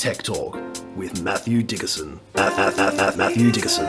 Tech 0.00 0.22
Talk 0.22 0.56
with 0.96 1.22
Matthew 1.22 1.62
Dickerson. 1.62 2.18
Matthew 2.34 3.52
Dickerson. 3.52 3.84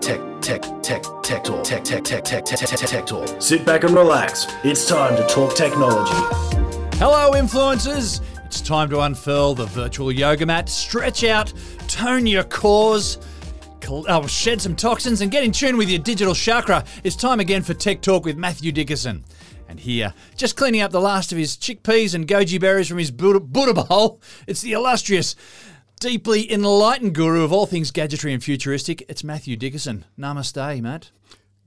Tech, 0.00 0.18
tech, 0.40 0.62
tech, 0.82 1.02
tech 1.22 1.44
talk. 1.44 1.62
Tech, 1.62 1.84
tech, 1.84 2.02
tech, 2.02 2.24
tech, 2.24 2.46
tech, 2.46 2.58
tech, 2.58 2.78
tech 2.78 3.04
talk. 3.04 3.42
Sit 3.42 3.66
back 3.66 3.84
and 3.84 3.94
relax. 3.94 4.46
It's 4.64 4.88
time 4.88 5.14
to 5.16 5.26
talk 5.26 5.54
technology. 5.54 6.16
Hello, 6.96 7.32
influencers. 7.32 8.22
It's 8.46 8.62
time 8.62 8.88
to 8.88 9.00
unfurl 9.00 9.56
the 9.56 9.66
virtual 9.66 10.10
yoga 10.10 10.46
mat, 10.46 10.70
stretch 10.70 11.22
out, 11.22 11.52
tone 11.86 12.26
your 12.26 12.44
cores, 12.44 13.18
oh, 13.90 14.26
shed 14.26 14.62
some 14.62 14.74
toxins, 14.74 15.20
and 15.20 15.30
get 15.30 15.44
in 15.44 15.52
tune 15.52 15.76
with 15.76 15.90
your 15.90 16.00
digital 16.00 16.32
chakra. 16.32 16.82
It's 17.04 17.14
time 17.14 17.40
again 17.40 17.60
for 17.60 17.74
Tech 17.74 18.00
Talk 18.00 18.24
with 18.24 18.38
Matthew 18.38 18.72
Dickerson. 18.72 19.22
And 19.70 19.78
here, 19.78 20.14
just 20.36 20.56
cleaning 20.56 20.80
up 20.80 20.90
the 20.90 21.00
last 21.00 21.30
of 21.30 21.38
his 21.38 21.56
chickpeas 21.56 22.12
and 22.12 22.26
goji 22.26 22.60
berries 22.60 22.88
from 22.88 22.98
his 22.98 23.12
Buddha, 23.12 23.38
bowl, 23.38 24.20
it's 24.48 24.62
the 24.62 24.72
illustrious, 24.72 25.36
deeply 26.00 26.52
enlightened 26.52 27.14
guru 27.14 27.44
of 27.44 27.52
all 27.52 27.66
things 27.66 27.92
gadgetry 27.92 28.32
and 28.34 28.42
futuristic. 28.42 29.04
It's 29.08 29.22
Matthew 29.22 29.54
Dickerson. 29.54 30.06
Namaste, 30.18 30.82
Matt. 30.82 31.12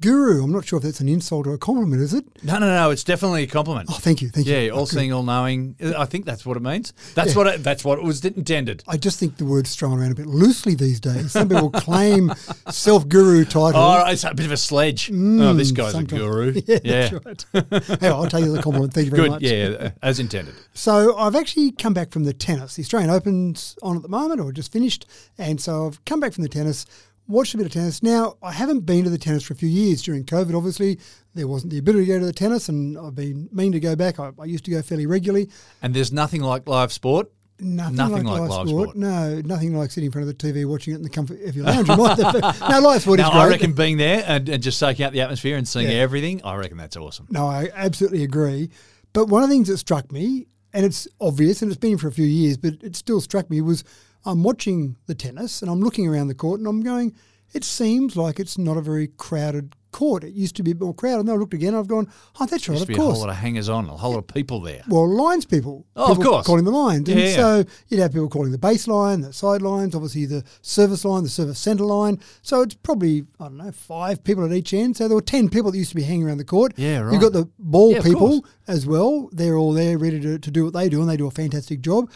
Guru, 0.02 0.44
I'm 0.44 0.52
not 0.52 0.66
sure 0.66 0.78
if 0.78 0.84
that's 0.84 1.00
an 1.00 1.08
insult 1.08 1.48
or 1.48 1.54
a 1.54 1.58
compliment, 1.58 2.02
is 2.02 2.14
it? 2.14 2.26
No, 2.44 2.58
no, 2.60 2.68
no. 2.68 2.90
It's 2.92 3.06
definitely 3.06 3.44
a 3.44 3.48
compliment. 3.48 3.88
Oh, 3.90 3.94
thank 3.94 4.22
you, 4.22 4.28
thank 4.28 4.46
you. 4.46 4.54
Yeah, 4.54 4.70
all 4.72 4.86
seeing, 4.86 5.14
all 5.14 5.24
knowing. 5.24 5.78
I 5.98 6.04
think 6.06 6.26
that's 6.26 6.46
what 6.46 6.58
it 6.58 6.64
means. 6.64 6.92
That's 7.16 7.32
Yeah. 7.32 7.38
what 7.38 7.48
it, 7.48 7.64
that's 7.64 7.86
what 7.86 8.00
it 8.00 8.04
was 8.04 8.26
intended. 8.26 8.84
I 8.86 8.98
just 8.98 9.18
think 9.18 9.38
the 9.38 9.46
word's 9.46 9.76
thrown 9.76 9.98
around 9.98 10.12
a 10.12 10.16
bit 10.16 10.26
loosely 10.26 10.76
these 10.76 11.00
days. 11.00 11.32
Some 11.32 11.48
people 11.48 11.70
claim 11.72 12.34
self-guru 12.70 13.46
title. 13.46 13.80
Oh, 13.80 14.04
it's 14.08 14.26
a 14.26 14.34
bit 14.34 14.46
of 14.46 14.52
a 14.52 14.58
sledge. 14.58 15.10
oh, 15.10 15.14
mm, 15.14 15.58
this 15.58 15.72
guy's 15.72 15.96
a 15.96 16.04
guru. 16.04 16.52
Yeah, 16.66 16.80
Yeah, 16.84 17.10
that's 17.24 17.46
right. 17.54 18.02
hey, 18.02 18.08
I'll 18.08 18.28
take 18.28 18.44
you 18.44 18.52
the 18.52 18.62
compliment. 18.62 18.94
Thank 18.94 19.06
you 19.06 19.12
very 19.16 19.30
much. 19.30 19.42
good. 19.42 19.72
much. 19.72 19.82
Yeah, 19.84 19.92
as 20.02 20.20
intended. 20.20 20.56
So 20.74 21.16
I've 21.18 21.36
actually 21.36 21.72
come 21.72 21.94
back 21.94 22.12
from 22.12 22.26
the 22.26 22.34
tennis. 22.34 22.76
The 22.76 22.82
Australian 22.82 23.10
Open's 23.10 23.78
on 23.82 23.96
at 23.96 24.02
the 24.02 24.10
moment, 24.10 24.42
or 24.42 24.52
just 24.52 24.72
finished, 24.74 25.06
and 25.38 25.62
so 25.62 25.88
I've 25.88 26.04
come 26.06 26.20
back 26.20 26.34
from 26.34 26.44
the 26.44 26.50
tennis, 26.50 26.86
watched 27.28 27.54
a 27.54 27.58
bit 27.58 27.66
of 27.66 27.72
tennis. 27.72 28.04
Now 28.04 28.36
I 28.42 28.52
haven't 28.52 28.82
been 28.82 29.04
to 29.06 29.10
the 29.10 29.18
tennis 29.18 29.44
for 29.44 29.54
a 29.54 29.58
few 29.58 29.70
years 29.70 30.02
during 30.02 30.24
COVID. 30.26 30.56
Obviously, 30.56 31.00
there 31.34 31.48
wasn't 31.48 31.72
the 31.72 31.80
ability 31.80 32.06
to 32.06 32.12
go 32.14 32.20
to 32.20 32.26
the 32.26 32.34
tennis, 32.34 32.70
and 32.70 32.98
I've 32.98 33.16
been 33.16 33.50
mean 33.52 33.72
to 33.72 33.80
go 33.80 33.96
back. 33.96 34.20
I, 34.20 34.32
I 34.40 34.46
used 34.46 34.66
to 34.66 34.72
go 34.72 34.82
fairly 34.82 35.06
regularly. 35.06 35.50
And 35.82 35.94
there's 35.94 36.12
nothing 36.12 36.42
like 36.42 36.68
live 36.68 36.92
sport. 36.94 37.32
Nothing, 37.60 37.96
Nothing 37.96 38.24
like, 38.26 38.40
like 38.42 38.50
live 38.50 38.68
sport. 38.68 38.68
sport. 38.90 38.96
No, 38.98 39.42
nothing 39.46 39.78
like 39.78 39.92
sitting 39.92 40.08
in 40.08 40.12
front 40.12 40.28
of 40.28 40.38
the 40.38 40.48
TV 40.52 40.66
watching 40.66 40.94
it 40.94 40.98
in 40.98 41.04
the 41.04 41.10
comfort 41.10 41.40
of 41.44 41.56
your 41.56 41.66
lounge. 41.66 41.88
You 41.88 41.96
might 41.96 42.18
have- 42.18 42.60
no, 42.70 42.80
live 42.80 43.02
sport 43.04 43.20
Now, 43.20 43.28
is 43.28 43.32
great. 43.32 43.42
I 43.42 43.48
reckon 43.48 43.74
being 43.74 43.98
there 43.98 44.24
and, 44.28 44.50
and 44.50 44.62
just 44.62 44.80
soaking 44.80 45.06
out 45.06 45.14
the 45.14 45.22
atmosphere 45.22 45.56
and 45.56 45.68
seeing 45.68 45.88
Yeah. 45.88 45.98
everything, 45.98 46.42
I 46.44 46.56
reckon 46.56 46.78
that's 46.78 46.98
awesome. 46.98 47.28
No, 47.30 47.48
I 47.48 47.70
absolutely 47.76 48.24
agree. 48.24 48.72
But 49.14 49.28
one 49.28 49.44
of 49.44 49.50
the 49.50 49.54
things 49.56 49.68
that 49.68 49.78
struck 49.78 50.12
me, 50.12 50.48
and 50.74 50.86
it's 50.86 51.08
obvious, 51.22 51.62
and 51.62 51.72
it's 51.72 51.80
been 51.80 51.98
for 51.98 52.08
a 52.08 52.12
few 52.12 52.26
years, 52.26 52.58
but 52.58 52.74
it 52.82 52.96
still 52.96 53.22
struck 53.22 53.50
me, 53.50 53.62
was 53.62 53.84
I'm 54.26 54.44
watching 54.44 54.96
the 55.06 55.16
tennis 55.16 55.62
and 55.62 55.70
I'm 55.70 55.82
looking 55.82 56.08
around 56.08 56.28
the 56.28 56.36
court 56.36 56.60
and 56.60 56.68
I'm 56.68 56.82
going, 56.82 57.14
it 57.54 57.64
seems 57.64 58.16
like 58.18 58.40
it's 58.40 58.58
not 58.58 58.78
a 58.78 58.82
very 58.82 59.08
crowded 59.08 59.76
court. 59.92 60.24
It 60.24 60.34
used 60.34 60.56
to 60.58 60.64
be 60.64 60.74
more 60.74 60.94
crowded. 60.94 61.20
And 61.20 61.28
then 61.30 61.36
I 61.36 61.38
looked 61.38 61.54
again, 61.54 61.76
I've 61.76 61.88
gone, 61.88 62.10
oh, 62.40 62.46
that's 62.46 62.68
right, 62.68 62.82
of 62.82 62.88
be 62.88 62.96
a 62.96 62.98
whole 62.98 63.20
lot 63.20 63.30
of 63.30 63.36
hangers 63.36 63.70
on, 63.70 63.88
a 63.88 63.96
whole 63.96 64.12
lot 64.14 64.18
of 64.18 64.28
people 64.28 64.60
there. 64.60 64.82
well, 64.90 65.08
lines 65.08 65.46
people. 65.46 65.86
Oh, 65.96 66.12
of 66.12 66.18
people 66.18 66.32
course. 66.32 66.48
Calling 66.48 66.66
the 66.66 66.72
lines. 66.72 67.08
And 67.08 67.20
Yeah, 67.20 67.36
so 67.36 67.64
you'd 67.88 68.00
have 68.00 68.12
people 68.12 68.28
calling 68.28 68.52
the 68.52 68.58
baseline, 68.58 69.22
the 69.22 69.32
sidelines, 69.32 69.96
obviously 69.96 70.26
the 70.26 70.44
service 70.62 71.06
line, 71.06 71.24
the 71.24 71.30
service 71.30 71.60
centre 71.60 71.86
line. 71.86 72.20
So 72.42 72.62
it's 72.64 72.76
probably, 72.76 73.26
I 73.40 73.46
don't 73.46 73.58
know, 73.58 73.72
five 73.72 74.24
people 74.24 74.44
at 74.44 74.52
each 74.52 74.74
end. 74.74 74.98
So 74.98 75.08
there 75.08 75.16
were 75.16 75.22
10 75.22 75.50
people 75.50 75.72
that 75.72 75.78
used 75.78 75.92
to 75.92 75.96
be 75.96 76.04
hanging 76.04 76.28
around 76.28 76.40
the 76.40 76.46
court. 76.46 76.74
Yeah, 76.76 77.00
right. 77.00 77.14
You've 77.14 77.22
got 77.22 77.34
the 77.34 77.48
ball 77.60 77.94
Yeah, 77.94 78.02
people 78.02 78.46
as 78.68 78.86
well. 78.88 79.30
They're 79.32 79.58
all 79.58 79.74
there 79.74 79.98
ready 79.98 80.20
to, 80.22 80.40
to 80.40 80.52
do 80.52 80.66
what 80.66 80.74
they 80.74 80.90
do, 80.90 81.00
and 81.02 81.10
they 81.10 81.18
do 81.18 81.28
a 81.28 81.32
fantastic 81.32 81.82
job. 81.82 82.10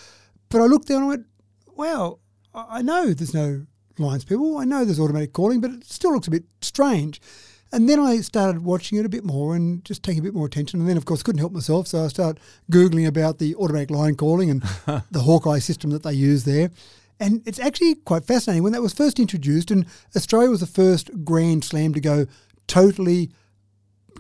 But 0.50 0.62
I 0.62 0.66
looked 0.66 0.88
down 0.88 1.04
and 1.04 1.06
I 1.06 1.10
went, 1.10 1.26
wow, 1.76 2.20
I 2.56 2.82
know 2.82 3.14
there's 3.14 3.36
no 3.36 3.68
lines 4.00 4.26
people. 4.26 4.56
Oh, 4.56 4.60
I 4.60 4.66
know 4.66 4.86
there's 4.86 5.00
automatic 5.00 5.34
calling, 5.34 5.62
but 5.62 5.72
it 5.72 5.86
still 5.86 6.14
looks 6.14 6.28
a 6.28 6.32
bit 6.32 6.44
strange. 6.62 7.22
And 7.72 7.90
then 7.90 8.00
I 8.00 8.22
started 8.22 8.64
watching 8.64 8.98
it 8.98 9.06
a 9.06 9.10
bit 9.10 9.26
more 9.26 9.54
and 9.56 9.84
just 9.84 10.02
taking 10.02 10.20
a 10.22 10.24
bit 10.24 10.34
more 10.34 10.46
attention. 10.46 10.80
And 10.80 10.88
then, 10.88 10.96
of 10.96 11.04
course, 11.06 11.22
couldn't 11.22 11.40
help 11.40 11.52
myself. 11.52 11.88
So 11.88 12.06
I 12.06 12.08
started 12.08 12.42
Googling 12.72 13.06
about 13.08 13.40
the 13.40 13.56
automatic 13.56 13.92
line 13.92 14.16
calling 14.16 14.50
and 14.50 14.62
the 15.12 15.20
Hawkeye 15.22 15.60
system 15.60 15.90
that 15.92 16.04
they 16.04 16.14
use 16.14 16.46
there. 16.46 16.72
And 17.20 17.42
it's 17.46 17.60
actually 17.60 17.96
quite 17.96 18.24
fascinating. 18.26 18.64
When 18.64 18.72
that 18.74 18.82
was 18.82 18.94
first 18.94 19.20
introduced, 19.20 19.70
and 19.72 19.86
Australia 20.16 20.50
was 20.50 20.62
the 20.62 20.66
first 20.68 21.10
Grand 21.26 21.66
Slam 21.66 21.94
to 21.94 22.00
go 22.00 22.26
totally 22.68 23.32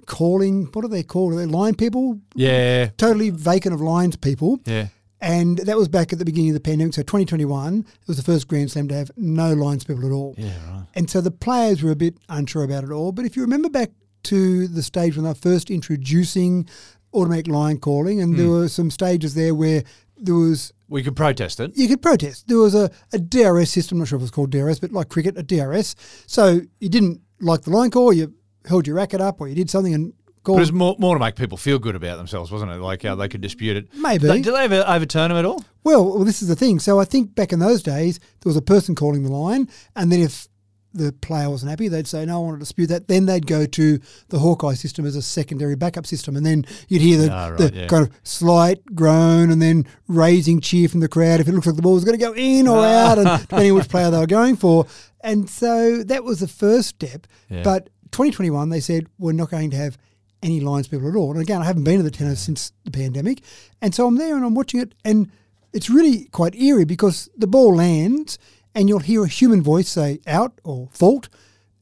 calling, 0.05 0.65
what 0.73 0.83
are 0.85 0.89
they 0.89 1.03
called? 1.03 1.33
Are 1.33 1.37
they 1.37 1.45
line 1.45 1.75
people? 1.75 2.19
Yeah, 2.35 2.87
Totally 2.97 3.29
vacant 3.29 3.73
of 3.73 3.81
lines 3.81 4.15
people. 4.15 4.59
yeah. 4.65 4.87
And 5.19 5.57
that 5.59 5.77
was 5.77 5.87
back 5.87 6.13
at 6.13 6.19
the 6.19 6.25
beginning 6.25 6.51
of 6.51 6.53
the 6.53 6.59
pandemic. 6.59 6.93
So 6.93 7.01
2021, 7.01 7.79
it 7.79 8.07
was 8.07 8.17
the 8.17 8.23
first 8.23 8.47
Grand 8.47 8.69
Slam 8.71 8.87
to 8.89 8.95
have 8.95 9.09
no 9.17 9.53
lines 9.53 9.83
people 9.83 10.05
at 10.05 10.11
all. 10.11 10.35
Yeah, 10.37 10.51
right. 10.69 10.85
And 10.95 11.09
so 11.09 11.21
the 11.21 11.31
players 11.31 11.81
were 11.81 11.91
a 11.91 11.95
bit 11.95 12.17
unsure 12.29 12.63
about 12.63 12.83
it 12.83 12.91
all. 12.91 13.11
But 13.11 13.25
if 13.25 13.35
you 13.35 13.41
remember 13.41 13.69
back 13.69 13.89
to 14.23 14.67
the 14.67 14.83
stage 14.83 15.15
when 15.15 15.23
they 15.23 15.29
were 15.31 15.35
first 15.35 15.71
introducing 15.71 16.67
automatic 17.13 17.47
line 17.47 17.77
calling, 17.79 18.21
and 18.21 18.33
Hmm. 18.33 18.37
there 18.37 18.49
were 18.49 18.67
some 18.69 18.91
stages 18.91 19.33
there 19.33 19.55
where 19.55 19.83
there 20.19 20.35
was 20.35 20.71
We 20.89 21.01
could 21.03 21.15
protest 21.15 21.59
it. 21.59 21.75
you 21.75 21.87
could 21.87 22.01
protest. 22.01 22.47
There 22.47 22.57
was 22.57 22.75
a, 22.75 22.89
a 23.13 23.17
DRS 23.19 23.69
system, 23.71 23.95
I'm 23.97 23.99
not 23.99 24.07
sure 24.09 24.17
if 24.17 24.21
it 24.21 24.23
was 24.23 24.31
called 24.31 24.51
DRS, 24.51 24.79
but 24.79 24.91
like 24.91 25.09
cricket, 25.09 25.37
a 25.37 25.43
DRS. 25.43 25.95
So 26.27 26.61
you 26.79 26.89
didn't 26.89 27.21
like 27.39 27.61
the 27.61 27.71
line 27.71 27.89
call, 27.91 28.13
you 28.13 28.33
held 28.65 28.85
your 28.87 28.95
racket 28.97 29.21
up, 29.21 29.39
or 29.41 29.47
you 29.47 29.55
did 29.55 29.69
something 29.69 29.93
and 29.93 30.13
But 30.55 30.59
it 30.59 30.61
was 30.61 30.71
more, 30.73 30.95
more 30.99 31.15
to 31.15 31.19
make 31.19 31.35
people 31.35 31.57
feel 31.57 31.79
good 31.79 31.95
about 31.95 32.17
themselves, 32.17 32.51
wasn't 32.51 32.71
it? 32.71 32.75
Like 32.79 33.03
how 33.03 33.15
they 33.15 33.27
could 33.27 33.41
dispute 33.41 33.77
it. 33.77 33.87
Maybe. 33.95 34.27
Did 34.27 34.45
they 34.53 34.63
ever 34.63 34.83
overturn 34.87 35.29
them 35.29 35.37
at 35.37 35.45
all? 35.45 35.63
Well, 35.83 36.05
well, 36.05 36.23
this 36.23 36.41
is 36.41 36.47
the 36.47 36.55
thing. 36.55 36.79
So 36.79 36.99
I 36.99 37.05
think 37.05 37.35
back 37.35 37.51
in 37.53 37.59
those 37.59 37.81
days, 37.83 38.19
there 38.19 38.49
was 38.49 38.57
a 38.57 38.61
person 38.61 38.95
calling 38.95 39.23
the 39.23 39.31
line, 39.31 39.69
and 39.95 40.11
then 40.11 40.21
if 40.21 40.47
the 40.93 41.11
player 41.11 41.49
wasn't 41.49 41.69
happy, 41.69 41.87
they'd 41.89 42.07
say, 42.07 42.25
"No, 42.25 42.37
I 42.37 42.45
want 42.45 42.55
to 42.55 42.59
dispute 42.59 42.87
that." 42.87 43.07
Then 43.07 43.25
they'd 43.27 43.45
go 43.45 43.65
to 43.67 43.99
the 44.29 44.39
Hawkeye 44.39 44.73
system 44.73 45.05
as 45.05 45.15
a 45.15 45.21
secondary 45.21 45.75
backup 45.75 46.07
system, 46.07 46.35
and 46.35 46.43
then 46.45 46.65
you'd 46.87 47.01
hear 47.03 47.17
the, 47.19 47.31
Ah, 47.31 47.47
right, 47.49 47.57
the 47.59 47.71
yeah. 47.73 47.87
kind 47.87 48.07
of 48.07 48.11
slight 48.23 48.83
groan 48.95 49.51
and 49.51 49.61
then 49.61 49.85
raising 50.07 50.59
cheer 50.59 50.87
from 50.89 51.01
the 51.01 51.07
crowd 51.09 51.39
if 51.39 51.47
it 51.47 51.51
looks 51.53 51.67
like 51.67 51.75
the 51.75 51.81
ball 51.83 51.93
was 51.93 52.03
going 52.05 52.17
to 52.17 52.25
go 52.25 52.33
in 52.33 52.67
or 52.67 52.79
Ah. 52.79 53.11
out, 53.11 53.19
and 53.19 53.41
depending 53.41 53.71
on 53.71 53.77
which 53.77 53.89
player 53.89 54.09
they 54.09 54.17
were 54.17 54.25
going 54.27 54.55
for. 54.55 54.87
And 55.21 55.47
so 55.49 56.01
that 56.03 56.23
was 56.23 56.39
the 56.39 56.47
first 56.47 56.89
step. 56.89 57.27
Yeah. 57.49 57.61
But 57.63 57.89
2021, 58.11 58.69
they 58.69 58.79
said 58.79 59.05
we're 59.19 59.33
not 59.33 59.51
going 59.51 59.69
to 59.71 59.77
have 59.77 59.97
any 60.43 60.59
lines 60.59 60.87
people 60.87 61.09
at 61.09 61.15
all. 61.15 61.31
And 61.31 61.41
again, 61.41 61.61
I 61.61 61.65
haven't 61.65 61.83
been 61.83 61.97
to 61.97 62.03
the 62.03 62.11
tennis 62.11 62.39
since 62.41 62.71
the 62.85 62.91
pandemic, 62.91 63.41
and 63.81 63.93
so 63.93 64.07
I'm 64.07 64.17
there 64.17 64.35
and 64.35 64.45
I'm 64.45 64.55
watching 64.55 64.79
it, 64.79 64.93
and 65.03 65.31
it's 65.73 65.89
really 65.89 66.25
quite 66.25 66.55
eerie 66.55 66.85
because 66.85 67.29
the 67.37 67.47
ball 67.47 67.75
lands, 67.75 68.39
and 68.73 68.87
you'll 68.89 68.99
hear 68.99 69.23
a 69.23 69.27
human 69.27 69.61
voice 69.61 69.89
say 69.89 70.19
out 70.27 70.59
or 70.63 70.89
fault, 70.91 71.29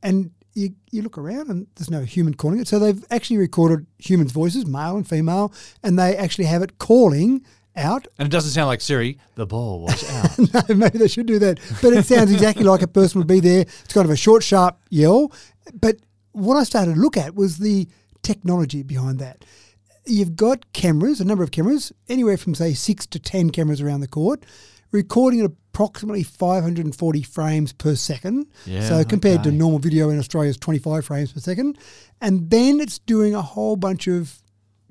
and 0.01 0.31
you, 0.53 0.73
you 0.89 1.01
look 1.01 1.17
around 1.17 1.49
and 1.49 1.67
there's 1.75 1.91
no 1.91 2.01
human 2.01 2.33
calling 2.33 2.59
it. 2.59 2.67
So 2.67 2.79
they've 2.79 3.03
actually 3.11 3.37
recorded 3.37 3.85
humans' 3.99 4.31
voices, 4.31 4.65
male 4.65 4.95
and 4.95 5.07
female, 5.07 5.53
and 5.83 5.99
they 5.99 6.15
actually 6.15 6.45
have 6.45 6.61
it 6.61 6.77
calling 6.79 7.45
out. 7.75 8.07
And 8.17 8.25
it 8.25 8.31
doesn't 8.31 8.51
sound 8.51 8.67
like 8.67 8.81
Siri. 8.81 9.19
The 9.35 9.45
ball 9.45 9.81
was 9.81 10.09
out. 10.59 10.69
no, 10.69 10.75
maybe 10.75 10.97
they 10.97 11.09
should 11.09 11.25
do 11.25 11.39
that. 11.39 11.59
But 11.81 11.93
it 11.93 12.05
sounds 12.05 12.31
exactly 12.31 12.63
like 12.63 12.81
a 12.81 12.87
person 12.87 13.19
would 13.19 13.27
be 13.27 13.41
there. 13.41 13.61
It's 13.61 13.93
kind 13.93 14.05
of 14.05 14.11
a 14.11 14.15
short, 14.15 14.43
sharp 14.43 14.79
yell. 14.89 15.31
But 15.73 15.97
what 16.31 16.55
I 16.55 16.63
started 16.63 16.95
to 16.95 16.99
look 16.99 17.17
at 17.17 17.35
was 17.35 17.57
the 17.57 17.87
technology 18.25 18.83
behind 18.83 19.19
that. 19.19 19.45
You've 20.05 20.35
got 20.35 20.71
cameras, 20.73 21.21
a 21.21 21.25
number 21.25 21.43
of 21.43 21.51
cameras, 21.51 21.93
anywhere 22.09 22.37
from 22.37 22.55
say 22.55 22.73
six 22.73 23.05
to 23.07 23.19
ten 23.19 23.49
cameras 23.49 23.81
around 23.81 24.01
the 24.01 24.07
court, 24.07 24.45
recording 24.91 25.41
at 25.41 25.45
approximately 25.45 26.23
540 26.23 27.23
frames 27.23 27.73
per 27.73 27.95
second. 27.95 28.47
Yeah, 28.65 28.81
so 28.81 29.03
compared 29.03 29.43
to 29.43 29.51
normal 29.51 29.79
video 29.79 30.09
in 30.09 30.19
Australia 30.19 30.49
is 30.49 30.57
25 30.57 31.05
frames 31.05 31.33
per 31.33 31.39
second. 31.39 31.77
And 32.21 32.49
then 32.49 32.79
it's 32.79 32.99
doing 32.99 33.35
a 33.35 33.41
whole 33.41 33.75
bunch 33.75 34.07
of 34.07 34.41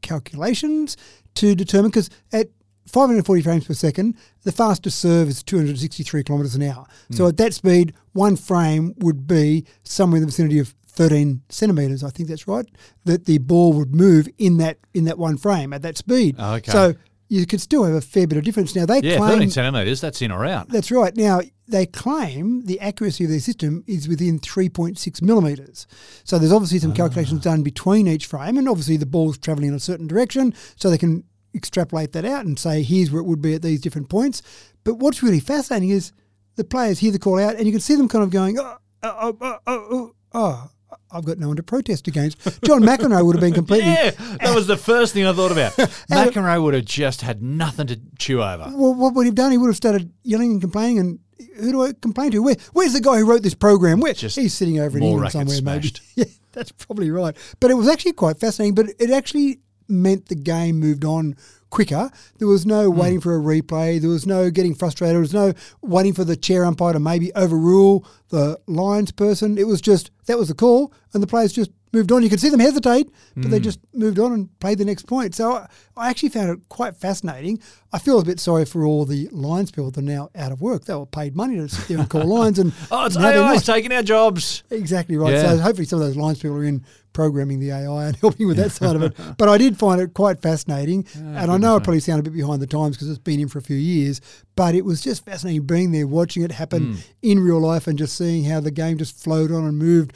calculations 0.03 0.97
to 1.37 1.55
determine 1.55 1.91
because 1.91 2.11
at 2.33 2.49
540 2.87 3.43
frames 3.43 3.67
per 3.67 3.75
second, 3.75 4.17
the 4.43 4.53
fastest 4.53 4.99
serve 4.99 5.29
is 5.29 5.43
263 5.43 6.23
kilometres 6.23 6.55
an 6.55 6.63
hour. 6.63 6.87
So 7.13 7.25
hmm. 7.25 7.31
at 7.31 7.37
that 7.39 7.55
speed, 7.55 7.95
one 8.13 8.37
frame 8.37 8.95
would 8.99 9.27
be 9.27 9.65
somewhere 9.85 10.19
in 10.19 10.23
the 10.23 10.27
vicinity 10.27 10.59
of 10.59 10.75
13 10.95 11.43
centimetres. 11.49 12.03
I 12.05 12.11
think 12.11 12.29
that's 12.29 12.49
right. 12.49 12.67
That 13.05 13.27
the 13.27 13.39
ball 13.39 13.73
would 13.75 13.95
move 13.95 14.29
in 14.39 14.59
that 14.59 14.79
in 14.93 15.05
that 15.05 15.19
one 15.19 15.37
frame 15.37 15.73
at 15.73 15.83
that 15.83 15.99
speed. 15.99 16.37
Oh, 16.39 16.55
okay. 16.55 16.73
So 16.73 16.95
you 17.29 17.47
could 17.47 17.61
still 17.61 17.85
have 17.85 17.95
a 17.95 18.01
fair 18.01 18.27
bit 18.27 18.39
of 18.39 18.45
difference. 18.45 18.77
Now 18.77 18.87
they 18.87 19.01
yeah, 19.01 19.17
claim 19.17 19.33
13 19.33 19.51
centimetres. 19.51 20.01
That's 20.01 20.23
in 20.23 20.31
or 20.31 20.45
out. 20.45 20.69
that's 20.69 20.91
right. 20.91 21.17
Now, 21.17 21.41
they 21.67 21.87
claim 21.87 22.67
the 22.67 22.79
accuracy 22.81 23.25
of 23.25 23.31
their 23.31 23.41
system 23.41 23.83
is 23.87 24.07
within 24.07 24.39
3.6 24.39 25.23
millimetres. 25.23 25.87
So 26.25 26.39
there's 26.39 26.53
obviously 26.53 26.79
some 26.79 26.93
calculations 26.93 27.41
ah. 27.47 27.51
done 27.51 27.63
between 27.63 28.07
each 28.07 28.27
frame, 28.27 28.59
and 28.59 28.69
obviously 28.69 28.97
the 28.97 29.07
ball's 29.07 29.39
travelling 29.39 29.69
in 29.69 29.75
a 29.75 29.81
certain 29.81 30.07
direction, 30.07 30.55
so 30.77 30.91
they 30.91 30.99
can 30.99 31.25
extrapolate 31.55 32.13
that 32.13 32.25
out 32.25 32.45
and 32.45 32.59
say, 32.59 32.83
here's 32.83 33.11
where 33.11 33.21
it 33.21 33.27
would 33.27 33.41
be 33.41 33.55
at 33.55 33.63
these 33.63 33.81
different 33.81 34.09
points. 34.09 34.43
But 34.83 34.97
what's 34.97 35.23
really 35.23 35.41
fascinating 35.41 35.91
is 35.91 36.13
the 36.57 36.65
players 36.65 36.99
hear 36.99 37.13
the 37.13 37.19
call 37.19 37.41
out, 37.41 37.57
and 37.57 37.67
you 37.67 37.73
can 37.73 37.81
see 37.81 37.95
them 37.95 38.09
kind 38.09 38.25
of 38.25 38.31
going, 38.31 38.59
oh, 38.59 38.77
oh, 39.03 39.17
oh, 39.21 39.37
oh, 39.41 39.59
oh, 39.67 39.89
oh. 39.91 40.13
oh. 40.35 40.71
I've 41.15 41.25
got 41.25 41.39
no 41.39 41.47
one 41.49 41.57
to 41.57 41.63
protest 41.63 42.09
against. 42.09 42.43
John 42.65 42.83
McEnroe 42.83 43.25
would 43.25 43.37
have 43.37 43.41
been 43.41 43.55
completely. 43.63 43.91
Yeah, 43.91 44.11
that 44.41 44.55
was 44.55 44.67
the 44.67 44.77
first 44.77 45.15
thing 45.15 45.25
I 45.25 45.33
thought 45.33 45.53
about. 45.53 45.73
McEnroe 46.11 46.63
would 46.63 46.75
have 46.75 46.85
just 46.85 47.23
had 47.23 47.41
nothing 47.43 47.87
to 47.87 48.01
chew 48.19 48.43
over. 48.43 48.71
Well, 48.75 48.95
what 48.95 49.15
would 49.15 49.23
he 49.23 49.29
have 49.29 49.37
done? 49.37 49.53
He 49.53 49.59
would 49.59 49.69
have 49.69 49.77
started 49.77 50.13
yelling 50.25 50.53
and 50.53 50.61
complaining. 50.61 50.99
And 50.99 51.19
who 51.61 51.71
do 51.71 51.83
I 51.85 51.93
complain 51.93 52.33
to? 52.33 52.41
Where, 52.41 52.57
where's 52.73 52.93
the 52.93 53.01
guy 53.01 53.19
who 53.19 53.27
wrote 53.31 53.43
this 53.43 53.55
program? 53.55 54.01
Where 54.01 54.13
Just 54.13 54.37
he's 54.37 54.55
sitting 54.55 54.81
over 54.81 54.99
in 54.99 55.05
England 55.05 55.33
somewhere, 55.33 55.63
maybe. 55.63 55.93
Yeah, 56.17 56.25
that's 56.53 56.73
probably 56.73 57.11
right. 57.11 57.37
But 57.61 57.71
it 57.71 57.75
was 57.75 57.89
actually 57.89 58.13
quite 58.13 58.39
fascinating. 58.39 58.75
But 58.75 58.87
it 58.99 59.11
actually 59.11 59.61
meant 59.89 60.27
the 60.27 60.35
game 60.35 60.81
moved 60.81 61.05
on 61.05 61.37
quicker. 61.75 62.09
There 62.39 62.49
was 62.49 62.65
no 62.65 62.91
Hmm. 62.91 62.99
waiting 63.01 63.21
for 63.21 63.35
a 63.37 63.41
replay. 63.41 64.01
There 64.01 64.11
was 64.11 64.27
no 64.27 64.51
getting 64.51 64.75
frustrated. 64.75 65.15
There 65.15 65.21
was 65.21 65.35
no 65.35 65.53
waiting 65.83 66.13
for 66.15 66.25
the 66.25 66.37
chair 66.37 66.65
umpire 66.65 66.93
to 66.95 67.01
maybe 67.01 67.33
overrule 67.35 68.05
the 68.31 68.59
Lions 68.67 69.11
person. 69.11 69.59
It 69.59 69.67
was 69.67 69.81
just 69.81 70.11
that 70.27 70.39
was 70.39 70.49
the 70.49 70.55
call, 70.55 70.93
and 71.13 71.23
the 71.23 71.27
players 71.27 71.53
just 71.53 71.71
moved 71.95 72.13
on. 72.13 72.23
You 72.23 72.29
could 72.29 72.41
see 72.41 72.51
them 72.51 72.61
hesitate, 72.61 73.09
but 73.35 73.45
Hmm. 73.45 73.51
they 73.51 73.61
just 73.61 73.79
moved 73.95 74.19
on 74.19 74.33
and 74.33 74.59
played 74.61 74.79
the 74.79 74.85
next 74.85 75.07
point. 75.07 75.35
So 75.35 75.53
I, 75.53 75.69
I 75.97 76.11
actually 76.11 76.29
found 76.31 76.51
it 76.51 76.69
quite 76.69 76.97
fascinating. 76.97 77.61
I 77.93 77.99
feel 77.99 78.19
a 78.19 78.25
bit 78.25 78.41
sorry 78.41 78.65
for 78.65 78.85
all 78.85 79.05
the 79.05 79.29
Lions 79.33 79.71
people 79.71 79.91
that 79.91 79.99
are 79.99 80.03
now 80.03 80.29
out 80.35 80.51
of 80.53 80.61
work. 80.61 80.85
They 80.85 80.95
were 80.95 81.07
paid 81.07 81.37
money 81.37 81.57
to 81.57 81.69
sit 81.69 81.87
there 81.89 81.99
and 81.99 82.11
call 82.11 82.25
lines, 82.25 82.59
and 82.59 82.73
Oh, 82.91 83.07
it's 83.07 83.17
AI's 83.17 83.65
taking 83.65 83.93
our 83.93 84.03
jobs. 84.03 84.65
Exactly 84.71 85.17
right. 85.17 85.33
Yeah. 85.33 85.51
So 85.53 85.59
hopefully 85.59 85.87
some 85.87 86.01
of 86.01 86.07
those 86.07 86.17
lines 86.17 86.39
people 86.41 86.57
are 86.57 86.65
in 86.65 86.85
programming 87.13 87.61
the 87.61 87.71
AI 87.71 88.07
and 88.09 88.17
helping 88.21 88.49
with 88.49 88.57
that 88.57 88.73
side 88.73 88.97
of 88.97 89.03
it. 89.05 89.15
But 89.39 89.49
I 89.49 89.57
did 89.57 89.79
find 89.79 90.01
it 90.01 90.15
quite 90.15 90.43
fascinating. 90.43 91.07
and 91.15 91.51
I 91.53 91.57
know 91.57 91.77
I 91.77 91.79
probably 91.79 92.01
sound 92.01 92.19
a 92.19 92.23
bit 92.25 92.33
behind 92.33 92.61
the 92.61 92.67
times 92.67 92.97
because 92.97 93.09
it's 93.09 93.19
been 93.21 93.39
in 93.39 93.47
for 93.47 93.61
a 93.61 93.63
few 93.63 93.77
years, 93.77 94.21
but 94.57 94.75
it 94.75 94.85
was 94.85 95.01
just 95.01 95.25
fascinating 95.25 95.63
being 95.63 95.93
there, 95.93 96.09
watching 96.09 96.43
it 96.43 96.51
happen 96.51 96.99
in 97.23 97.39
real 97.39 97.61
life 97.61 97.87
and 97.87 97.97
just 97.97 98.17
seeing 98.19 98.43
how 98.45 98.59
the 98.59 98.73
game 98.73 98.99
just 98.99 99.23
flowed 99.23 99.53
on 99.53 99.65
and 99.65 99.79
moved. 99.79 100.13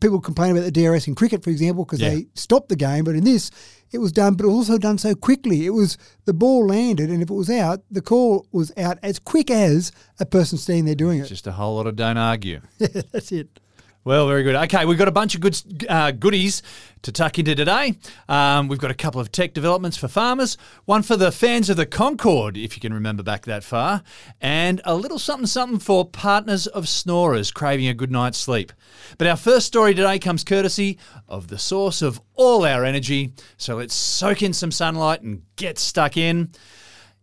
People 0.00 0.20
complain 0.20 0.52
about 0.56 0.64
the 0.64 0.70
DRS 0.70 1.06
in 1.08 1.14
cricket, 1.14 1.44
for 1.44 1.50
example, 1.50 1.84
because 1.84 2.00
Yeah. 2.00 2.10
they 2.10 2.26
stopped 2.34 2.68
the 2.68 2.76
game. 2.76 3.04
But 3.04 3.16
in 3.16 3.24
this, 3.24 3.50
it 3.92 3.98
was 3.98 4.12
done, 4.12 4.34
but 4.34 4.44
it 4.44 4.48
was 4.48 4.56
also 4.70 4.78
done 4.78 4.98
so 4.98 5.14
quickly. 5.14 5.66
It 5.66 5.70
was 5.74 5.98
the 6.24 6.32
ball 6.32 6.66
landed, 6.66 7.10
and 7.10 7.22
if 7.22 7.28
it 7.30 7.34
was 7.34 7.50
out, 7.50 7.82
the 7.90 8.00
call 8.02 8.46
was 8.50 8.72
out 8.76 8.98
as 9.02 9.18
quick 9.18 9.50
as 9.50 9.92
a 10.18 10.24
person 10.26 10.56
standing 10.58 10.86
there 10.86 10.94
doing 10.94 11.18
it. 11.18 11.22
It's 11.22 11.28
just 11.30 11.46
a 11.46 11.52
whole 11.52 11.76
lot 11.76 11.86
of 11.86 11.96
don't 11.96 12.16
argue. 12.16 12.60
Yeah, 12.78 13.02
That's 13.12 13.30
it. 13.32 13.60
Well, 14.06 14.28
very 14.28 14.42
good. 14.42 14.54
Okay, 14.54 14.84
we've 14.84 14.98
got 14.98 15.08
a 15.08 15.12
bunch 15.12 15.34
of 15.34 15.40
good 15.40 15.58
uh, 15.88 16.10
goodies 16.10 16.62
to 17.02 17.10
tuck 17.10 17.38
into 17.38 17.54
today. 17.54 17.96
Um, 18.28 18.68
we've 18.68 18.78
got 18.78 18.90
a 18.90 18.94
couple 18.94 19.18
of 19.18 19.32
tech 19.32 19.54
developments 19.54 19.96
for 19.96 20.08
farmers, 20.08 20.58
one 20.84 21.02
for 21.02 21.16
the 21.16 21.32
fans 21.32 21.70
of 21.70 21.78
the 21.78 21.86
Concorde, 21.86 22.58
if 22.58 22.76
you 22.76 22.82
can 22.82 22.92
remember 22.92 23.22
back 23.22 23.46
that 23.46 23.64
far, 23.64 24.02
and 24.42 24.82
a 24.84 24.94
little 24.94 25.18
something 25.18 25.46
something 25.46 25.78
for 25.78 26.04
partners 26.04 26.66
of 26.66 26.86
snorers 26.86 27.50
craving 27.50 27.86
a 27.86 27.94
good 27.94 28.10
night's 28.10 28.36
sleep. 28.36 28.74
But 29.16 29.26
our 29.26 29.38
first 29.38 29.66
story 29.66 29.94
today 29.94 30.18
comes 30.18 30.44
courtesy 30.44 30.98
of 31.26 31.48
the 31.48 31.58
source 31.58 32.02
of 32.02 32.20
all 32.34 32.66
our 32.66 32.84
energy. 32.84 33.32
So 33.56 33.76
let's 33.76 33.94
soak 33.94 34.42
in 34.42 34.52
some 34.52 34.70
sunlight 34.70 35.22
and 35.22 35.44
get 35.56 35.78
stuck 35.78 36.18
in. 36.18 36.50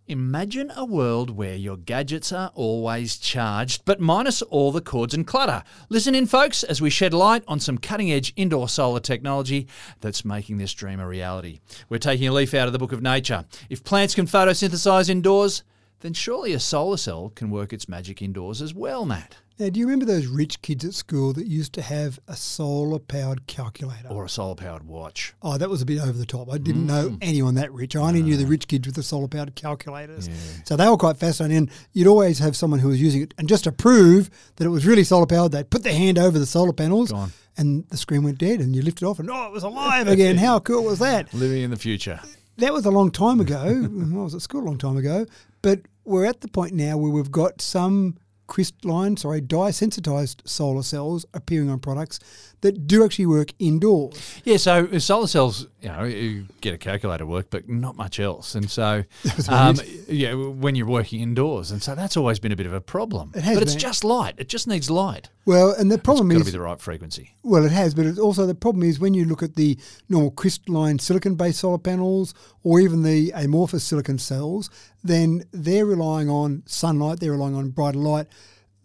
Imagine 0.07 0.71
a 0.75 0.83
world 0.83 1.29
where 1.29 1.55
your 1.55 1.77
gadgets 1.77 2.33
are 2.33 2.51
always 2.55 3.17
charged, 3.17 3.85
but 3.85 3.99
minus 3.99 4.41
all 4.41 4.71
the 4.71 4.81
cords 4.81 5.13
and 5.13 5.27
clutter. 5.27 5.63
Listen 5.89 6.15
in, 6.15 6.25
folks, 6.25 6.63
as 6.63 6.81
we 6.81 6.89
shed 6.89 7.13
light 7.13 7.43
on 7.47 7.59
some 7.59 7.77
cutting 7.77 8.11
edge 8.11 8.33
indoor 8.35 8.67
solar 8.67 8.99
technology 8.99 9.67
that's 9.99 10.25
making 10.25 10.57
this 10.57 10.73
dream 10.73 10.99
a 10.99 11.07
reality. 11.07 11.59
We're 11.87 11.99
taking 11.99 12.27
a 12.27 12.33
leaf 12.33 12.55
out 12.55 12.65
of 12.65 12.73
the 12.73 12.79
book 12.79 12.91
of 12.91 13.03
nature. 13.03 13.45
If 13.69 13.83
plants 13.83 14.15
can 14.15 14.25
photosynthesize 14.25 15.07
indoors, 15.07 15.63
then 16.01 16.13
surely 16.13 16.53
a 16.53 16.59
solar 16.59 16.97
cell 16.97 17.31
can 17.35 17.49
work 17.49 17.71
its 17.73 17.87
magic 17.89 18.21
indoors 18.21 18.61
as 18.61 18.73
well, 18.73 19.05
Matt. 19.05 19.37
Now, 19.59 19.69
do 19.69 19.79
you 19.79 19.85
remember 19.85 20.05
those 20.05 20.25
rich 20.25 20.59
kids 20.63 20.83
at 20.83 20.95
school 20.95 21.33
that 21.33 21.45
used 21.45 21.71
to 21.73 21.83
have 21.83 22.19
a 22.27 22.35
solar 22.35 22.97
powered 22.97 23.45
calculator? 23.45 24.07
Or 24.09 24.25
a 24.25 24.29
solar 24.29 24.55
powered 24.55 24.87
watch. 24.87 25.35
Oh, 25.43 25.55
that 25.59 25.69
was 25.69 25.83
a 25.83 25.85
bit 25.85 25.99
over 26.01 26.13
the 26.13 26.25
top. 26.25 26.51
I 26.51 26.57
didn't 26.57 26.85
Mm. 26.85 26.87
know 26.87 27.17
anyone 27.21 27.53
that 27.55 27.71
rich. 27.71 27.95
I 27.95 27.99
only 27.99 28.23
knew 28.23 28.37
the 28.37 28.47
rich 28.47 28.67
kids 28.67 28.87
with 28.87 28.95
the 28.95 29.03
solar 29.03 29.27
powered 29.27 29.53
calculators. 29.53 30.29
So 30.65 30.75
they 30.75 30.87
were 30.89 30.97
quite 30.97 31.17
fascinating. 31.17 31.57
And 31.57 31.69
you'd 31.93 32.07
always 32.07 32.39
have 32.39 32.55
someone 32.55 32.79
who 32.79 32.87
was 32.87 32.99
using 32.99 33.21
it. 33.21 33.35
And 33.37 33.47
just 33.47 33.65
to 33.65 33.71
prove 33.71 34.31
that 34.55 34.65
it 34.65 34.69
was 34.69 34.87
really 34.87 35.03
solar 35.03 35.27
powered, 35.27 35.51
they'd 35.51 35.69
put 35.69 35.83
their 35.83 35.93
hand 35.93 36.17
over 36.17 36.39
the 36.39 36.47
solar 36.47 36.73
panels 36.73 37.13
and 37.55 37.87
the 37.89 37.97
screen 37.97 38.23
went 38.23 38.39
dead. 38.39 38.61
And 38.61 38.75
you 38.75 38.81
lift 38.81 39.03
it 39.03 39.05
off 39.05 39.19
and, 39.19 39.29
oh, 39.29 39.45
it 39.45 39.51
was 39.51 39.61
alive 39.63 40.07
again. 40.07 40.37
How 40.37 40.57
cool 40.69 40.85
was 40.85 40.97
that? 40.99 41.31
Living 41.35 41.61
in 41.61 41.69
the 41.69 41.77
future. 41.77 42.19
that 42.57 42.73
was 42.73 42.87
a 42.87 42.91
long 42.91 43.11
time 43.11 43.39
ago. 43.39 43.57
I 44.17 44.17
was 44.23 44.33
at 44.33 44.41
school 44.41 44.63
a 44.63 44.65
long 44.65 44.79
time 44.79 44.97
ago, 44.97 45.27
but 45.61 45.81
we're 46.03 46.25
at 46.25 46.41
the 46.41 46.47
point 46.47 46.73
now 46.73 46.97
where 46.97 47.11
we've 47.11 47.31
got 47.31 47.61
some 47.61 48.17
crystalline, 48.47 49.15
sorry, 49.17 49.41
dye 49.41 49.71
sensitized 49.71 50.41
solar 50.45 50.83
cells 50.83 51.25
appearing 51.33 51.69
on 51.69 51.79
products 51.79 52.19
that 52.61 52.87
do 52.87 53.03
actually 53.03 53.25
work 53.25 53.53
indoors. 53.59 54.41
Yeah, 54.43 54.57
so 54.57 54.97
solar 54.99 55.27
cells, 55.27 55.67
you 55.81 55.89
know, 55.89 56.03
you 56.03 56.45
get 56.61 56.73
a 56.73 56.77
calculator 56.77 57.25
work, 57.25 57.47
but 57.49 57.67
not 57.67 57.95
much 57.95 58.19
else. 58.19 58.55
And 58.55 58.69
so, 58.69 59.03
um, 59.49 59.77
yeah, 60.07 60.33
when 60.33 60.75
you're 60.75 60.87
working 60.87 61.21
indoors, 61.21 61.71
and 61.71 61.81
so 61.81 61.95
that's 61.95 62.15
always 62.15 62.39
been 62.39 62.51
a 62.51 62.55
bit 62.55 62.67
of 62.67 62.73
a 62.73 62.81
problem. 62.81 63.31
It 63.35 63.43
has 63.43 63.55
but 63.55 63.63
it's 63.63 63.73
been. 63.73 63.79
just 63.79 64.03
light. 64.03 64.35
It 64.37 64.47
just 64.47 64.67
needs 64.67 64.89
light. 64.89 65.29
Well, 65.45 65.71
and 65.71 65.91
the 65.91 65.97
problem 65.97 66.29
is 66.31 66.37
It's 66.37 66.43
got 66.43 66.45
to 66.45 66.51
be 66.51 66.57
the 66.57 66.63
right 66.63 66.79
frequency. 66.79 67.33
well, 67.43 67.65
it 67.65 67.71
has, 67.71 67.95
but 67.95 68.05
it's 68.05 68.19
also 68.19 68.45
the 68.45 68.53
problem 68.53 68.83
is 68.83 68.99
when 68.99 69.15
you 69.15 69.25
look 69.25 69.41
at 69.41 69.55
the 69.55 69.77
normal 70.07 70.31
crystalline 70.31 70.99
silicon 70.99 71.35
based 71.35 71.59
solar 71.59 71.79
panels 71.79 72.35
or 72.63 72.79
even 72.79 73.01
the 73.01 73.31
amorphous 73.31 73.83
silicon 73.83 74.19
cells, 74.19 74.69
then 75.03 75.43
they're 75.51 75.85
relying 75.87 76.29
on 76.29 76.61
sunlight, 76.67 77.19
they're 77.19 77.31
relying 77.31 77.55
on 77.55 77.69
brighter 77.71 77.97
light. 77.97 78.27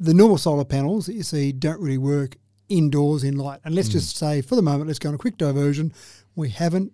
The 0.00 0.14
normal 0.14 0.38
solar 0.38 0.64
panels 0.64 1.06
that 1.06 1.14
you 1.14 1.22
see 1.22 1.52
don't 1.52 1.81
really 1.81 1.99
work 1.99 2.37
indoors 2.68 3.24
in 3.24 3.36
light. 3.36 3.60
And 3.64 3.74
let's 3.74 3.88
just 3.88 4.16
say, 4.16 4.40
for 4.42 4.56
the 4.56 4.62
moment, 4.62 4.86
let's 4.88 4.98
go 4.98 5.08
on 5.10 5.14
a 5.14 5.18
quick 5.18 5.36
diversion. 5.36 5.92
We 6.34 6.50
haven't 6.50 6.92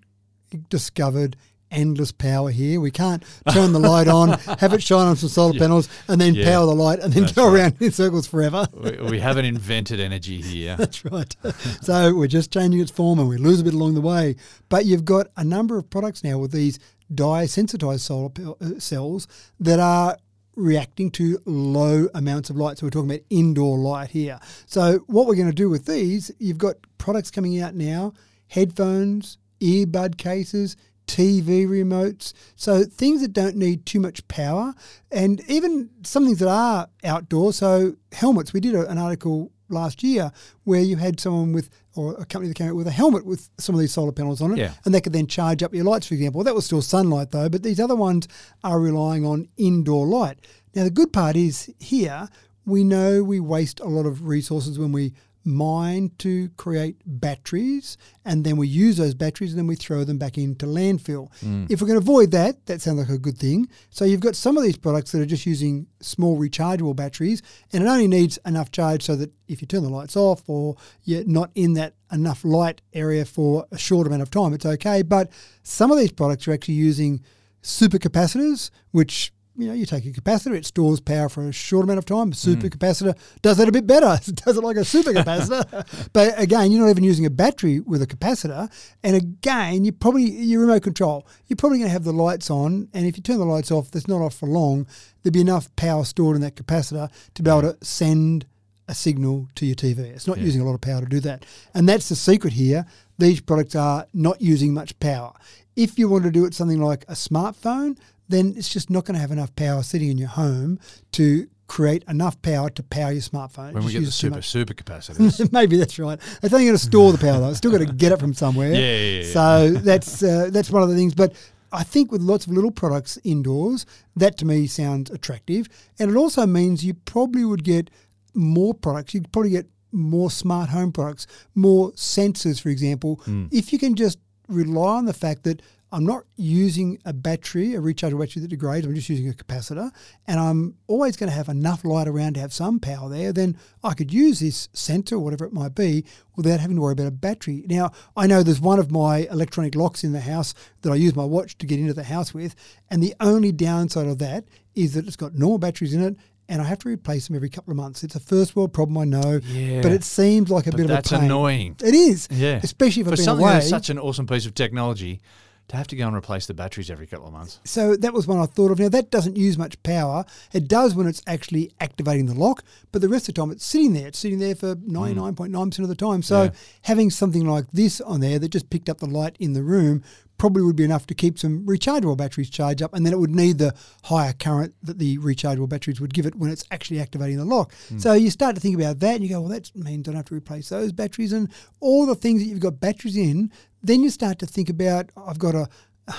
discovered 0.69 1.36
endless 1.70 2.12
power 2.12 2.50
here. 2.50 2.78
We 2.80 2.90
can't 2.90 3.24
turn 3.50 3.72
the 3.72 3.78
light 3.78 4.06
on, 4.06 4.28
have 4.58 4.74
it 4.74 4.82
shine 4.82 5.06
on 5.06 5.16
some 5.16 5.30
solar 5.30 5.58
panels, 5.58 5.88
and 6.06 6.20
then 6.20 6.34
Yeah. 6.34 6.44
power 6.44 6.66
the 6.66 6.74
light 6.74 6.98
and 7.00 7.10
then 7.12 7.22
That's 7.22 7.32
go 7.34 7.46
right. 7.48 7.60
around 7.60 7.76
in 7.80 7.90
circles 7.92 8.26
forever. 8.26 8.66
We, 8.74 8.90
we 9.12 9.20
haven't 9.20 9.46
invented 9.46 9.98
energy 9.98 10.42
here. 10.42 10.76
That's 10.78 11.02
right. 11.06 11.34
so 11.80 12.14
we're 12.14 12.26
just 12.26 12.52
changing 12.52 12.80
its 12.82 12.90
form 12.90 13.18
and 13.18 13.28
we 13.28 13.38
lose 13.38 13.60
a 13.60 13.64
bit 13.64 13.72
along 13.72 13.94
the 13.94 14.02
way. 14.02 14.36
But 14.68 14.84
you've 14.84 15.06
got 15.06 15.28
a 15.36 15.44
number 15.44 15.78
of 15.78 15.88
products 15.88 16.22
now 16.22 16.36
with 16.38 16.52
these 16.52 16.78
dye 17.14 17.46
sensitized 17.46 18.02
solar 18.02 18.30
uh, 18.60 18.78
cells 18.78 19.26
that 19.58 19.80
are 19.80 20.18
reacting 20.56 21.10
to 21.12 21.38
low 21.44 22.08
amounts 22.14 22.50
of 22.50 22.56
light. 22.56 22.78
So 22.78 22.87
we're 22.87 22.90
talking 22.90 23.10
about 23.10 23.25
indoor 23.31 23.78
light 23.78 24.10
here. 24.10 24.38
So 24.66 25.00
what 25.06 25.26
we're 25.26 25.34
going 25.34 25.49
to 25.49 25.54
do 25.54 25.70
with 25.70 25.87
these, 25.87 26.31
you've 26.38 26.58
got 26.58 26.76
products 26.99 27.31
coming 27.31 27.60
out 27.60 27.75
now, 27.75 28.12
headphones, 28.49 29.38
earbud 29.60 30.19
cases, 30.19 30.76
TV 31.06 31.66
remotes, 31.66 32.32
so 32.54 32.84
things 32.84 33.22
that 33.22 33.32
don't 33.32 33.56
need 33.56 33.84
too 33.84 34.00
much 34.00 34.26
power, 34.28 34.72
and 35.10 35.43
even 35.49 35.90
some 36.02 36.25
things 36.25 36.38
that 36.38 36.49
are 36.49 36.88
outdoors. 37.04 37.56
So 37.56 37.97
helmets. 38.12 38.52
We 38.52 38.61
did 38.61 38.75
a, 38.75 38.88
an 38.88 38.99
article 38.99 39.52
last 39.68 40.02
year 40.02 40.32
where 40.64 40.80
you 40.80 40.97
had 40.97 41.18
someone 41.18 41.52
with 41.52 41.71
or 41.94 42.14
a 42.14 42.25
company 42.25 42.49
that 42.49 42.54
came 42.56 42.68
out 42.68 42.76
with 42.76 42.87
a 42.87 42.90
helmet 42.92 43.26
with 43.26 43.49
some 43.58 43.75
of 43.75 43.80
these 43.80 43.92
solar 43.92 44.12
panels 44.12 44.40
on 44.40 44.52
it, 44.52 44.58
Yeah. 44.58 44.72
and 44.84 44.94
they 44.94 45.00
could 45.00 45.12
then 45.12 45.26
charge 45.26 45.62
up 45.62 45.75
your 45.75 45.84
lights, 45.84 46.06
for 46.06 46.14
example. 46.14 46.42
That 46.44 46.54
was 46.54 46.64
still 46.66 46.82
sunlight 46.82 47.30
though, 47.30 47.49
but 47.49 47.62
these 47.62 47.78
other 47.80 47.96
ones 47.96 48.28
are 48.64 48.80
relying 48.80 49.25
on 49.26 49.49
indoor 49.56 50.06
light. 50.06 50.38
Now 50.75 50.84
the 50.84 50.90
good 50.90 51.12
part 51.12 51.37
is 51.37 51.72
here 51.78 52.28
we 52.64 52.84
know 52.84 53.25
we 53.25 53.40
waste 53.40 53.80
a 53.80 53.87
lot 53.88 54.06
of 54.06 54.22
resources 54.26 54.78
when 54.78 54.92
we 54.92 55.12
mine 55.44 56.11
to 56.18 56.49
create 56.50 56.96
batteries 57.04 57.96
and 58.25 58.44
then 58.44 58.56
we 58.56 58.68
use 58.68 58.96
those 58.96 59.14
batteries 59.14 59.50
and 59.50 59.58
then 59.58 59.66
we 59.66 59.76
throw 59.76 60.04
them 60.04 60.18
back 60.18 60.38
into 60.38 60.66
landfill. 60.66 61.30
Mm. 61.44 61.70
If 61.70 61.80
we 61.80 61.88
can 61.88 61.96
avoid 61.96 62.30
that, 62.32 62.66
that 62.66 62.80
sounds 62.80 62.99
like 62.99 63.08
a 63.08 63.18
good 63.18 63.38
thing. 63.38 63.68
So 63.90 64.04
you've 64.04 64.20
got 64.20 64.37
some 64.37 64.56
of 64.56 64.62
these 64.62 64.76
products 64.76 65.12
that 65.12 65.20
are 65.20 65.26
just 65.26 65.46
using 65.46 65.87
small 66.00 66.38
rechargeable 66.38 66.96
batteries 66.96 67.42
and 67.72 67.82
it 67.82 67.87
only 67.87 68.08
needs 68.08 68.38
enough 68.46 68.70
charge 68.70 69.02
so 69.02 69.16
that 69.16 69.32
if 69.49 69.61
you 69.61 69.66
turn 69.66 69.82
the 69.82 69.88
lights 69.88 70.16
off 70.16 70.49
or 70.49 70.76
you're 71.04 71.25
not 71.25 71.50
in 71.54 71.75
that 71.75 71.94
enough 72.12 72.44
light 72.44 72.80
area 72.92 73.25
for 73.25 73.66
a 73.72 73.78
short 73.78 74.06
amount 74.06 74.22
of 74.22 74.30
time, 74.30 74.52
it's 74.52 74.66
okay. 74.66 75.02
But 75.02 75.30
some 75.62 75.90
of 75.90 75.99
these 75.99 76.12
products 76.12 76.46
are 76.49 76.52
actually 76.52 76.75
using 76.75 77.22
supercapacitors, 77.62 78.70
which 78.90 79.32
you 79.56 79.68
know, 79.68 79.75
you 79.75 79.85
take 79.85 80.06
a 80.06 80.11
capacitor, 80.11 80.54
it 80.54 80.64
stores 80.64 81.00
power 81.00 81.28
for 81.28 81.47
a 81.47 81.52
short 81.52 81.85
amount 81.85 81.99
of 81.99 82.04
time. 82.04 82.28
A 82.28 82.35
supercapacitor 82.35 83.14
hmm. 83.14 83.37
does 83.42 83.59
that 83.59 83.68
a 83.68 83.73
bit 83.73 83.87
better. 83.87 84.18
It 84.26 84.35
does 84.44 84.56
it 84.56 84.64
like 84.64 84.76
a 84.76 84.80
supercapacitor. 84.80 86.11
but 86.12 86.40
again, 86.40 86.73
you're 86.73 86.82
not 86.82 86.90
even 86.90 87.04
using 87.04 87.26
a 87.26 87.30
battery 87.30 87.80
with 87.80 88.02
a 88.02 88.06
capacitor. 88.06 88.71
And 89.02 89.16
again, 89.16 89.85
you 89.85 89.92
probably 89.92 90.25
your 90.25 90.62
remote 90.62 90.82
control. 90.82 91.26
You're 91.47 91.56
probably 91.56 91.78
going 91.78 91.88
to 91.88 91.92
have 91.92 92.04
the 92.04 92.12
lights 92.12 92.50
on, 92.50 92.88
and 92.94 93.06
if 93.06 93.16
you 93.16 93.23
turn 93.23 93.38
the 93.38 93.44
lights 93.44 93.71
off, 93.71 93.90
that's 93.90 94.09
not 94.09 94.23
off 94.23 94.35
for 94.35 94.47
long. 94.47 94.87
There'd 95.23 95.35
be 95.35 95.40
enough 95.40 95.75
power 95.76 96.04
stored 96.04 96.37
in 96.37 96.42
that 96.42 96.56
capacitor 96.56 97.11
to 97.35 97.42
be 97.42 97.50
able 97.50 97.62
to 97.62 97.85
send 97.85 98.47
a 98.88 98.94
signal 98.94 99.49
to 99.54 99.66
your 99.66 99.76
TV. 99.76 99.99
It's 99.99 100.26
not 100.26 100.38
using 100.38 100.61
a 100.61 100.64
lot 100.64 100.75
of 100.75 100.80
power 100.80 101.00
to 101.00 101.06
do 101.06 101.21
that. 101.21 101.47
And 101.75 101.88
that's 101.88 102.09
the 102.09 102.16
secret 102.16 102.52
here. 102.52 102.85
These 103.18 103.40
products 103.40 103.75
are 103.75 104.06
not 104.12 104.40
using 104.40 104.75
much 104.75 104.99
power. 104.99 105.32
If 105.76 105.99
you 105.99 106.09
want 106.09 106.25
to 106.25 106.30
do 106.30 106.44
it 106.44 106.54
something 106.54 106.80
like 106.80 107.04
a 107.04 107.12
smartphone, 107.12 107.97
then 108.32 108.54
it's 108.56 108.68
just 108.68 108.90
not 108.90 109.04
going 109.04 109.14
to 109.14 109.20
have 109.20 109.30
enough 109.30 109.54
power 109.56 109.82
sitting 109.82 110.10
in 110.10 110.18
your 110.18 110.28
home 110.28 110.78
to 111.12 111.48
create 111.68 112.04
enough 112.08 112.40
power 112.42 112.68
to 112.68 112.82
power 112.82 113.12
your 113.12 113.22
smartphone. 113.22 113.72
When 113.72 113.84
we 113.84 113.92
get 113.92 114.04
the 114.04 114.10
super 114.10 114.42
super 114.42 114.74
capacitors. 114.74 115.50
Maybe 115.58 115.76
that's 115.78 115.98
right. 115.98 116.18
It's 116.42 116.52
only 116.52 116.66
going 116.66 116.76
to 116.76 116.82
store 116.84 117.12
the 117.12 117.18
power 117.18 117.40
though. 117.40 117.48
It's 117.48 117.58
still 117.58 117.70
got 117.70 117.78
to 117.78 117.86
get 117.86 118.12
it 118.12 118.18
from 118.20 118.34
somewhere. 118.34 118.72
Yeah, 118.72 118.78
yeah, 118.96 119.20
yeah. 119.22 119.32
So 119.32 119.70
that's 119.70 120.22
uh, 120.22 120.50
that's 120.52 120.70
one 120.70 120.82
of 120.82 120.88
the 120.90 120.96
things. 120.96 121.14
But 121.14 121.34
I 121.72 121.82
think 121.84 122.12
with 122.12 122.20
lots 122.20 122.46
of 122.46 122.52
little 122.52 122.70
products 122.70 123.18
indoors, 123.24 123.86
that 124.16 124.36
to 124.38 124.44
me 124.44 124.66
sounds 124.66 125.10
attractive, 125.10 125.68
and 125.98 126.10
it 126.10 126.16
also 126.16 126.46
means 126.46 126.84
you 126.84 126.94
probably 126.94 127.44
would 127.44 127.64
get 127.64 127.88
more 128.34 128.74
products. 128.74 129.14
You'd 129.14 129.32
probably 129.32 129.50
get 129.52 129.66
more 129.92 130.30
smart 130.30 130.68
home 130.70 130.92
products, 130.92 131.26
more 131.54 131.92
sensors, 131.92 132.60
for 132.60 132.68
example, 132.70 133.20
Hmm. 133.24 133.46
if 133.50 133.72
you 133.72 133.78
can 133.78 133.94
just 133.94 134.18
rely 134.48 134.96
on 134.96 135.06
the 135.06 135.14
fact 135.14 135.44
that. 135.44 135.62
I'm 135.94 136.04
not 136.06 136.25
using 136.37 136.99
a 137.04 137.12
battery, 137.12 137.75
a 137.75 137.80
rechargeable 137.80 138.18
battery 138.20 138.40
that 138.40 138.49
degrades. 138.49 138.87
I'm 138.87 138.94
just 138.94 139.11
using 139.11 139.28
a 139.28 139.32
capacitor, 139.32 139.90
and 140.26 140.40
I'm 140.40 140.75
always 140.87 141.16
going 141.16 141.28
to 141.28 141.37
have 141.37 141.50
enough 141.50 141.84
light 141.84 142.08
around 142.08 142.34
to 142.34 142.40
have 142.40 142.52
some 142.52 142.80
power 142.80 143.11
there. 143.11 143.30
Then 143.30 143.58
I 143.84 143.92
could 143.92 144.11
use 144.12 144.40
this 144.40 144.70
sensor, 144.72 145.18
whatever 145.18 145.44
it 145.44 145.52
might 145.52 145.75
be, 145.75 146.04
without 146.34 146.61
having 146.61 146.76
to 146.76 146.82
worry 146.82 146.92
about 146.94 147.08
a 147.08 147.11
battery. 147.11 147.62
Now, 147.68 147.92
I 148.16 148.26
know 148.26 148.42
there's 148.42 148.58
one 148.61 148.78
of 148.78 148.90
my 148.90 149.28
electronic 149.30 149.75
locks 149.75 150.02
in 150.02 150.12
the 150.12 150.20
house 150.20 150.54
that 150.80 150.90
I 150.90 150.94
use 150.94 151.14
my 151.14 151.25
watch 151.26 151.58
to 151.58 151.66
get 151.66 151.78
into 151.78 151.92
the 151.94 152.04
house 152.04 152.32
with, 152.32 152.54
and 152.90 153.02
the 153.02 153.14
only 153.20 153.52
downside 153.52 154.06
of 154.06 154.18
that 154.18 154.46
is 154.75 154.94
that 154.94 155.06
it's 155.06 155.16
got 155.16 155.34
normal 155.34 155.58
batteries 155.58 155.92
in 155.92 156.02
it. 156.02 156.16
And 156.49 156.61
I 156.61 156.64
have 156.64 156.80
to 156.80 156.88
replace 156.88 157.28
them 157.28 157.37
every 157.37 157.49
couple 157.49 157.70
of 157.70 157.76
months. 157.76 158.02
It's 158.02 158.16
a 158.16 158.20
first 158.20 158.56
world 158.56 158.72
problem, 158.75 158.99
I 158.99 159.04
know, 159.04 159.40
Yeah. 159.46 159.80
but 159.80 159.92
it 159.92 160.02
seems 160.04 160.50
like 160.50 160.66
a 160.66 160.70
But 160.70 160.76
bit 160.78 160.90
of 160.90 160.99
a 160.99 161.02
pain. 161.02 161.25
annoying. 161.25 161.76
It 161.82 161.94
is, 161.94 162.28
Yeah. 162.30 162.61
especially 162.62 163.02
if 163.02 163.06
For 163.06 163.12
I've 163.12 163.16
been 163.18 163.25
something 163.25 163.44
away. 163.46 163.52
that's 163.54 163.68
such 163.68 163.88
an 163.90 163.99
awesome 163.99 164.26
piece 164.26 164.44
of 164.44 164.54
technology, 164.54 165.20
to 165.69 165.76
have 165.76 165.87
to 165.88 165.97
go 165.97 166.07
and 166.07 166.16
replace 166.16 166.47
the 166.47 166.54
batteries 166.54 166.90
every 166.90 167.07
couple 167.07 167.26
of 167.26 167.33
months. 167.33 167.61
So 167.64 167.97
that 167.97 168.12
was 168.12 168.26
one 168.26 168.38
I 168.38 168.47
thought 168.47 168.71
of. 168.71 168.78
Now 168.78 168.90
that 168.90 169.11
doesn't 169.11 169.37
use 169.37 169.57
much 169.57 169.83
power. 169.83 170.25
It 170.52 170.69
does 170.69 170.95
when 170.95 171.07
it's 171.07 171.23
actually 171.26 171.73
activating 171.81 172.26
the 172.26 172.35
lock, 172.35 172.62
but 172.90 173.00
the 173.00 173.09
rest 173.09 173.28
of 173.28 173.35
the 173.35 173.40
time 173.40 173.50
it's 173.50 173.64
sitting 173.64 173.95
there. 173.95 174.09
It's 174.09 174.19
sitting 174.19 174.38
there 174.38 174.54
for 174.54 174.75
ninety 174.83 175.19
nine 175.19 175.35
point 175.35 175.52
nine 175.52 175.71
percent 175.71 175.87
mm. 175.87 175.90
of 175.90 175.97
the 175.97 176.04
time. 176.04 176.23
So 176.23 176.45
Yeah. 176.45 176.50
having 176.83 177.11
something 177.11 177.47
like 177.47 177.66
this 177.73 178.00
on 178.00 178.21
there 178.21 178.38
that 178.38 178.50
just 178.50 178.71
picked 178.71 178.88
up 178.88 178.99
the 178.99 179.07
light 179.07 179.37
in 179.38 179.54
the 179.54 179.62
room 179.62 180.02
probably 180.38 180.62
would 180.62 180.75
be 180.75 180.83
enough 180.83 181.07
to 181.07 181.14
keep 181.14 181.38
some 181.38 181.64
rechargeable 181.64 182.16
batteries 182.16 182.50
charged 182.50 182.83
up, 182.83 182.92
and 182.95 183.07
then 183.07 183.12
it 183.12 183.19
would 183.19 183.31
need 183.31 183.59
the 183.59 183.73
higher 184.04 184.33
current 184.33 184.75
that 184.83 184.99
the 184.99 185.16
rechargeable 185.19 185.69
batteries 185.69 186.00
would 186.00 186.12
give 186.12 186.26
it 186.26 186.35
when 186.35 186.50
it's 186.50 186.64
actually 186.73 187.00
activating 187.00 187.37
the 187.37 187.45
lock. 187.45 187.73
Mm. 187.90 188.00
So 188.00 188.12
you 188.14 188.28
start 188.28 188.57
to 188.57 188.61
think 188.61 188.75
about 188.75 188.99
that, 188.99 189.14
and 189.14 189.23
you 189.23 189.31
go, 189.31 189.40
well, 189.40 189.50
that 189.50 189.71
means 189.76 190.09
I 190.09 190.11
don't 190.11 190.16
have 190.16 190.25
to 190.26 190.35
replace 190.35 190.69
those 190.71 190.90
batteries 190.90 191.33
and 191.33 191.49
all 191.78 192.07
the 192.07 192.16
things 192.16 192.42
that 192.42 192.49
you've 192.49 192.59
got 192.59 192.81
batteries 192.81 193.16
in. 193.16 193.52
Then 193.82 194.02
you 194.02 194.10
start 194.10 194.38
to 194.40 194.46
think 194.46 194.68
about, 194.68 195.10
I've 195.16 195.38
got 195.38 195.54
a 195.54 195.68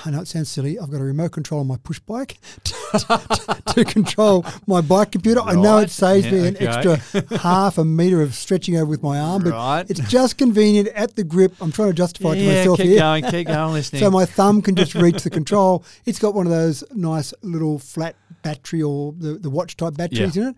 I 0.06 0.10
know 0.10 0.22
it 0.22 0.28
sounds 0.28 0.48
silly. 0.48 0.78
I've 0.78 0.90
got 0.90 1.02
a 1.02 1.04
remote 1.04 1.32
control 1.32 1.60
on 1.60 1.66
my 1.66 1.76
push 1.76 1.98
bike 2.00 2.38
to, 2.64 3.62
to 3.74 3.84
control 3.84 4.44
my 4.66 4.80
bike 4.80 5.12
computer. 5.12 5.40
I 5.42 5.54
know 5.54 5.76
it 5.78 5.90
saves 5.90 6.26
me 6.26 6.48
an 6.48 6.56
okay. 6.56 6.66
extra 6.66 7.38
half 7.38 7.76
a 7.76 7.84
meter 7.84 8.22
of 8.22 8.34
stretching 8.34 8.76
over 8.76 8.86
with 8.86 9.02
my 9.02 9.18
arm, 9.20 9.42
but 9.44 9.52
Right. 9.52 9.90
it's 9.90 10.00
just 10.10 10.38
convenient 10.38 10.88
at 10.88 11.16
the 11.16 11.22
grip. 11.22 11.52
I'm 11.60 11.70
trying 11.70 11.88
to 11.88 11.94
justify 11.94 12.30
it 12.30 12.36
to 12.36 12.40
yeah, 12.44 12.54
myself 12.56 12.76
keep 12.78 12.86
here. 12.86 12.98
going, 13.00 13.24
keep 13.24 13.46
going, 13.46 13.72
listening. 13.74 14.00
So 14.00 14.10
my 14.10 14.24
thumb 14.24 14.62
can 14.62 14.74
just 14.74 14.94
reach 14.94 15.22
the 15.22 15.30
control. 15.30 15.84
It's 16.06 16.18
got 16.18 16.34
one 16.34 16.46
of 16.46 16.52
those 16.52 16.82
nice 16.94 17.34
little 17.42 17.78
flat 17.78 18.16
battery 18.42 18.82
or 18.82 19.12
the, 19.12 19.34
the 19.34 19.50
watch 19.50 19.76
type 19.76 19.96
batteries 19.98 20.34
Yeah. 20.34 20.42
in 20.44 20.48
it. 20.48 20.56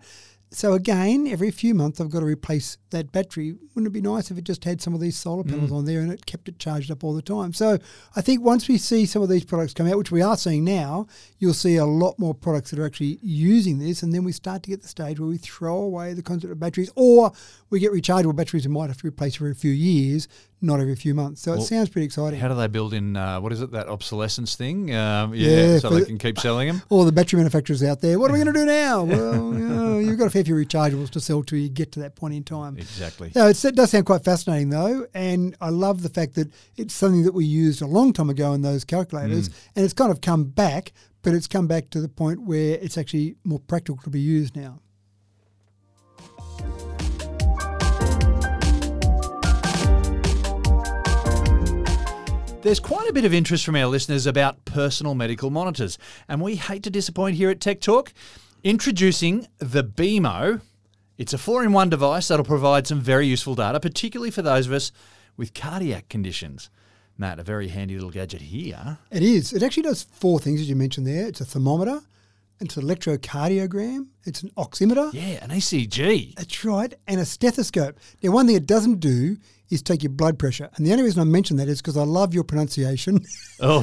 So 0.49 0.73
again, 0.73 1.27
every 1.27 1.51
few 1.51 1.75
months 1.75 1.99
I've 1.99 2.09
got 2.09 2.21
to 2.21 2.25
replace 2.25 2.77
that 2.91 3.11
battery. 3.11 3.53
Wouldn't 3.75 3.87
it 3.87 3.89
be 3.93 3.99
nice 4.01 4.31
if 4.31 4.37
it 4.37 4.45
just 4.45 4.63
had 4.63 4.81
some 4.81 4.93
of 4.93 5.01
these 5.01 5.17
solar 5.17 5.43
Mm. 5.43 5.49
panels 5.49 5.71
on 5.73 5.83
there 5.83 5.99
and 5.99 6.09
it 6.09 6.25
kept 6.25 6.47
it 6.47 6.57
charged 6.57 6.89
up 6.89 7.03
all 7.03 7.13
the 7.13 7.21
time? 7.21 7.51
So 7.51 7.77
I 8.15 8.21
think 8.21 8.41
once 8.41 8.69
we 8.69 8.77
see 8.77 9.05
some 9.05 9.21
of 9.21 9.27
these 9.27 9.43
products 9.43 9.73
come 9.73 9.87
out, 9.87 9.97
which 9.97 10.09
we 10.11 10.21
are 10.21 10.37
seeing 10.37 10.63
now, 10.63 11.07
you'll 11.37 11.53
see 11.53 11.75
a 11.75 11.85
lot 11.85 12.17
more 12.17 12.33
products 12.33 12.71
that 12.71 12.79
are 12.79 12.85
actually 12.85 13.19
using 13.21 13.79
this, 13.79 14.01
and 14.03 14.13
then 14.13 14.23
we 14.23 14.31
start 14.31 14.63
to 14.63 14.69
get 14.69 14.81
the 14.81 14.87
stage 14.87 15.19
where 15.19 15.27
we 15.29 15.37
throw 15.37 15.75
away 15.75 16.13
the 16.13 16.23
concept 16.23 16.51
of 16.51 16.59
batteries, 16.61 16.91
or 16.95 17.33
we 17.69 17.79
get 17.79 17.91
rechargeable 17.91 18.35
batteries 18.35 18.65
we 18.65 18.73
might 18.73 18.87
have 18.87 19.01
to 19.01 19.07
replace 19.07 19.35
every 19.35 19.53
few 19.53 19.71
years, 19.71 20.29
not 20.61 20.79
every 20.79 20.95
few 20.95 21.13
months. 21.13 21.41
So 21.41 21.53
it 21.53 21.61
sounds 21.61 21.89
pretty 21.89 22.05
exciting. 22.05 22.39
How 22.39 22.47
do 22.47 22.55
they 22.55 22.67
build 22.67 22.93
in, 22.93 23.15
uh, 23.15 23.39
what 23.39 23.51
is 23.51 23.61
it, 23.61 23.71
that 23.71 23.87
obsolescence 23.87 24.55
thing? 24.55 24.93
Um, 24.93 25.33
yeah, 25.35 25.49
Yeah, 25.49 25.79
so 25.79 25.89
they 25.89 26.05
can 26.05 26.17
keep 26.17 26.39
selling 26.39 26.67
them? 26.67 26.81
all 26.89 27.05
the 27.05 27.11
battery 27.11 27.37
manufacturers 27.37 27.83
out 27.83 28.01
there. 28.01 28.19
What 28.19 28.31
are 28.31 28.33
we 28.33 28.39
going 28.43 28.53
to 28.53 28.59
do 28.59 28.65
now? 28.85 29.03
Well, 29.03 29.53
you 29.53 29.67
know, 29.67 29.99
you've 29.99 30.17
got 30.17 30.25
a 30.25 30.29
fair 30.31 30.43
few 30.43 30.55
rechargeables 30.55 31.11
to 31.11 31.19
sell 31.19 31.43
till 31.43 31.59
you 31.59 31.69
get 31.69 31.91
to 31.93 31.99
that 31.99 32.15
point 32.15 32.33
in 32.33 32.43
time. 32.43 32.77
Exactly. 32.77 33.31
No, 33.35 33.47
it's, 33.47 33.63
it 33.65 33.75
does 33.75 33.91
sound 33.91 34.05
quite 34.07 34.23
fascinating 34.23 34.69
though, 34.69 35.05
and 35.13 35.55
I 35.61 35.69
love 35.69 36.01
the 36.01 36.09
fact 36.09 36.35
that 36.35 36.51
it's 36.75 36.93
something 36.93 37.23
that 37.23 37.33
we 37.33 37.45
used 37.45 37.81
a 37.81 37.87
long 37.87 38.13
time 38.13 38.29
ago 38.29 38.53
in 38.53 38.61
those 38.61 38.83
calculators, 38.83 39.49
and 39.75 39.85
it's 39.85 39.93
kind 39.93 40.11
of 40.11 40.21
come 40.21 40.45
back, 40.45 40.91
but 41.21 41.33
it's 41.33 41.47
come 41.47 41.67
back 41.67 41.89
to 41.91 42.01
the 42.01 42.09
point 42.09 42.41
where 42.41 42.75
it's 42.81 42.97
actually 42.97 43.35
more 43.43 43.59
practical 43.59 43.97
to 44.03 44.09
be 44.09 44.19
used 44.21 44.55
now. 44.55 44.79
There's 52.67 52.81
quite 52.81 53.09
a 53.09 53.13
bit 53.13 53.23
of 53.23 53.33
interest 53.33 53.63
from 53.63 53.77
our 53.77 53.85
listeners 53.85 54.25
about 54.25 54.65
personal 54.65 55.15
medical 55.15 55.49
monitors, 55.49 55.97
and 56.27 56.41
we 56.41 56.57
hate 56.57 56.83
to 56.83 56.89
disappoint 56.89 57.37
here 57.37 57.49
at 57.49 57.61
Tech 57.61 57.79
Talk. 57.79 58.11
Introducing 58.61 59.47
the 59.59 59.85
BeamO. 59.85 60.59
It's 61.17 61.31
a 61.31 61.37
four 61.37 61.63
in 61.63 61.71
one 61.71 61.89
device 61.89 62.27
that'll 62.27 62.43
provide 62.43 62.85
some 62.85 62.99
very 62.99 63.25
useful 63.25 63.55
data, 63.55 63.79
particularly 63.79 64.31
for 64.31 64.41
those 64.41 64.67
of 64.67 64.73
us 64.73 64.91
with 65.37 65.53
cardiac 65.53 66.09
conditions. 66.09 66.69
Matt, 67.17 67.39
a 67.39 67.43
very 67.43 67.69
handy 67.69 67.93
little 67.93 68.11
gadget 68.11 68.41
here. 68.41 68.97
It 69.11 69.23
is. 69.23 69.53
It 69.53 69.63
actually 69.63 69.83
does 69.83 70.03
four 70.03 70.37
things, 70.37 70.59
as 70.59 70.67
you 70.67 70.75
mentioned 70.75 71.07
there. 71.07 71.25
It's 71.25 71.39
a 71.39 71.45
thermometer, 71.45 72.01
it's 72.59 72.75
an 72.75 72.83
electrocardiogram, 72.83 74.07
it's 74.25 74.43
an 74.43 74.51
oximeter. 74.57 75.13
Yeah, 75.13 75.41
an 75.41 75.51
ECG. 75.51 76.35
That's 76.35 76.65
right, 76.65 76.93
and 77.07 77.21
a 77.21 77.25
stethoscope. 77.25 77.97
Now, 78.21 78.31
one 78.31 78.45
thing 78.45 78.57
it 78.57 78.65
doesn't 78.65 78.99
do 78.99 79.37
is 79.69 79.81
take 79.81 80.03
your 80.03 80.11
blood 80.11 80.39
pressure, 80.39 80.69
and 80.75 80.85
the 80.85 80.91
only 80.91 81.03
reason 81.03 81.21
I 81.21 81.25
mention 81.25 81.57
that 81.57 81.67
is 81.67 81.81
because 81.81 81.97
I 81.97 82.03
love 82.03 82.33
your 82.33 82.43
pronunciation. 82.43 83.25
Oh, 83.59 83.81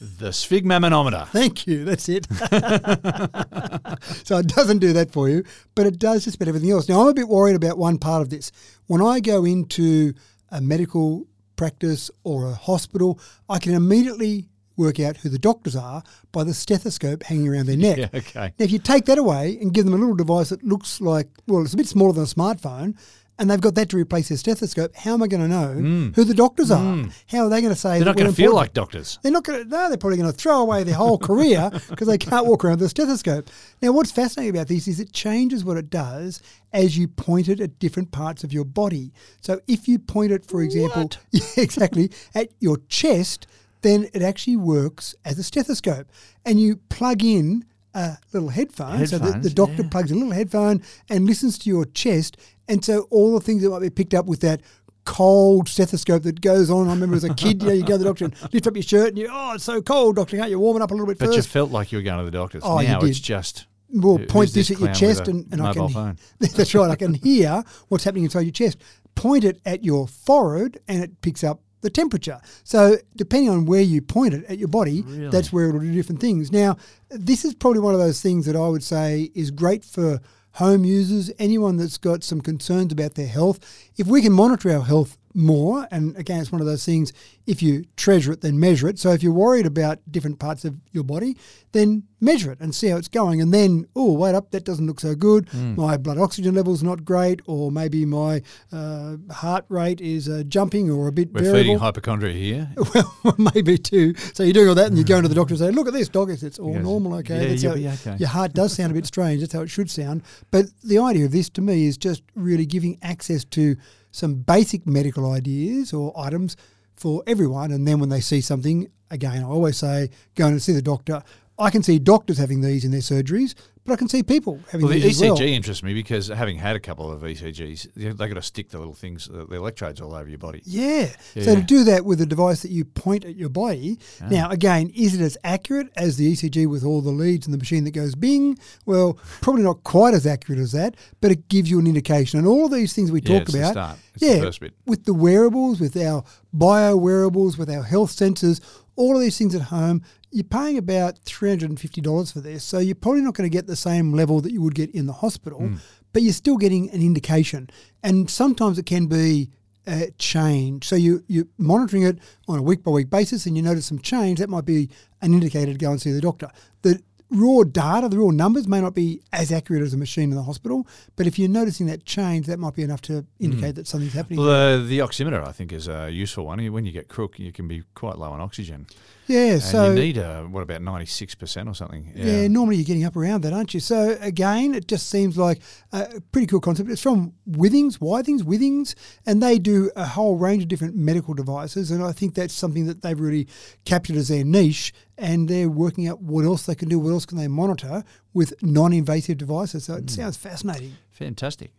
the 0.00 0.30
sphygmomanometer. 0.30 1.28
Thank 1.28 1.66
you. 1.66 1.84
That's 1.84 2.08
it. 2.08 2.26
so 4.26 4.38
it 4.38 4.46
doesn't 4.48 4.78
do 4.78 4.94
that 4.94 5.10
for 5.12 5.28
you, 5.28 5.44
but 5.74 5.86
it 5.86 5.98
does 5.98 6.24
just 6.24 6.36
about 6.36 6.48
everything 6.48 6.70
else. 6.70 6.88
Now 6.88 7.02
I'm 7.02 7.08
a 7.08 7.14
bit 7.14 7.28
worried 7.28 7.54
about 7.54 7.78
one 7.78 7.98
part 7.98 8.22
of 8.22 8.30
this. 8.30 8.50
When 8.86 9.02
I 9.02 9.20
go 9.20 9.44
into 9.44 10.14
a 10.50 10.60
medical 10.60 11.26
practice 11.56 12.10
or 12.24 12.48
a 12.48 12.54
hospital, 12.54 13.20
I 13.48 13.58
can 13.58 13.74
immediately 13.74 14.48
work 14.76 14.98
out 14.98 15.18
who 15.18 15.28
the 15.28 15.38
doctors 15.38 15.76
are 15.76 16.02
by 16.32 16.42
the 16.42 16.54
stethoscope 16.54 17.22
hanging 17.22 17.48
around 17.48 17.66
their 17.66 17.76
neck. 17.88 17.98
Yeah, 17.98 18.08
okay. 18.14 18.54
Now, 18.58 18.64
if 18.64 18.72
you 18.72 18.78
take 18.78 19.04
that 19.04 19.18
away 19.18 19.58
and 19.60 19.72
give 19.72 19.84
them 19.84 19.94
a 19.94 19.98
little 19.98 20.14
device 20.16 20.48
that 20.48 20.64
looks 20.64 21.00
like, 21.00 21.28
well, 21.46 21.62
it's 21.62 21.74
a 21.74 21.76
bit 21.76 21.86
smaller 21.86 22.14
than 22.14 22.22
a 22.22 22.26
smartphone, 22.26 22.96
and 23.40 23.50
they've 23.50 23.60
got 23.60 23.74
that 23.74 23.88
to 23.88 23.96
replace 23.96 24.28
their 24.28 24.36
stethoscope, 24.36 24.94
how 24.94 25.14
am 25.14 25.22
I 25.22 25.26
going 25.26 25.40
to 25.40 25.48
know 25.48 25.74
mm. 25.74 26.14
who 26.14 26.24
the 26.24 26.34
doctors 26.34 26.70
are? 26.70 26.78
Mm. 26.78 27.12
How 27.26 27.46
are 27.46 27.48
they 27.48 27.62
going 27.62 27.72
to 27.72 27.80
say. 27.80 27.96
They're 27.96 28.04
not 28.04 28.16
going 28.18 28.30
to 28.30 28.36
feel 28.36 28.54
like 28.54 28.74
doctors. 28.74 29.18
They're 29.22 29.32
not 29.32 29.44
going 29.44 29.64
to. 29.64 29.68
No, 29.68 29.88
they're 29.88 29.96
probably 29.96 30.18
going 30.18 30.30
to 30.30 30.36
throw 30.36 30.60
away 30.60 30.84
their 30.84 30.94
whole 30.94 31.18
career 31.18 31.70
because 31.88 32.06
they 32.06 32.18
can't 32.18 32.46
walk 32.46 32.64
around 32.64 32.80
with 32.80 32.86
a 32.86 32.88
stethoscope. 32.90 33.48
Now, 33.80 33.92
what's 33.92 34.12
fascinating 34.12 34.50
about 34.50 34.68
this 34.68 34.86
is 34.86 35.00
it 35.00 35.12
changes 35.12 35.64
what 35.64 35.78
it 35.78 35.88
does 35.88 36.42
as 36.74 36.98
you 36.98 37.08
point 37.08 37.48
it 37.48 37.60
at 37.60 37.78
different 37.78 38.12
parts 38.12 38.44
of 38.44 38.52
your 38.52 38.66
body. 38.66 39.14
So, 39.40 39.58
if 39.66 39.88
you 39.88 39.98
point 39.98 40.32
it, 40.32 40.44
for 40.44 40.62
example, 40.62 41.10
yeah, 41.30 41.42
exactly 41.56 42.12
at 42.34 42.50
your 42.60 42.76
chest, 42.88 43.46
then 43.80 44.06
it 44.12 44.20
actually 44.20 44.58
works 44.58 45.14
as 45.24 45.38
a 45.38 45.42
stethoscope, 45.42 46.08
and 46.44 46.60
you 46.60 46.76
plug 46.90 47.24
in 47.24 47.64
a 47.94 48.18
little 48.32 48.50
headphone. 48.50 49.06
so 49.06 49.18
the, 49.18 49.38
the 49.38 49.50
doctor 49.50 49.82
yeah. 49.82 49.88
plugs 49.90 50.10
a 50.10 50.14
little 50.14 50.32
headphone 50.32 50.82
and 51.08 51.26
listens 51.26 51.58
to 51.58 51.70
your 51.70 51.84
chest, 51.84 52.36
and 52.70 52.84
so 52.84 53.06
all 53.10 53.34
the 53.34 53.40
things 53.44 53.62
that 53.62 53.70
might 53.70 53.80
be 53.80 53.90
picked 53.90 54.14
up 54.14 54.26
with 54.26 54.40
that 54.40 54.62
cold 55.04 55.68
stethoscope 55.68 56.22
that 56.22 56.40
goes 56.40 56.70
on. 56.70 56.86
I 56.88 56.92
remember 56.92 57.16
as 57.16 57.24
a 57.24 57.34
kid, 57.34 57.62
you 57.62 57.68
know, 57.68 57.74
you 57.74 57.82
go 57.82 57.92
to 57.94 57.98
the 57.98 58.04
doctor 58.04 58.26
and 58.26 58.34
lift 58.52 58.66
up 58.66 58.76
your 58.76 58.82
shirt 58.82 59.08
and 59.08 59.18
you, 59.18 59.28
oh, 59.30 59.54
it's 59.54 59.64
so 59.64 59.80
cold, 59.82 60.16
doctor, 60.16 60.36
can't 60.36 60.50
you 60.50 60.58
warm 60.58 60.76
it 60.76 60.82
up 60.82 60.90
a 60.90 60.94
little 60.94 61.06
bit 61.06 61.18
But 61.18 61.34
you 61.34 61.42
felt 61.42 61.70
like 61.70 61.90
you 61.90 61.98
were 61.98 62.02
going 62.02 62.18
to 62.18 62.24
the 62.24 62.30
doctors. 62.30 62.62
Oh, 62.64 62.80
you 62.80 62.88
now 62.88 63.00
it's 63.00 63.18
just. 63.18 63.66
well, 63.90 64.18
who- 64.18 64.26
point 64.26 64.50
who's 64.50 64.68
this, 64.68 64.70
at 64.70 64.78
your 64.78 64.92
chest 64.92 65.26
and, 65.26 65.46
and 65.52 65.62
I 65.62 65.72
can. 65.72 65.88
phone. 65.88 66.18
That's 66.38 66.74
right. 66.74 66.90
I 66.90 66.96
can 66.96 67.14
hear 67.14 67.64
what's 67.88 68.04
happening 68.04 68.24
inside 68.24 68.42
your 68.42 68.52
chest. 68.52 68.78
Point 69.14 69.44
it 69.44 69.60
at 69.64 69.84
your 69.84 70.06
forehead 70.06 70.78
and 70.86 71.02
it 71.02 71.20
picks 71.22 71.42
up 71.42 71.60
the 71.80 71.90
temperature. 71.90 72.40
So 72.62 72.96
depending 73.16 73.50
on 73.50 73.64
where 73.64 73.80
you 73.80 74.02
point 74.02 74.34
it 74.34 74.44
at 74.44 74.58
your 74.58 74.68
body, 74.68 75.02
Really? 75.02 75.30
that's 75.30 75.52
where 75.52 75.70
it'll 75.70 75.80
do 75.80 75.92
different 75.92 76.20
things. 76.20 76.52
Now, 76.52 76.76
this 77.08 77.44
is 77.44 77.54
probably 77.54 77.80
one 77.80 77.94
of 77.94 78.00
those 78.00 78.20
things 78.20 78.46
that 78.46 78.54
I 78.54 78.68
would 78.68 78.84
say 78.84 79.30
is 79.34 79.50
great 79.50 79.84
for 79.84 80.20
home 80.52 80.84
users, 80.84 81.30
anyone 81.38 81.76
that's 81.76 81.98
got 81.98 82.24
some 82.24 82.40
concerns 82.40 82.92
about 82.92 83.14
their 83.14 83.28
health. 83.28 83.58
If 83.96 84.06
we 84.06 84.22
can 84.22 84.32
monitor 84.32 84.70
our 84.70 84.82
health 84.84 85.16
more. 85.34 85.86
And 85.90 86.16
again, 86.16 86.40
it's 86.40 86.52
one 86.52 86.60
of 86.60 86.66
those 86.66 86.84
things 86.84 87.12
if 87.46 87.62
you 87.62 87.84
treasure 87.96 88.32
it, 88.32 88.40
then 88.42 88.60
measure 88.60 88.88
it. 88.88 88.98
So 88.98 89.10
if 89.10 89.22
you're 89.22 89.32
worried 89.32 89.66
about 89.66 89.98
different 90.10 90.38
parts 90.38 90.64
of 90.64 90.76
your 90.92 91.04
body, 91.04 91.36
then 91.72 92.04
measure 92.20 92.52
it 92.52 92.60
and 92.60 92.74
see 92.74 92.88
how 92.88 92.96
it's 92.96 93.08
going. 93.08 93.40
And 93.40 93.52
then, 93.52 93.86
oh, 93.96 94.12
wait 94.12 94.34
up, 94.34 94.50
that 94.50 94.64
doesn't 94.64 94.86
look 94.86 95.00
so 95.00 95.14
good. 95.14 95.48
Hmm. 95.48 95.74
My 95.74 95.96
blood 95.96 96.18
oxygen 96.18 96.54
level's 96.54 96.82
not 96.82 97.04
great, 97.04 97.40
or 97.46 97.72
maybe 97.72 98.04
my 98.04 98.42
uh, 98.72 99.16
heart 99.30 99.64
rate 99.68 100.00
is 100.00 100.28
uh, 100.28 100.42
jumping 100.46 100.90
or 100.90 101.08
a 101.08 101.12
bit 101.12 101.32
We're 101.32 101.40
variable. 101.42 101.60
feeding 101.60 101.78
hypochondria 101.78 102.32
here. 102.32 102.70
Well, 103.22 103.34
maybe 103.54 103.76
too. 103.78 104.14
So 104.34 104.42
you're 104.42 104.52
doing 104.52 104.68
all 104.68 104.74
that, 104.76 104.86
and 104.86 104.96
you 104.98 105.04
go 105.04 105.16
into 105.16 105.28
the 105.28 105.34
doctor 105.34 105.52
and 105.54 105.58
say, 105.58 105.70
"Look 105.70 105.86
at 105.86 105.92
this, 105.92 106.08
doc. 106.08 106.28
It's, 106.30 106.42
it's 106.42 106.58
all 106.58 106.72
goes, 106.74 106.82
normal, 106.82 107.14
okay." 107.16 107.34
"Yeah, 107.42 107.48
That's 107.48 107.62
how- 107.62 108.10
okay." 108.10 108.16
Your 108.18 108.28
heart 108.28 108.52
does 108.54 108.72
sound 108.72 108.90
a 108.90 108.94
bit 108.94 109.06
strange. 109.14 109.40
That's 109.40 109.52
how 109.52 109.60
it 109.60 109.68
should 109.70 109.90
sound. 109.90 110.22
But 110.50 110.66
the 110.82 110.98
idea 110.98 111.26
of 111.26 111.32
this, 111.32 111.48
to 111.50 111.60
me, 111.60 111.86
is 111.86 111.96
just 111.98 112.22
really 112.34 112.66
giving 112.66 112.98
access 113.02 113.44
to 113.46 113.76
some 114.10 114.34
basic 114.34 114.86
medical 114.86 115.30
ideas 115.30 115.92
or 115.92 116.12
items 116.18 116.56
for 116.94 117.22
everyone. 117.26 117.70
And 117.70 117.86
then 117.86 117.98
when 117.98 118.08
they 118.08 118.20
see 118.20 118.40
something, 118.40 118.88
again, 119.10 119.42
I 119.42 119.46
always 119.46 119.76
say, 119.76 120.10
go 120.34 120.46
and 120.46 120.60
see 120.60 120.72
the 120.72 120.82
doctor. 120.82 121.22
I 121.58 121.70
can 121.70 121.82
see 121.82 121.98
doctors 121.98 122.38
having 122.38 122.60
these 122.60 122.84
in 122.84 122.90
their 122.90 123.00
surgeries, 123.00 123.54
but 123.90 123.94
I 123.94 123.96
can 123.96 124.08
see 124.08 124.22
people 124.22 124.60
having 124.70 124.86
Well, 124.86 124.96
the 124.98 125.08
as 125.08 125.20
well. 125.20 125.36
ECG 125.36 125.48
interests 125.50 125.82
me 125.82 125.92
because 125.94 126.28
having 126.28 126.56
had 126.58 126.76
a 126.76 126.80
couple 126.80 127.10
of 127.10 127.22
ECGs, 127.22 127.88
they 127.94 128.12
got 128.28 128.34
to 128.34 128.42
stick 128.42 128.70
the 128.70 128.78
little 128.78 128.94
things, 128.94 129.26
the 129.26 129.44
the 129.46 129.56
electrodes 129.56 130.00
all 130.00 130.14
over 130.14 130.28
your 130.28 130.38
body. 130.38 130.62
Yeah. 130.64 131.08
Yeah. 131.34 131.42
So 131.44 131.54
to 131.56 131.62
do 131.62 131.84
that 131.84 132.04
with 132.04 132.20
a 132.20 132.26
device 132.26 132.62
that 132.62 132.70
you 132.70 132.84
point 132.84 133.24
at 133.24 133.36
your 133.36 133.48
body. 133.48 133.98
Ah. 134.22 134.28
Now, 134.30 134.50
again, 134.50 134.90
is 134.94 135.14
it 135.14 135.20
as 135.20 135.36
accurate 135.44 135.88
as 135.96 136.16
the 136.16 136.32
ECG 136.32 136.66
with 136.68 136.84
all 136.84 137.00
the 137.00 137.10
leads 137.10 137.46
and 137.46 137.52
the 137.54 137.58
machine 137.58 137.84
that 137.84 137.90
goes 137.90 138.14
bing? 138.14 138.58
Well, 138.86 139.18
probably 139.40 139.62
not 139.64 139.82
quite 139.84 140.14
as 140.14 140.26
accurate 140.26 140.60
as 140.60 140.72
that, 140.72 140.96
but 141.20 141.30
it 141.32 141.48
gives 141.48 141.70
you 141.70 141.78
an 141.78 141.86
indication. 141.86 142.38
And 142.38 142.46
all 142.46 142.66
of 142.66 142.70
these 142.72 142.92
things 142.92 143.10
we 143.10 143.20
Yeah, 143.22 143.38
talk 143.40 143.48
the 143.48 143.58
about, 143.58 143.72
start. 143.72 143.98
It's 144.14 144.20
the 144.24 144.34
yeah, 144.36 144.40
first 144.40 144.60
bit. 144.60 144.74
with 144.86 145.04
the 145.04 145.14
wearables, 145.14 145.80
with 145.80 145.96
our 145.96 146.22
bio 146.52 146.96
wearables, 146.96 147.58
with 147.58 147.68
our 147.70 147.82
health 147.82 148.10
sensors, 148.12 148.60
all 148.96 149.16
of 149.16 149.22
these 149.22 149.38
things 149.38 149.54
at 149.54 149.62
home, 149.62 150.02
you're 150.30 150.44
paying 150.44 150.78
about 150.78 151.20
$350 151.24 152.32
for 152.32 152.40
this. 152.40 152.64
So 152.64 152.78
you're 152.78 152.94
probably 152.94 153.22
not 153.22 153.34
going 153.34 153.50
to 153.50 153.52
get 153.52 153.66
the 153.66 153.76
same 153.76 154.12
level 154.12 154.40
that 154.40 154.52
you 154.52 154.62
would 154.62 154.74
get 154.74 154.90
in 154.90 155.06
the 155.06 155.12
hospital, 155.12 155.60
Hmm. 155.60 155.76
but 156.12 156.22
you're 156.22 156.32
still 156.32 156.56
getting 156.56 156.90
an 156.90 157.00
indication. 157.02 157.68
And 158.02 158.30
sometimes 158.30 158.78
it 158.78 158.86
can 158.86 159.06
be 159.06 159.50
uh, 159.86 160.06
change. 160.18 160.86
So 160.86 160.94
you, 160.94 161.24
you're 161.26 161.46
monitoring 161.58 162.02
it 162.04 162.18
on 162.46 162.58
a 162.58 162.62
week 162.62 162.84
by 162.84 162.90
week 162.92 163.10
basis 163.10 163.46
and 163.46 163.56
you 163.56 163.62
notice 163.62 163.86
some 163.86 163.98
change, 163.98 164.38
that 164.38 164.48
might 164.50 164.66
be 164.66 164.88
an 165.22 165.32
indicator 165.34 165.72
to 165.72 165.78
go 165.78 165.90
and 165.90 166.00
see 166.00 166.12
the 166.12 166.20
doctor. 166.20 166.48
The 166.82 167.00
raw 167.30 167.62
data, 167.62 168.08
the 168.08 168.18
raw 168.18 168.30
numbers 168.30 168.66
may 168.66 168.80
not 168.80 168.94
be 168.94 169.22
as 169.32 169.52
accurate 169.52 169.82
as 169.82 169.94
a 169.94 169.96
machine 169.96 170.30
in 170.30 170.36
the 170.36 170.42
hospital, 170.42 170.86
but 171.16 171.26
if 171.26 171.38
you're 171.38 171.48
noticing 171.48 171.86
that 171.86 172.04
change, 172.04 172.46
that 172.46 172.58
might 172.58 172.74
be 172.74 172.82
enough 172.82 173.00
to 173.02 173.24
indicate 173.38 173.76
that 173.76 173.86
something's 173.86 174.12
happening. 174.14 174.40
Well, 174.40 174.78
the, 174.80 174.84
the 174.84 174.98
oximeter, 174.98 175.46
I 175.46 175.52
think, 175.52 175.72
is 175.72 175.88
a 175.88 176.10
useful 176.10 176.46
one. 176.46 176.60
When 176.72 176.84
you 176.84 176.92
get 176.92 177.08
crook, 177.08 177.38
you 177.38 177.52
can 177.52 177.68
be 177.68 177.84
quite 177.94 178.18
low 178.18 178.30
on 178.32 178.40
oxygen. 178.40 178.86
yeah, 179.28 179.52
And 179.52 179.62
so 179.62 179.90
you 179.92 179.94
need, 179.94 180.18
uh, 180.18 180.42
what, 180.44 180.62
about 180.62 180.80
96% 180.80 181.68
or 181.68 181.74
something? 181.74 182.12
Yeah. 182.14 182.48
normally 182.48 182.76
you're 182.76 182.84
getting 182.84 183.04
up 183.04 183.16
around 183.16 183.42
that, 183.42 183.52
aren't 183.52 183.74
you? 183.74 183.80
So 183.80 184.16
again, 184.20 184.74
it 184.74 184.88
just 184.88 185.08
seems 185.08 185.38
like 185.38 185.60
a 185.92 186.20
pretty 186.32 186.46
cool 186.48 186.60
concept. 186.60 186.90
It's 186.90 187.00
from 187.02 187.34
Withings, 187.48 187.98
Withings, 187.98 188.42
Withings, 188.42 188.94
and 189.24 189.42
they 189.42 189.58
do 189.58 189.90
a 189.94 190.04
whole 190.06 190.36
range 190.36 190.64
of 190.64 190.68
different 190.68 190.96
medical 190.96 191.34
devices, 191.34 191.90
and 191.90 192.02
I 192.02 192.12
think 192.12 192.34
that's 192.34 192.54
something 192.54 192.86
that 192.86 193.02
they've 193.02 193.18
really 193.18 193.46
captured 193.84 194.16
as 194.16 194.28
their 194.28 194.44
niche, 194.44 194.92
and 195.20 195.48
they're 195.48 195.68
working 195.68 196.08
out 196.08 196.20
what 196.20 196.44
else 196.44 196.64
they 196.64 196.74
can 196.74 196.88
do, 196.88 196.98
what 196.98 197.10
else 197.10 197.26
can 197.26 197.38
they 197.38 197.46
monitor 197.46 198.02
with 198.34 198.54
non-invasive 198.62 199.38
devices. 199.38 199.84
So 199.84 199.94
it 199.94 200.10
sounds 200.10 200.36
fascinating. 200.36 200.96
Fantastic. 201.10 201.70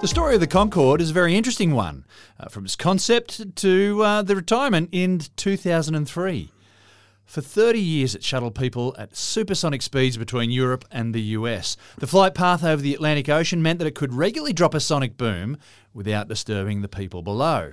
The 0.00 0.08
story 0.08 0.34
of 0.34 0.40
the 0.40 0.46
Concorde 0.46 1.00
is 1.00 1.08
a 1.08 1.14
very 1.14 1.34
interesting 1.34 1.74
one, 1.74 2.04
uh, 2.38 2.50
from 2.50 2.66
its 2.66 2.76
concept 2.76 3.56
to 3.56 4.02
uh, 4.02 4.20
the 4.20 4.36
retirement 4.36 4.90
in 4.92 5.20
2003. 5.36 6.53
For 7.24 7.40
30 7.40 7.80
years, 7.80 8.14
it 8.14 8.22
shuttled 8.22 8.54
people 8.54 8.94
at 8.98 9.16
supersonic 9.16 9.82
speeds 9.82 10.16
between 10.16 10.50
Europe 10.50 10.84
and 10.90 11.14
the 11.14 11.22
US. 11.22 11.76
The 11.98 12.06
flight 12.06 12.34
path 12.34 12.62
over 12.62 12.82
the 12.82 12.94
Atlantic 12.94 13.28
Ocean 13.28 13.62
meant 13.62 13.78
that 13.78 13.88
it 13.88 13.94
could 13.94 14.12
regularly 14.12 14.52
drop 14.52 14.74
a 14.74 14.80
sonic 14.80 15.16
boom 15.16 15.56
without 15.92 16.28
disturbing 16.28 16.82
the 16.82 16.88
people 16.88 17.22
below. 17.22 17.72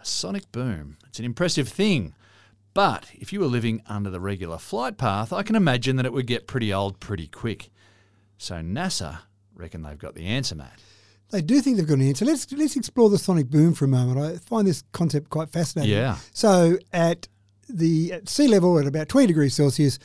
A 0.00 0.04
sonic 0.04 0.50
boom. 0.52 0.96
It's 1.06 1.18
an 1.18 1.24
impressive 1.24 1.68
thing. 1.68 2.14
But 2.74 3.10
if 3.14 3.32
you 3.32 3.40
were 3.40 3.46
living 3.46 3.82
under 3.86 4.10
the 4.10 4.20
regular 4.20 4.58
flight 4.58 4.98
path, 4.98 5.32
I 5.32 5.42
can 5.42 5.56
imagine 5.56 5.96
that 5.96 6.06
it 6.06 6.12
would 6.12 6.26
get 6.26 6.46
pretty 6.46 6.72
old 6.72 7.00
pretty 7.00 7.26
quick. 7.26 7.70
So 8.36 8.56
NASA 8.56 9.20
reckon 9.58 9.82
they've 9.82 9.98
got 9.98 10.14
the 10.14 10.26
answer, 10.26 10.54
Matt. 10.54 10.80
They 11.30 11.42
do 11.42 11.60
think 11.60 11.76
they've 11.76 11.86
got 11.86 11.98
an 11.98 12.08
answer. 12.08 12.24
Let's 12.24 12.50
let's 12.52 12.76
explore 12.76 13.10
the 13.10 13.18
sonic 13.18 13.50
boom 13.50 13.74
for 13.74 13.84
a 13.84 13.88
moment. 13.88 14.18
I 14.18 14.38
find 14.38 14.66
this 14.66 14.82
concept 14.92 15.28
quite 15.28 15.50
fascinating. 15.50 15.94
Yeah. 15.94 16.16
So 16.32 16.78
at 16.92 17.28
the 17.68 18.12
at 18.12 18.28
sea 18.28 18.48
level 18.48 18.78
at 18.78 18.86
about 18.86 19.08
20 19.08 19.26
degrees 19.26 19.54
Celsius, 19.54 19.98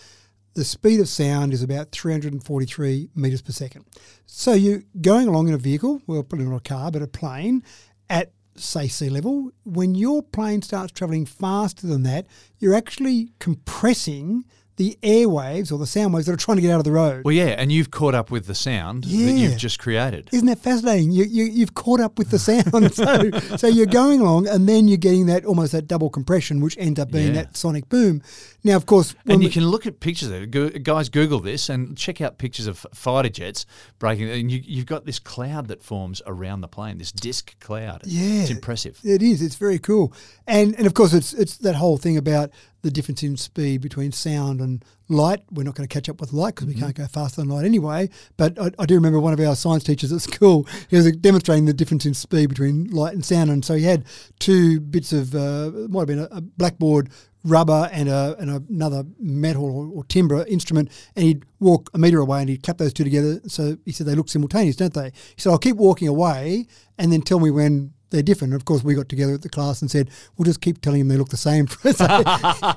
the 0.53 0.64
speed 0.64 1.00
of 1.00 1.09
sound 1.09 1.53
is 1.53 1.64
about 1.64 1.92
343 1.92 3.09
meters 3.16 3.42
per 3.42 3.51
second. 3.51 3.85
So 4.25 4.53
you're 4.53 4.83
going 5.01 5.27
along 5.27 5.48
in 5.48 5.53
a 5.53 5.57
vehicle, 5.57 6.01
well, 6.05 6.24
probably 6.24 6.46
not 6.46 6.57
a 6.57 6.59
car, 6.61 6.92
but 6.92 7.01
a 7.01 7.07
plane 7.07 7.64
at 8.09 8.31
say 8.55 8.87
sea 8.87 9.09
level. 9.09 9.51
When 9.64 9.96
your 9.96 10.22
plane 10.22 10.61
starts 10.61 10.92
traveling 10.92 11.25
faster 11.25 11.87
than 11.87 12.03
that, 12.03 12.27
you're 12.59 12.75
actually 12.75 13.31
compressing 13.40 14.46
the 14.75 14.98
airwaves 15.03 15.72
or 15.72 15.77
the 15.77 15.86
sound 15.86 16.14
waves 16.14 16.25
that 16.25 16.33
are 16.33 16.38
trying 16.38 16.57
to 16.57 16.62
get 16.62 16.72
out 16.72 16.79
of 16.79 16.83
the 16.83 16.92
road. 16.92 17.24
Well, 17.25 17.33
yeah, 17.33 17.50
and 17.50 17.72
you've 17.72 17.92
caught 17.92 18.16
up 18.16 18.31
with 18.31 18.48
the 18.48 18.55
sound 18.55 19.03
that 19.03 19.09
you've 19.09 19.57
just 19.57 19.77
created. 19.79 20.29
Isn't 20.31 20.48
that 20.48 20.59
fascinating? 20.59 21.12
You, 21.12 21.25
you, 21.25 21.44
you've 21.46 21.75
caught 21.75 22.00
up 22.00 22.18
with 22.18 22.31
the 22.31 22.40
sound. 22.40 22.94
so, 22.94 23.29
so 23.57 23.68
you're 23.68 23.86
going 23.86 24.22
along 24.22 24.48
and 24.48 24.68
then 24.68 24.88
you're 24.88 24.98
getting 24.98 25.27
that 25.27 25.46
almost 25.46 25.74
that 25.74 25.88
double 25.88 26.09
compression, 26.09 26.59
which 26.59 26.77
ends 26.79 27.00
up 27.00 27.12
being 27.12 27.27
Yeah. 27.27 27.44
that 27.44 27.57
sonic 27.57 27.88
boom. 27.90 28.22
Now, 28.64 28.75
of 28.77 28.86
course, 28.86 29.14
when 29.25 29.36
And 29.36 29.44
you 29.44 29.50
we- 29.50 29.53
can 29.53 29.68
look 29.68 29.86
at 29.86 30.00
pictures 30.00 30.29
of 30.29 30.42
it. 30.42 30.51
Go, 30.51 30.70
guys, 30.70 31.09
Google 31.09 31.40
this 31.40 31.70
and 31.70 31.96
check 31.98 32.20
out 32.22 32.38
pictures 32.40 32.66
of 32.66 32.86
fighter 32.94 33.29
jets 33.29 33.66
breaking. 34.00 34.29
And 34.29 34.50
you, 34.51 34.59
you've 34.64 34.86
got 34.88 35.05
this 35.05 35.20
cloud 35.20 35.68
that 35.68 35.83
forms 35.83 36.22
around 36.25 36.62
the 36.62 36.68
plane, 36.68 36.98
this 36.98 37.12
disc 37.12 37.59
cloud. 37.59 38.01
Yeah. 38.05 38.42
It's 38.42 38.50
impressive. 38.50 39.00
It 39.03 39.22
is. 39.22 39.42
It's 39.42 39.55
very 39.55 39.77
cool, 39.79 40.14
and 40.48 40.74
and 40.75 40.88
of 40.88 40.94
course 40.94 41.14
it's 41.14 41.33
it's 41.33 41.57
that 41.57 41.75
whole 41.75 41.98
thing 41.98 42.18
about 42.18 42.51
the 42.83 42.91
difference 42.91 43.24
in 43.24 43.35
speed 43.35 43.81
between 43.81 44.11
sound 44.11 44.61
and 44.61 44.85
light. 45.09 45.41
We're 45.51 45.63
not 45.63 45.75
going 45.75 45.87
to 45.87 45.93
catch 45.93 46.07
up 46.09 46.22
with 46.22 46.31
light 46.31 46.55
because 46.55 46.67
we 46.67 46.75
can't 46.75 46.96
go 46.96 47.07
faster 47.07 47.41
than 47.41 47.50
light 47.50 47.65
anyway. 47.65 48.09
But 48.37 48.59
I, 48.59 48.72
I 48.77 48.85
do 48.85 48.93
remember 48.93 49.19
one 49.19 49.33
of 49.33 49.39
our 49.39 49.55
science 49.55 49.83
teachers 49.83 50.11
at 50.11 50.22
school. 50.22 50.67
He 50.89 50.96
was 50.96 51.11
demonstrating 51.13 51.65
the 51.65 51.74
difference 51.74 52.05
in 52.05 52.13
speed 52.13 52.50
between 52.50 52.91
light 52.91 53.13
and 53.13 53.25
sound, 53.25 53.50
and 53.50 53.65
so 53.65 53.74
he 53.74 53.83
had 53.83 54.05
two 54.39 54.79
bits 54.79 55.11
of 55.11 55.33
uh, 55.33 55.72
it 55.74 55.89
might 55.89 56.01
have 56.01 56.07
been 56.07 56.19
a, 56.19 56.27
a 56.29 56.41
blackboard. 56.41 57.09
Rubber 57.46 57.89
and 57.91 58.07
a 58.07 58.37
and 58.39 58.50
another 58.69 59.03
metal 59.19 59.65
or, 59.65 59.87
or 59.87 60.05
timber 60.05 60.46
instrument, 60.48 60.89
and 61.13 61.25
he'd 61.25 61.43
walk 61.59 61.89
a 61.93 61.98
meter 61.98 62.22
away 62.22 62.39
and 62.39 62.50
he'd 62.50 62.63
clap 62.63 62.77
those 62.77 62.93
two 62.93 63.03
together. 63.03 63.41
So 63.48 63.75
he 63.83 63.91
said 63.91 64.07
they 64.07 64.15
look 64.15 64.29
simultaneous, 64.29 64.77
don't 64.77 64.93
they? 64.93 65.11
He 65.35 65.41
said 65.41 65.50
I'll 65.50 65.57
keep 65.57 65.75
walking 65.75 66.07
away, 66.07 66.67
and 66.98 67.11
then 67.11 67.22
tell 67.22 67.41
me 67.41 67.51
when 67.51 67.91
they're 68.13 68.21
different. 68.23 68.53
And 68.53 68.61
of 68.61 68.65
course, 68.65 68.83
we 68.83 68.93
got 68.93 69.09
together 69.09 69.33
at 69.33 69.41
the 69.41 69.49
class 69.49 69.81
and 69.81 69.89
said, 69.89 70.09
we'll 70.37 70.45
just 70.45 70.61
keep 70.61 70.79
telling 70.81 71.01
him 71.01 71.07
they 71.07 71.17
look 71.17 71.29
the 71.29 71.35
same. 71.37 71.67
so 71.91 72.05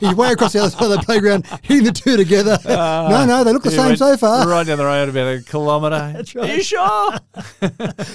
he's 0.00 0.16
way 0.16 0.32
across 0.32 0.54
the 0.54 0.60
other 0.60 0.70
side 0.70 0.82
of 0.84 0.90
the 0.90 1.02
playground, 1.04 1.46
hitting 1.62 1.84
the 1.84 1.92
two 1.92 2.16
together. 2.16 2.58
Uh, 2.76 3.08
no, 3.10 3.24
no, 3.24 3.44
they 3.44 3.52
look 3.52 3.62
the 3.62 3.70
same 3.70 3.86
went 3.86 3.98
so 3.98 4.16
far. 4.16 4.46
Right 4.46 4.66
down 4.66 4.76
the 4.78 4.84
road 4.84 5.08
about 5.08 5.34
a 5.34 5.42
kilometre. 5.42 6.12
That's 6.14 6.34
right. 6.34 6.50
Are 6.50 6.54
you 6.54 6.62
sure? 6.62 7.12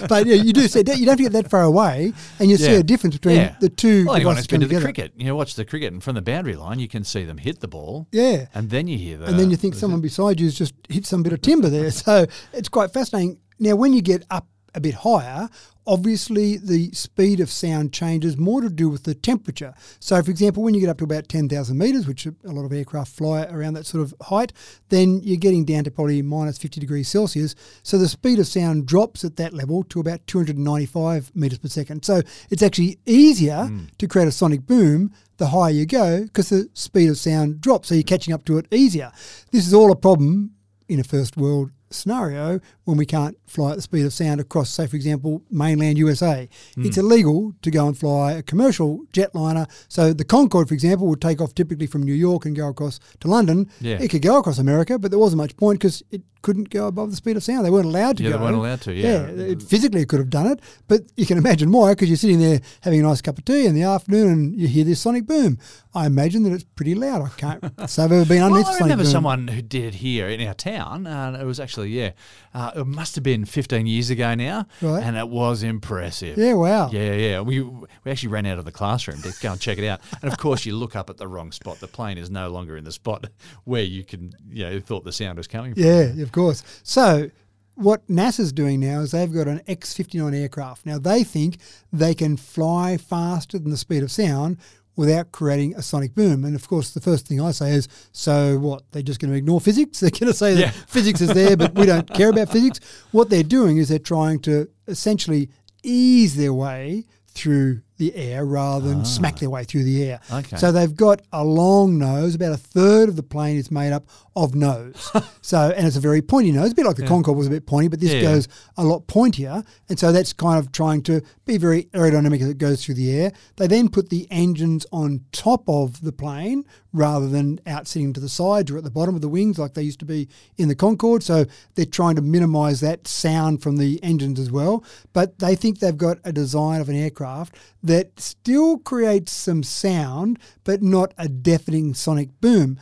But 0.08 0.28
yeah, 0.28 0.36
you 0.36 0.54
do 0.54 0.68
see, 0.68 0.80
you 0.80 0.84
don't 0.84 1.08
have 1.08 1.18
to 1.18 1.24
get 1.24 1.32
that 1.34 1.50
far 1.50 1.64
away, 1.64 2.14
and 2.40 2.50
you 2.50 2.58
see 2.58 2.76
a 2.76 2.84
difference 2.84 3.16
between 3.16 3.56
the 3.60 3.70
two 3.70 4.06
Well, 4.06 4.16
anyone 4.16 4.36
who's 4.36 4.48
been 4.48 4.62
to 4.62 4.68
the 4.68 4.80
cricket, 4.80 5.14
you 5.16 5.26
know, 5.26 5.36
watch 5.36 5.56
the 5.56 5.66
cricket, 5.66 5.94
and 5.94 6.04
from 6.04 6.16
the 6.16 6.22
boundary 6.22 6.56
line, 6.56 6.80
you 6.80 6.88
can 6.88 7.04
see 7.04 7.24
them 7.24 7.38
hit 7.38 7.60
the 7.60 7.68
ball. 7.68 8.08
Yeah. 8.12 8.48
And 8.54 8.70
then 8.70 8.88
you 8.88 8.98
hear 8.98 9.18
the. 9.18 9.26
and 9.26 9.40
then 9.40 9.50
you 9.50 9.58
think 9.58 9.76
someone 9.76 10.02
beside 10.02 10.40
you's 10.40 10.58
just 10.58 10.74
hit 10.90 11.06
some 11.06 11.24
bit 11.24 11.34
of 11.34 11.42
timber 11.42 11.70
there. 11.70 11.92
So 11.92 12.26
it's 12.54 12.70
quite 12.70 12.92
fascinating. 12.92 13.40
Now, 13.60 13.76
when 13.76 13.94
you 13.94 14.02
get 14.02 14.26
up 14.32 14.48
a 14.74 14.80
bit 14.80 14.96
higher, 14.96 15.50
obviously 15.86 16.58
the 16.58 16.92
speed 16.92 17.40
of 17.40 17.50
sound 17.50 17.92
changes 17.92 18.38
more 18.38 18.62
to 18.62 18.70
do 18.70 18.90
with 18.90 19.04
the 19.04 19.16
temperature. 19.16 19.74
So, 20.00 20.22
for 20.22 20.32
example, 20.32 20.64
when 20.64 20.74
you 20.74 20.80
get 20.80 20.90
up 20.90 20.98
to 21.00 21.04
about 21.04 21.28
10,000 21.28 21.78
metres, 21.78 22.08
which 22.08 22.26
a 22.26 22.34
lot 22.44 22.66
of 22.66 22.74
aircraft 22.74 23.12
fly 23.12 23.44
around 23.46 23.74
that 23.74 23.86
sort 23.86 24.04
of 24.04 24.14
height, 24.22 24.54
then 24.90 25.22
you're 25.24 25.38
getting 25.38 25.66
down 25.66 25.84
to 25.84 25.92
probably 25.92 26.22
minus 26.22 26.58
50 26.58 26.80
degrees 26.80 27.08
Celsius. 27.08 27.56
So 27.84 27.98
the 27.98 28.08
speed 28.08 28.40
of 28.40 28.48
sound 28.48 28.86
drops 28.86 29.24
at 29.24 29.38
that 29.38 29.54
level 29.54 29.84
to 29.86 30.00
about 30.00 30.26
295 30.28 31.32
metres 31.36 31.60
per 31.60 31.68
second. 31.68 32.06
So 32.06 32.22
it's 32.50 32.64
actually 32.64 33.00
easier 33.06 33.66
hmm. 33.66 33.86
to 33.98 34.08
create 34.08 34.28
a 34.28 34.32
sonic 34.32 34.66
boom 34.66 35.12
the 35.38 35.48
higher 35.48 35.72
you 35.72 35.88
go 35.88 36.24
because 36.24 36.50
the 36.50 36.70
speed 36.74 37.10
of 37.10 37.18
sound 37.18 37.62
drops. 37.62 37.90
So 37.90 37.96
you're 37.96 38.04
catching 38.04 38.34
up 38.34 38.46
to 38.46 38.60
it 38.60 38.68
easier. 38.72 39.12
This 39.52 39.66
is 39.66 39.74
all 39.74 39.92
a 39.92 39.96
problem 39.96 40.52
in 40.88 41.00
a 41.00 41.04
first 41.04 41.36
world 41.36 41.72
scenario 41.94 42.60
when 42.86 42.98
we 42.98 43.06
can't 43.06 43.38
fly 43.48 43.72
at 43.72 43.76
the 43.76 43.82
speed 43.82 44.06
of 44.06 44.14
sound 44.14 44.40
across, 44.42 44.70
say, 44.70 44.88
for 44.88 44.96
example, 44.96 45.42
mainland 45.50 45.98
USA. 45.98 46.48
Hmm. 46.76 46.86
It's 46.86 46.98
illegal 46.98 47.54
to 47.62 47.72
go 47.72 47.88
and 47.88 47.98
fly 47.98 48.34
a 48.34 48.44
commercial 48.44 49.06
jetliner. 49.14 49.70
So 49.88 50.14
the 50.14 50.24
Concorde, 50.26 50.68
for 50.68 50.74
example, 50.74 51.08
would 51.08 51.22
take 51.22 51.42
off 51.42 51.54
typically 51.56 51.88
from 51.88 52.04
New 52.04 52.14
York 52.14 52.46
and 52.46 52.56
go 52.56 52.70
across 52.70 53.00
to 53.20 53.28
London. 53.28 53.70
Yeah. 53.80 53.98
It 54.02 54.10
could 54.10 54.22
go 54.22 54.38
across 54.40 54.58
America, 54.60 54.98
but 55.00 55.12
there 55.12 55.20
wasn't 55.20 55.38
much 55.38 55.56
point 55.58 55.80
because 55.80 56.04
it 56.12 56.22
couldn't 56.42 56.70
go 56.72 56.88
above 56.88 57.12
the 57.12 57.16
speed 57.16 57.38
of 57.38 57.44
sound. 57.44 57.64
They 57.66 57.70
weren't 57.70 57.86
allowed 57.86 58.18
to 58.18 58.24
Yeah, 58.24 58.32
go. 58.32 58.38
they 58.40 58.44
weren't 58.46 58.56
allowed 58.56 58.82
to, 58.82 58.94
yeah. 58.94 59.26
it, 59.28 59.62
physically, 59.62 60.02
it 60.02 60.10
could 60.10 60.18
have 60.20 60.32
done 60.32 60.48
it, 60.48 60.60
but 60.88 61.02
you 61.16 61.28
can 61.28 61.38
imagine 61.38 61.72
why 61.72 61.92
because 61.94 62.10
you're 62.10 62.18
sitting 62.18 62.40
there 62.40 62.60
having 62.82 63.00
a 63.00 63.04
nice 63.04 63.22
cup 63.22 63.38
of 63.38 63.46
tea 63.46 63.68
in 63.68 63.76
the 63.76 63.84
afternoon 63.84 64.28
and 64.32 64.56
you 64.56 64.68
hear 64.68 64.84
this 64.84 65.00
sonic 65.00 65.28
boom. 65.28 65.60
I 65.94 66.08
imagine 66.08 66.42
that 66.44 66.54
it's 66.54 66.64
pretty 66.64 66.96
loud. 66.96 67.22
I 67.22 67.30
can't 67.38 67.64
say 67.90 68.04
I've 68.04 68.12
ever 68.12 68.26
been 68.26 68.42
underneath 68.42 68.66
Well, 68.66 68.76
I 68.76 68.80
remember 68.80 69.06
someone 69.06 69.50
who 69.50 69.62
did 69.62 69.84
it 69.84 69.94
here 69.96 70.28
in 70.30 70.46
our 70.48 70.54
town. 70.56 71.06
and 71.06 71.36
it 71.36 71.46
was 71.46 71.60
actually, 71.60 71.81
yeah, 71.88 72.12
uh, 72.54 72.72
it 72.76 72.88
must 72.88 73.16
have 73.16 73.24
been 73.24 73.46
15 73.46 73.86
years 73.86 74.10
ago 74.10 74.36
now. 74.36 74.66
Right. 74.82 75.04
And 75.04 75.16
it 75.18 75.28
was 75.28 75.64
impressive. 75.64 76.38
Yeah, 76.38 76.54
wow. 76.54 76.90
Yeah, 76.92 77.14
yeah. 77.14 77.42
We 77.42 77.62
we 77.62 78.12
actually 78.12 78.30
ran 78.30 78.46
out 78.46 78.60
of 78.60 78.66
the 78.66 78.72
classroom 78.72 79.22
to 79.22 79.34
go 79.42 79.52
and 79.52 79.62
check 79.62 79.78
it 79.78 79.88
out. 79.88 80.02
And 80.22 80.32
of 80.32 80.38
course, 80.38 80.66
you 80.66 80.76
look 80.76 80.96
up 80.96 81.10
at 81.10 81.18
the 81.18 81.28
wrong 81.28 81.52
spot. 81.52 81.80
The 81.80 81.88
plane 81.88 82.18
is 82.18 82.30
no 82.30 82.50
longer 82.50 82.78
in 82.78 82.84
the 82.84 82.92
spot 82.92 83.28
where 83.64 83.84
you 83.84 84.04
can, 84.04 84.34
you 84.50 84.64
know, 84.64 84.80
thought 84.80 85.04
the 85.04 85.12
sound 85.12 85.38
was 85.38 85.48
coming 85.48 85.74
from. 85.74 85.84
Yeah, 85.84 86.22
of 86.22 86.32
course. 86.32 86.64
So, 86.84 87.30
what 87.76 88.06
NASA's 88.08 88.52
doing 88.52 88.80
now 88.80 89.00
is 89.02 89.12
they've 89.12 89.34
got 89.34 89.48
an 89.48 89.62
X 89.68 89.94
59 89.94 90.34
aircraft. 90.34 90.86
Now, 90.86 91.00
they 91.00 91.24
think 91.24 91.58
they 91.92 92.14
can 92.14 92.38
fly 92.38 92.98
faster 92.98 93.58
than 93.58 93.72
the 93.72 93.78
speed 93.78 94.04
of 94.04 94.12
sound 94.12 94.58
without 94.96 95.32
creating 95.32 95.76
a 95.76 95.82
sonic 95.82 96.14
boom. 96.16 96.44
And 96.44 96.56
of 96.56 96.68
course, 96.68 96.92
the 96.92 97.02
first 97.02 97.28
thing 97.28 97.42
I 97.42 97.52
say 97.52 97.72
is, 97.72 97.88
so 98.12 98.58
what? 98.60 98.84
They're 98.92 99.02
just 99.02 99.20
going 99.20 99.32
to 99.32 99.38
ignore 99.38 99.62
physics? 99.62 100.00
They're 100.02 100.10
going 100.10 100.32
to 100.32 100.34
say 100.34 100.56
that 100.56 100.74
physics 100.88 101.22
is 101.22 101.34
there, 101.34 101.58
but 101.58 101.76
we 101.76 101.86
don't 101.86 102.12
care 102.14 102.30
about 102.30 102.50
physics? 102.50 102.80
What 103.12 103.30
they're 103.30 103.44
doing 103.44 103.78
is 103.78 103.90
they're 103.90 104.00
trying 104.00 104.40
to 104.42 104.70
essentially 104.88 105.50
ease 105.84 106.36
their 106.36 106.54
way 106.54 107.06
through 107.28 107.82
the 108.02 108.16
air 108.16 108.44
rather 108.46 108.90
than 108.90 109.06
smack 109.06 109.38
their 109.38 109.50
way 109.52 109.64
through 109.64 109.84
the 109.84 110.04
air. 110.04 110.20
Ah. 110.32 110.40
Okay. 110.40 110.58
So 110.58 110.72
they've 110.72 110.96
got 110.96 111.22
a 111.32 111.44
long 111.44 112.00
nose. 112.00 112.34
About 112.36 112.54
a 112.54 112.58
third 112.58 113.10
of 113.10 113.16
the 113.16 113.22
plane 113.24 113.58
is 113.58 113.70
made 113.70 113.94
up 113.94 114.08
of 114.36 114.56
nose. 114.56 115.12
so, 115.42 115.72
and 115.76 115.86
it's 115.86 115.96
a 115.98 116.00
very 116.00 116.22
pointy 116.22 116.52
nose, 116.52 116.72
a 116.72 116.76
bit 116.76 116.86
like 116.86 116.96
the 116.96 117.06
Concorde 117.06 117.38
was 117.38 117.48
a 117.48 117.50
bit 117.52 117.66
pointy, 117.68 117.88
but 117.90 118.00
this 118.00 118.14
Yeah. 118.14 118.22
goes 118.22 118.48
a 118.78 118.84
lot 118.84 119.06
pointier. 119.08 119.64
And 119.90 120.00
so 120.00 120.12
that's 120.12 120.34
kind 120.34 120.58
of 120.58 120.72
trying 120.72 121.04
to 121.04 121.22
be 121.46 121.58
very 121.58 121.84
aerodynamic 121.94 122.42
as 122.42 122.50
it 122.50 122.58
goes 122.58 122.84
through 122.84 122.96
the 122.96 123.12
air. 123.12 123.32
They 123.58 123.68
then 123.68 123.90
put 123.90 124.10
the 124.10 124.28
engines 124.32 124.86
on 124.92 125.22
top 125.32 125.68
of 125.70 126.02
the 126.02 126.12
plane 126.12 126.64
rather 126.94 127.28
than 127.28 127.60
out 127.68 127.88
sitting 127.88 128.14
to 128.14 128.20
the 128.20 128.30
sides 128.30 128.72
or 128.72 128.78
at 128.78 128.84
the 128.84 128.90
bottom 128.92 129.16
of 129.16 129.22
the 129.22 129.30
wings 129.30 129.58
like 129.60 129.74
they 129.76 129.84
used 129.84 130.00
to 130.00 130.06
be 130.06 130.28
in 130.58 130.68
the 130.70 130.76
Concorde. 130.76 131.24
So 131.24 131.46
they're 131.76 131.86
trying 131.86 132.16
to 132.16 132.22
minimize 132.22 132.80
that 132.82 133.08
sound 133.08 133.62
from 133.62 133.78
the 133.78 134.02
engines 134.04 134.40
as 134.40 134.50
well. 134.52 134.84
But 135.14 135.40
they 135.40 135.56
think 135.56 135.80
they've 135.80 135.96
got 135.98 136.18
a 136.24 136.32
design 136.34 136.80
of 136.82 136.90
an 136.90 136.96
aircraft 136.96 137.56
that 137.92 138.22
still 138.22 138.78
creates 138.78 139.34
some 139.34 139.64
sound, 139.64 140.40
but 140.64 140.82
not 140.82 141.14
a 141.18 141.28
deafening 141.28 141.94
sonic 141.94 142.30
boom. 142.40 142.80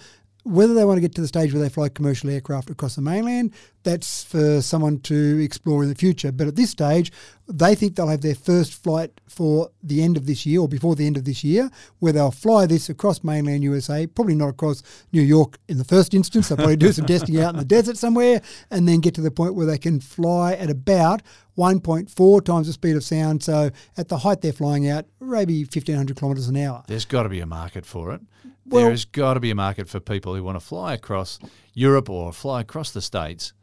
Whether 0.50 0.74
they 0.74 0.84
want 0.84 0.98
to 0.98 1.02
get 1.02 1.14
to 1.14 1.22
the 1.22 1.28
stage 1.28 1.54
where 1.54 1.62
they 1.62 1.70
fly 1.70 1.90
commercial 1.90 2.28
aircraft 2.28 2.72
across 2.72 2.96
the 2.96 3.02
mainland, 3.02 3.54
that's 3.84 4.24
for 4.24 4.62
someone 4.62 5.00
to 5.02 5.44
explore 5.44 5.84
in 5.84 5.90
the 5.90 5.96
future. 5.96 6.32
But 6.32 6.48
at 6.48 6.56
this 6.56 6.72
stage, 6.72 7.12
they 7.48 7.76
think 7.76 7.96
they'll 7.96 8.08
have 8.08 8.22
their 8.22 8.34
first 8.34 8.74
flight 8.74 9.22
for 9.28 9.70
the 9.84 10.02
end 10.02 10.18
of 10.18 10.26
this 10.26 10.48
year 10.48 10.62
or 10.62 10.68
before 10.68 10.96
the 10.96 11.06
end 11.06 11.18
of 11.18 11.26
this 11.26 11.44
year, 11.44 11.70
where 12.00 12.12
they'll 12.14 12.32
fly 12.32 12.66
this 12.66 12.90
across 12.90 13.24
mainland 13.24 13.64
USA, 13.64 14.08
probably 14.08 14.34
not 14.34 14.50
across 14.50 14.82
New 15.14 15.22
York 15.22 15.60
in 15.68 15.78
the 15.78 15.84
first 15.84 16.16
instance. 16.16 16.50
They'll 16.50 16.58
probably 16.58 16.78
do 16.78 16.92
some 16.92 17.06
testing 17.08 17.40
out 17.40 17.54
in 17.54 17.60
the 17.60 17.66
desert 17.66 17.98
somewhere 17.98 18.42
and 18.72 18.88
then 18.88 19.02
get 19.02 19.14
to 19.16 19.22
the 19.22 19.30
point 19.30 19.54
where 19.54 19.68
they 19.68 19.78
can 19.78 20.00
fly 20.00 20.54
at 20.54 20.72
about 20.72 21.22
1.4 21.58 22.46
times 22.46 22.68
the 22.68 22.74
speed 22.74 22.96
of 22.96 23.04
sound. 23.04 23.44
So 23.44 23.70
at 23.98 24.08
the 24.08 24.18
height 24.18 24.42
they're 24.42 24.52
flying 24.52 24.90
out, 24.90 25.06
maybe 25.20 25.62
1,500 25.62 26.18
kilometres 26.18 26.48
an 26.48 26.58
hour. 26.58 26.84
There's 26.88 27.06
got 27.06 27.24
to 27.24 27.30
be 27.30 27.40
a 27.40 27.46
market 27.46 27.86
for 27.86 28.14
it. 28.14 28.22
Well- 28.70 28.84
there 28.84 28.92
has 28.92 29.06
got 29.06 29.34
to 29.36 29.40
be 29.40 29.52
a 29.52 29.56
market 29.56 29.88
for 29.90 30.00
people 30.00 30.36
who 30.36 30.44
want 30.44 30.56
to 30.56 30.66
fly 30.66 30.94
across 30.94 31.40
Europe 31.74 32.10
or 32.10 32.32
fly 32.34 32.62
across 32.62 32.92
the 32.92 33.02
states. 33.02 33.54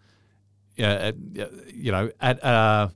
Uh, 0.78 0.82
uh, 0.82 1.46
you 1.72 1.90
know, 1.90 2.10
at 2.20 2.44
uh, 2.44 2.88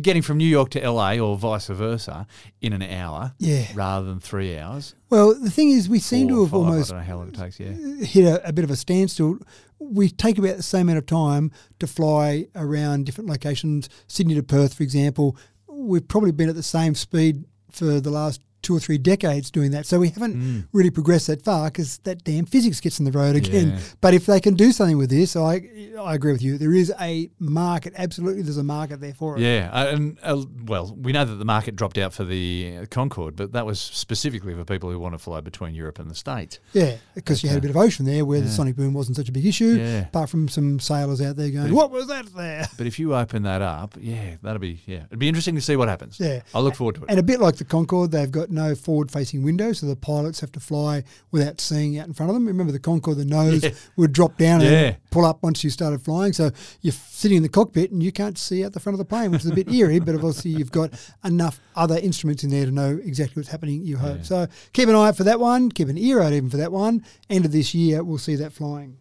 getting 0.00 0.22
from 0.22 0.38
New 0.38 0.46
York 0.46 0.70
to 0.70 0.80
LA 0.80 1.18
or 1.18 1.36
vice 1.36 1.66
versa 1.66 2.26
in 2.62 2.72
an 2.72 2.80
hour, 2.80 3.34
Yeah. 3.38 3.66
rather 3.74 4.06
than 4.06 4.18
three 4.18 4.56
hours. 4.56 4.94
Well, 5.10 5.38
the 5.38 5.50
thing 5.50 5.70
is, 5.70 5.90
we 5.90 5.98
seem 5.98 6.28
to 6.28 6.40
have 6.40 6.52
five, 6.52 6.58
almost 6.60 6.88
don't 6.88 7.00
know 7.00 7.04
how 7.04 7.16
long 7.18 7.28
it 7.28 7.34
takes. 7.34 7.60
Yeah, 7.60 7.74
hit 8.02 8.24
a, 8.24 8.48
a 8.48 8.52
bit 8.54 8.64
of 8.64 8.70
a 8.70 8.76
standstill. 8.76 9.40
We 9.78 10.08
take 10.08 10.38
about 10.38 10.56
the 10.56 10.62
same 10.62 10.88
amount 10.88 11.00
of 11.00 11.04
time 11.06 11.52
to 11.80 11.86
fly 11.86 12.46
around 12.56 13.04
different 13.04 13.28
locations. 13.28 13.90
Sydney 14.06 14.34
to 14.36 14.42
Perth, 14.42 14.72
for 14.72 14.82
example, 14.82 15.36
we've 15.68 16.08
probably 16.08 16.32
been 16.32 16.48
at 16.48 16.54
the 16.54 16.62
same 16.62 16.94
speed 16.94 17.44
for 17.70 18.00
the 18.00 18.10
last 18.10 18.40
two 18.62 18.76
or 18.76 18.80
three 18.80 18.98
decades 18.98 19.50
doing 19.50 19.70
that. 19.70 19.86
So 19.86 19.98
we 20.00 20.08
haven't 20.10 20.68
really 20.72 20.90
progressed 20.90 21.28
that 21.28 21.42
far 21.42 21.68
because 21.68 21.98
that 21.98 22.24
damn 22.24 22.44
physics 22.46 22.80
gets 22.80 22.98
in 22.98 23.04
the 23.04 23.12
road 23.12 23.36
again. 23.36 23.70
Yeah. 23.70 23.78
But 24.00 24.14
if 24.14 24.26
they 24.26 24.40
can 24.40 24.54
do 24.54 24.72
something 24.72 24.98
with 24.98 25.10
this, 25.10 25.36
I 25.36 25.62
I 26.00 26.14
agree 26.14 26.32
with 26.32 26.42
you. 26.42 26.58
There 26.58 26.74
is 26.74 26.92
a 27.00 27.30
market. 27.38 27.92
Absolutely, 27.96 28.42
there's 28.42 28.56
a 28.56 28.62
market 28.64 29.00
there 29.00 29.14
for 29.14 29.36
it. 29.36 29.40
yeah. 29.42 29.70
Uh, 29.72 29.86
and 29.94 30.18
uh, 30.22 30.44
well, 30.64 30.94
we 31.00 31.12
know 31.12 31.24
that 31.24 31.36
the 31.36 31.44
market 31.44 31.76
dropped 31.76 31.98
out 31.98 32.12
for 32.12 32.24
the 32.24 32.78
uh, 32.82 32.86
Concorde, 32.90 33.36
but 33.36 33.52
that 33.52 33.64
was 33.66 33.80
specifically 33.80 34.54
for 34.54 34.64
people 34.64 34.90
who 34.90 34.98
want 34.98 35.14
to 35.14 35.18
fly 35.18 35.40
between 35.40 35.74
Europe 35.74 35.98
and 35.98 36.10
the 36.10 36.14
states. 36.14 36.58
Yeah, 36.72 36.96
because 37.14 37.42
you 37.42 37.48
had 37.48 37.58
a 37.58 37.60
bit 37.60 37.70
of 37.70 37.76
ocean 37.76 38.04
there 38.06 38.24
where 38.24 38.40
the 38.40 38.48
sonic 38.48 38.76
boom 38.76 38.94
wasn't 38.94 39.16
such 39.16 39.28
a 39.28 39.32
big 39.32 39.46
issue. 39.46 39.76
Yeah. 39.78 40.00
Apart 40.08 40.30
from 40.30 40.48
some 40.48 40.80
sailors 40.80 41.20
out 41.20 41.36
there 41.36 41.50
going, 41.50 41.66
if- 41.68 41.72
"What 41.72 41.90
was 41.90 42.06
that 42.08 42.26
there?" 42.34 42.66
But 42.76 42.86
if 42.86 42.98
you 42.98 43.14
open 43.14 43.42
that 43.44 43.62
up, 43.62 43.96
yeah, 44.00 44.36
that'll 44.42 44.58
be 44.60 44.80
yeah, 44.86 45.04
it'd 45.06 45.18
be 45.18 45.28
interesting 45.28 45.54
to 45.54 45.60
see 45.60 45.76
what 45.76 45.88
happens. 45.88 46.18
Yeah. 46.20 46.42
I 46.54 46.60
look 46.60 46.74
forward 46.74 46.96
to 46.96 47.02
it. 47.04 47.10
And 47.10 47.18
a 47.18 47.22
bit 47.22 47.40
like 47.40 47.56
the 47.56 47.64
Concorde, 47.64 48.10
they've 48.12 48.30
got 48.30 48.47
no 48.50 48.74
forward-facing 48.74 49.42
window, 49.42 49.72
so 49.72 49.86
the 49.86 49.96
pilots 49.96 50.40
have 50.40 50.52
to 50.52 50.60
fly 50.60 51.04
without 51.30 51.60
seeing 51.60 51.98
out 51.98 52.06
in 52.06 52.14
front 52.14 52.30
of 52.30 52.34
them. 52.34 52.46
Remember 52.46 52.72
the 52.72 52.78
Concorde, 52.78 53.16
the 53.18 53.24
nose 53.24 53.62
Yeah. 53.62 53.70
would 53.96 54.12
drop 54.12 54.36
down 54.38 54.60
Yeah. 54.60 54.68
and 54.68 54.96
pull 55.10 55.24
up 55.24 55.42
once 55.42 55.62
you 55.64 55.70
started 55.70 56.02
flying. 56.02 56.32
So 56.32 56.50
you're 56.80 56.92
sitting 56.92 57.36
in 57.38 57.42
the 57.42 57.48
cockpit 57.48 57.90
and 57.90 58.02
you 58.02 58.12
can't 58.12 58.38
see 58.38 58.64
out 58.64 58.72
the 58.72 58.80
front 58.80 58.94
of 58.94 58.98
the 58.98 59.04
plane, 59.04 59.30
which 59.30 59.44
is 59.44 59.50
a 59.50 59.54
bit 59.54 59.70
eerie. 59.70 59.98
But 60.00 60.14
obviously 60.14 60.50
you've 60.52 60.72
got 60.72 60.92
enough 61.24 61.60
other 61.76 61.98
instruments 61.98 62.44
in 62.44 62.50
there 62.50 62.64
to 62.66 62.70
know 62.72 63.00
exactly 63.04 63.40
what's 63.40 63.50
happening. 63.50 63.84
You 63.84 63.96
hope. 63.98 64.24
So 64.24 64.46
keep 64.72 64.88
an 64.88 64.94
eye 64.94 65.08
out 65.08 65.16
for 65.16 65.24
that 65.24 65.40
one. 65.40 65.70
Keep 65.70 65.88
an 65.88 65.98
ear 65.98 66.20
out 66.20 66.32
even 66.32 66.50
for 66.50 66.56
that 66.56 66.72
one. 66.72 67.04
End 67.30 67.44
of 67.44 67.52
this 67.52 67.74
year, 67.74 68.02
we'll 68.02 68.18
see 68.18 68.36
that 68.36 68.52
flying. 68.52 68.96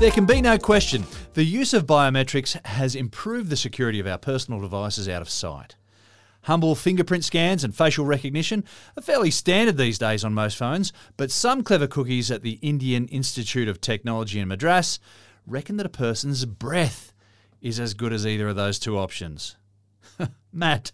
There 0.00 0.10
can 0.10 0.26
be 0.26 0.40
no 0.42 0.58
question 0.58 1.04
the 1.34 1.44
use 1.44 1.72
of 1.72 1.86
biometrics 1.86 2.64
has 2.66 2.94
improved 2.94 3.48
the 3.48 3.56
security 3.56 3.98
of 4.00 4.06
our 4.06 4.18
personal 4.18 4.60
devices 4.60 5.08
out 5.08 5.22
of 5.22 5.30
sight. 5.30 5.76
Humble 6.42 6.74
fingerprint 6.74 7.24
scans 7.24 7.62
and 7.62 7.74
facial 7.74 8.04
recognition 8.04 8.64
are 8.96 9.02
fairly 9.02 9.30
standard 9.30 9.76
these 9.76 9.98
days 9.98 10.24
on 10.24 10.34
most 10.34 10.56
phones, 10.56 10.92
but 11.16 11.30
some 11.30 11.62
clever 11.62 11.86
cookies 11.86 12.30
at 12.30 12.42
the 12.42 12.58
Indian 12.62 13.06
Institute 13.08 13.68
of 13.68 13.80
Technology 13.80 14.40
in 14.40 14.48
Madras 14.48 14.98
reckon 15.46 15.76
that 15.76 15.86
a 15.86 15.90
person's 15.90 16.44
breath 16.44 17.12
is 17.60 17.78
as 17.78 17.94
good 17.94 18.12
as 18.12 18.26
either 18.26 18.48
of 18.48 18.56
those 18.56 18.78
two 18.78 18.98
options. 18.98 19.56
Matt, 20.52 20.92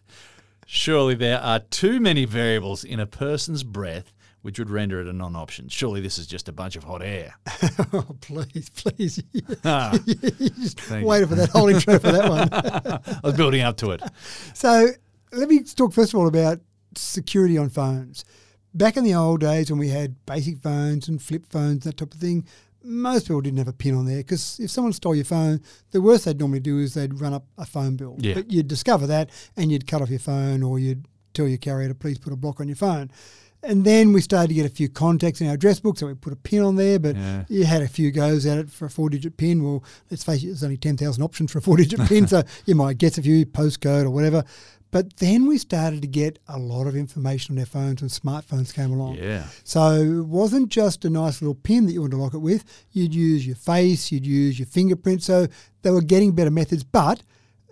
surely 0.66 1.14
there 1.14 1.40
are 1.40 1.60
too 1.60 1.98
many 1.98 2.26
variables 2.26 2.84
in 2.84 3.00
a 3.00 3.06
person's 3.06 3.64
breath 3.64 4.12
which 4.42 4.58
would 4.58 4.70
render 4.70 5.00
it 5.00 5.06
a 5.08 5.12
non 5.12 5.34
option. 5.36 5.68
Surely 5.68 6.00
this 6.00 6.18
is 6.18 6.26
just 6.26 6.48
a 6.48 6.52
bunch 6.52 6.76
of 6.76 6.84
hot 6.84 7.02
air. 7.02 7.34
Oh, 7.92 8.16
please, 8.20 8.68
please. 8.70 9.22
Ah, 9.64 9.96
Just 10.06 10.90
waited 10.90 11.28
for 11.28 11.34
that 11.36 11.48
whole 11.50 11.68
intro 11.68 11.98
for 11.98 12.12
that 12.12 12.28
one. 12.28 12.48
I 12.52 13.20
was 13.26 13.34
building 13.36 13.62
up 13.62 13.76
to 13.78 13.92
it. 13.92 14.02
So 14.54 14.88
let 15.32 15.48
me 15.48 15.62
talk 15.62 15.92
first 15.92 16.12
of 16.14 16.20
all 16.20 16.28
about 16.28 16.60
security 16.96 17.56
on 17.58 17.68
phones. 17.70 18.24
Back 18.74 18.96
in 18.96 19.04
the 19.04 19.14
old 19.14 19.40
days 19.40 19.70
when 19.70 19.78
we 19.80 19.88
had 19.88 20.14
basic 20.26 20.58
phones 20.58 21.08
and 21.08 21.20
flip 21.20 21.44
phones, 21.50 21.84
that 21.84 21.96
type 21.96 22.12
of 22.14 22.20
thing, 22.20 22.46
most 22.82 23.24
people 23.26 23.40
didn't 23.40 23.58
have 23.58 23.68
a 23.68 23.72
pin 23.72 23.94
on 23.94 24.04
there 24.06 24.18
because 24.18 24.60
if 24.60 24.70
someone 24.70 24.92
stole 24.92 25.14
your 25.14 25.24
phone, 25.24 25.60
the 25.90 26.00
worst 26.00 26.24
they'd 26.26 26.38
normally 26.38 26.60
do 26.60 26.78
is 26.78 26.94
they'd 26.94 27.20
run 27.20 27.32
up 27.34 27.44
a 27.56 27.66
phone 27.66 27.96
bill. 27.96 28.16
Yeah. 28.18 28.34
But 28.34 28.50
you'd 28.52 28.68
discover 28.68 29.06
that 29.06 29.30
and 29.56 29.72
you'd 29.72 29.86
cut 29.86 30.02
off 30.02 30.10
your 30.10 30.18
phone 30.20 30.62
or 30.62 30.78
you'd 30.78 31.06
tell 31.34 31.48
your 31.48 31.58
carrier 31.58 31.88
to 31.88 31.94
please 31.94 32.18
put 32.18 32.32
a 32.32 32.36
block 32.36 32.60
on 32.60 32.68
your 32.68 32.76
phone. 32.76 33.10
And 33.62 33.84
then 33.84 34.12
we 34.12 34.20
started 34.20 34.48
to 34.48 34.54
get 34.54 34.66
a 34.66 34.68
few 34.68 34.88
contacts 34.88 35.40
in 35.40 35.48
our 35.48 35.54
address 35.54 35.80
book, 35.80 35.98
so 35.98 36.06
we 36.06 36.14
put 36.14 36.32
a 36.32 36.36
pin 36.36 36.62
on 36.62 36.76
there. 36.76 36.98
But 36.98 37.16
Yeah. 37.16 37.44
you 37.48 37.64
had 37.64 37.82
a 37.82 37.88
few 37.88 38.10
goes 38.12 38.46
at 38.46 38.56
it 38.58 38.70
for 38.70 38.86
a 38.86 38.90
four-digit 38.90 39.36
pin. 39.36 39.64
Well, 39.64 39.82
let's 40.10 40.22
face 40.22 40.42
it, 40.44 40.46
there's 40.46 40.62
only 40.62 40.76
ten 40.76 40.96
thousand 40.96 41.22
options 41.24 41.50
for 41.50 41.58
a 41.58 41.62
four-digit 41.62 42.00
pin, 42.08 42.26
so 42.28 42.42
you 42.66 42.74
might 42.76 42.98
guess 42.98 43.18
a 43.18 43.22
few 43.22 43.44
postcode 43.46 44.04
or 44.04 44.10
whatever. 44.10 44.44
But 44.90 45.16
then 45.18 45.46
we 45.46 45.58
started 45.58 46.00
to 46.02 46.08
get 46.08 46.38
a 46.48 46.58
lot 46.58 46.86
of 46.86 46.96
information 46.96 47.52
on 47.52 47.56
their 47.56 47.66
phones 47.66 48.00
when 48.00 48.08
smartphones 48.08 48.72
came 48.72 48.90
along. 48.90 49.16
Yeah. 49.16 49.46
So 49.62 49.96
it 49.96 50.24
wasn't 50.26 50.70
just 50.70 51.04
a 51.04 51.10
nice 51.10 51.42
little 51.42 51.56
pin 51.56 51.84
that 51.86 51.92
you 51.92 52.00
wanted 52.00 52.12
to 52.16 52.22
lock 52.22 52.32
it 52.34 52.38
with. 52.38 52.64
You'd 52.92 53.14
use 53.14 53.46
your 53.46 53.56
face, 53.56 54.10
you'd 54.10 54.24
use 54.24 54.58
your 54.58 54.64
fingerprint. 54.64 55.22
So 55.22 55.46
they 55.82 55.90
were 55.90 56.00
getting 56.00 56.32
better 56.32 56.50
methods. 56.50 56.84
But 56.84 57.22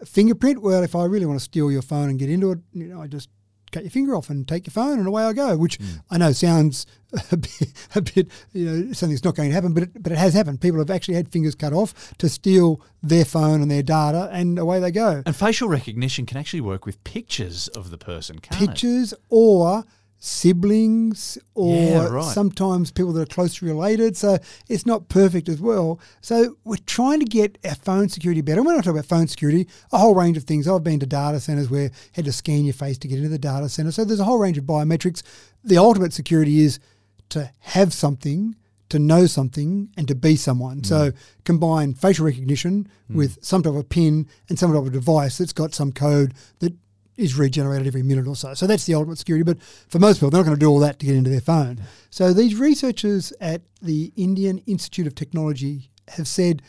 fingerprint, 0.04 0.60
well, 0.60 0.82
if 0.82 0.94
I 0.94 1.04
really 1.06 1.24
want 1.26 1.38
to 1.38 1.44
steal 1.44 1.70
your 1.72 1.80
phone 1.80 2.10
and 2.10 2.18
get 2.18 2.28
into 2.28 2.50
it, 2.52 2.58
you 2.74 2.84
know, 2.86 3.00
I 3.00 3.06
just 3.06 3.30
cut 3.72 3.82
your 3.82 3.90
finger 3.90 4.14
off 4.14 4.30
and 4.30 4.46
take 4.46 4.66
your 4.66 4.72
phone 4.72 4.98
and 4.98 5.06
away 5.06 5.24
I 5.24 5.32
go, 5.32 5.56
which 5.56 5.76
Hmm. 5.76 5.84
I 6.10 6.18
know 6.18 6.32
sounds 6.32 6.86
a 7.32 7.36
bit, 7.36 7.72
a 7.94 8.00
bit, 8.02 8.28
you 8.52 8.64
know, 8.66 8.92
something 8.92 9.14
that's 9.14 9.24
not 9.24 9.34
going 9.36 9.48
to 9.50 9.54
happen, 9.54 9.72
but 9.74 9.84
it, 9.84 10.02
but 10.02 10.12
it 10.12 10.18
has 10.18 10.34
happened. 10.34 10.60
People 10.60 10.78
have 10.80 10.90
actually 10.90 11.14
had 11.14 11.28
fingers 11.30 11.54
cut 11.54 11.72
off 11.72 12.12
to 12.18 12.28
steal 12.28 12.80
their 13.02 13.24
phone 13.24 13.62
and 13.62 13.70
their 13.70 13.82
data, 13.82 14.28
and 14.32 14.58
away 14.58 14.80
they 14.80 14.90
go. 14.90 15.22
And 15.24 15.34
facial 15.36 15.68
recognition 15.68 16.26
can 16.26 16.36
actually 16.36 16.60
work 16.62 16.84
with 16.86 17.02
pictures 17.04 17.68
of 17.68 17.90
the 17.90 17.98
person, 17.98 18.38
can't 18.40 18.60
it? 18.60 18.66
Pictures 18.68 19.14
or 19.28 19.84
siblings 20.26 21.38
or 21.54 21.74
Yeah, 21.74 22.08
right. 22.08 22.34
sometimes 22.34 22.90
people 22.90 23.12
that 23.12 23.22
are 23.22 23.34
closely 23.34 23.68
related. 23.68 24.16
So 24.16 24.38
it's 24.68 24.84
not 24.84 25.08
perfect 25.08 25.48
as 25.48 25.60
well. 25.60 26.00
So 26.20 26.56
we're 26.64 26.76
trying 26.84 27.20
to 27.20 27.26
get 27.26 27.58
our 27.64 27.76
phone 27.76 28.08
security 28.08 28.40
better. 28.40 28.58
And 28.58 28.66
we're 28.66 28.74
not 28.74 28.84
talking 28.84 28.98
about 28.98 29.06
phone 29.06 29.28
security, 29.28 29.68
a 29.92 29.98
whole 29.98 30.14
range 30.14 30.36
of 30.36 30.44
things. 30.44 30.66
I've 30.66 30.82
been 30.82 31.00
to 31.00 31.06
data 31.06 31.38
centers 31.38 31.70
where 31.70 31.84
you 31.84 31.90
had 32.12 32.24
to 32.24 32.32
scan 32.32 32.64
your 32.64 32.74
face 32.74 32.98
to 32.98 33.08
get 33.08 33.18
into 33.18 33.28
the 33.28 33.38
data 33.38 33.68
center. 33.68 33.92
So 33.92 34.04
there's 34.04 34.20
a 34.20 34.24
whole 34.24 34.38
range 34.38 34.58
of 34.58 34.64
biometrics. 34.64 35.22
The 35.62 35.78
ultimate 35.78 36.12
security 36.12 36.60
is 36.60 36.80
to 37.28 37.50
have 37.60 37.92
something, 37.92 38.56
to 38.88 38.98
know 38.98 39.26
something, 39.26 39.90
and 39.96 40.08
to 40.08 40.16
be 40.16 40.34
someone. 40.34 40.82
So 40.82 41.12
mm. 41.12 41.16
combine 41.44 41.94
facial 41.94 42.26
recognition 42.26 42.88
mm. 43.10 43.16
with 43.16 43.38
some 43.44 43.62
type 43.62 43.74
of 43.74 43.88
pin 43.88 44.26
and 44.48 44.58
some 44.58 44.72
type 44.72 44.86
of 44.86 44.92
device 44.92 45.38
that's 45.38 45.52
got 45.52 45.72
some 45.72 45.92
code 45.92 46.34
that 46.58 46.74
is 47.16 47.36
regenerated 47.36 47.86
every 47.86 48.02
minute 48.02 48.26
or 48.26 48.36
so. 48.36 48.54
So 48.54 48.66
that's 48.66 48.84
the 48.84 48.94
ultimate 48.94 49.18
security. 49.18 49.42
But 49.44 49.60
for 49.62 49.98
most 49.98 50.16
people, 50.16 50.30
they're 50.30 50.40
not 50.40 50.46
going 50.46 50.56
to 50.56 50.60
do 50.60 50.68
all 50.68 50.78
that 50.80 50.98
to 51.00 51.06
get 51.06 51.14
into 51.16 51.30
their 51.30 51.40
phone. 51.40 51.80
So 52.10 52.32
these 52.32 52.54
researchers 52.54 53.32
at 53.40 53.62
the 53.80 54.12
Indian 54.16 54.58
Institute 54.66 55.06
of 55.06 55.14
Technology 55.14 55.90
have 56.08 56.28
said 56.28 56.62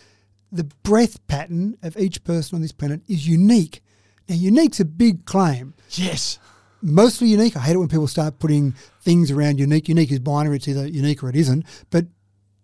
the 0.52 0.64
breath 0.84 1.26
pattern 1.28 1.78
of 1.84 1.98
each 1.98 2.24
person 2.24 2.56
on 2.56 2.62
this 2.62 2.72
planet 2.72 3.02
is 3.08 3.28
unique. 3.28 3.82
Now, 4.30 4.36
unique's 4.36 4.80
a 4.80 4.86
big 4.86 5.26
claim 5.26 5.74
Yes. 5.92 6.40
mostly 6.82 7.28
unique. 7.28 7.56
I 7.58 7.62
hate 7.62 7.74
it 7.76 7.80
when 7.80 7.88
people 7.90 8.08
start 8.08 8.40
putting 8.40 8.74
things 9.02 9.32
around 9.32 9.60
unique. 9.60 9.88
Unique 9.90 10.12
is 10.12 10.20
binary; 10.20 10.58
it's 10.58 10.68
either 10.68 10.88
unique 10.88 11.24
or 11.24 11.30
it 11.30 11.36
isn't. 11.36 11.66
But 11.90 12.06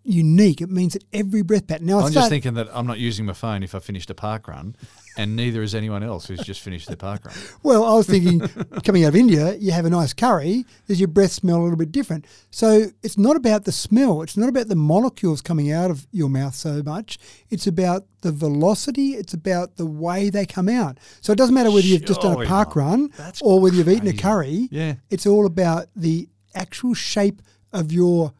unique, 0.04 0.60
it 0.60 0.70
means 0.70 0.92
that 0.92 1.04
every 1.12 1.42
breath 1.42 1.66
pattern. 1.66 1.86
Now, 1.86 2.00
I'm 2.00 2.12
just 2.12 2.28
thinking 2.28 2.54
that 2.54 2.68
I'm 2.72 2.86
not 2.86 2.98
using 2.98 3.24
my 3.24 3.32
phone 3.32 3.62
if 3.62 3.74
I 3.74 3.78
finished 3.78 4.10
a 4.10 4.14
park 4.14 4.48
run, 4.48 4.76
and 5.16 5.34
neither 5.34 5.62
is 5.62 5.74
anyone 5.74 6.02
else 6.02 6.26
who's 6.26 6.40
just 6.40 6.60
finished 6.60 6.88
their 6.88 6.96
park 6.96 7.24
run. 7.24 7.34
well, 7.62 7.84
I 7.84 7.94
was 7.94 8.06
thinking, 8.06 8.40
coming 8.82 9.04
out 9.04 9.08
of 9.08 9.16
India, 9.16 9.54
you 9.54 9.72
have 9.72 9.84
a 9.84 9.90
nice 9.90 10.12
curry. 10.12 10.66
Does 10.86 11.00
your 11.00 11.08
breath 11.08 11.32
smell 11.32 11.60
a 11.60 11.62
little 11.62 11.78
bit 11.78 11.90
different? 11.90 12.26
So 12.50 12.86
it's 13.02 13.16
not 13.16 13.36
about 13.36 13.64
the 13.64 13.72
smell. 13.72 14.22
It's 14.22 14.36
not 14.36 14.48
about 14.48 14.68
the 14.68 14.76
molecules 14.76 15.40
coming 15.40 15.72
out 15.72 15.90
of 15.90 16.06
your 16.12 16.28
mouth 16.28 16.54
so 16.54 16.82
much. 16.82 17.18
It's 17.50 17.66
about 17.66 18.06
the 18.20 18.32
velocity. 18.32 19.14
It's 19.14 19.34
about 19.34 19.76
the 19.76 19.86
way 19.86 20.30
they 20.30 20.46
come 20.46 20.68
out. 20.68 20.98
So 21.20 21.32
it 21.32 21.36
doesn't 21.36 21.54
matter 21.54 21.70
whether 21.70 21.86
you've 21.86 22.04
just 22.04 22.20
done 22.20 22.40
a 22.40 22.46
park 22.46 22.76
run 22.76 23.10
That's 23.16 23.40
or 23.42 23.60
whether 23.60 23.76
you've 23.76 23.88
eaten 23.88 24.08
a 24.08 24.12
curry. 24.12 24.68
Yeah. 24.70 24.94
It's 25.10 25.26
all 25.26 25.46
about 25.46 25.88
the 25.96 26.28
actual 26.54 26.94
shape 26.94 27.42
of 27.72 27.90
your 27.92 28.32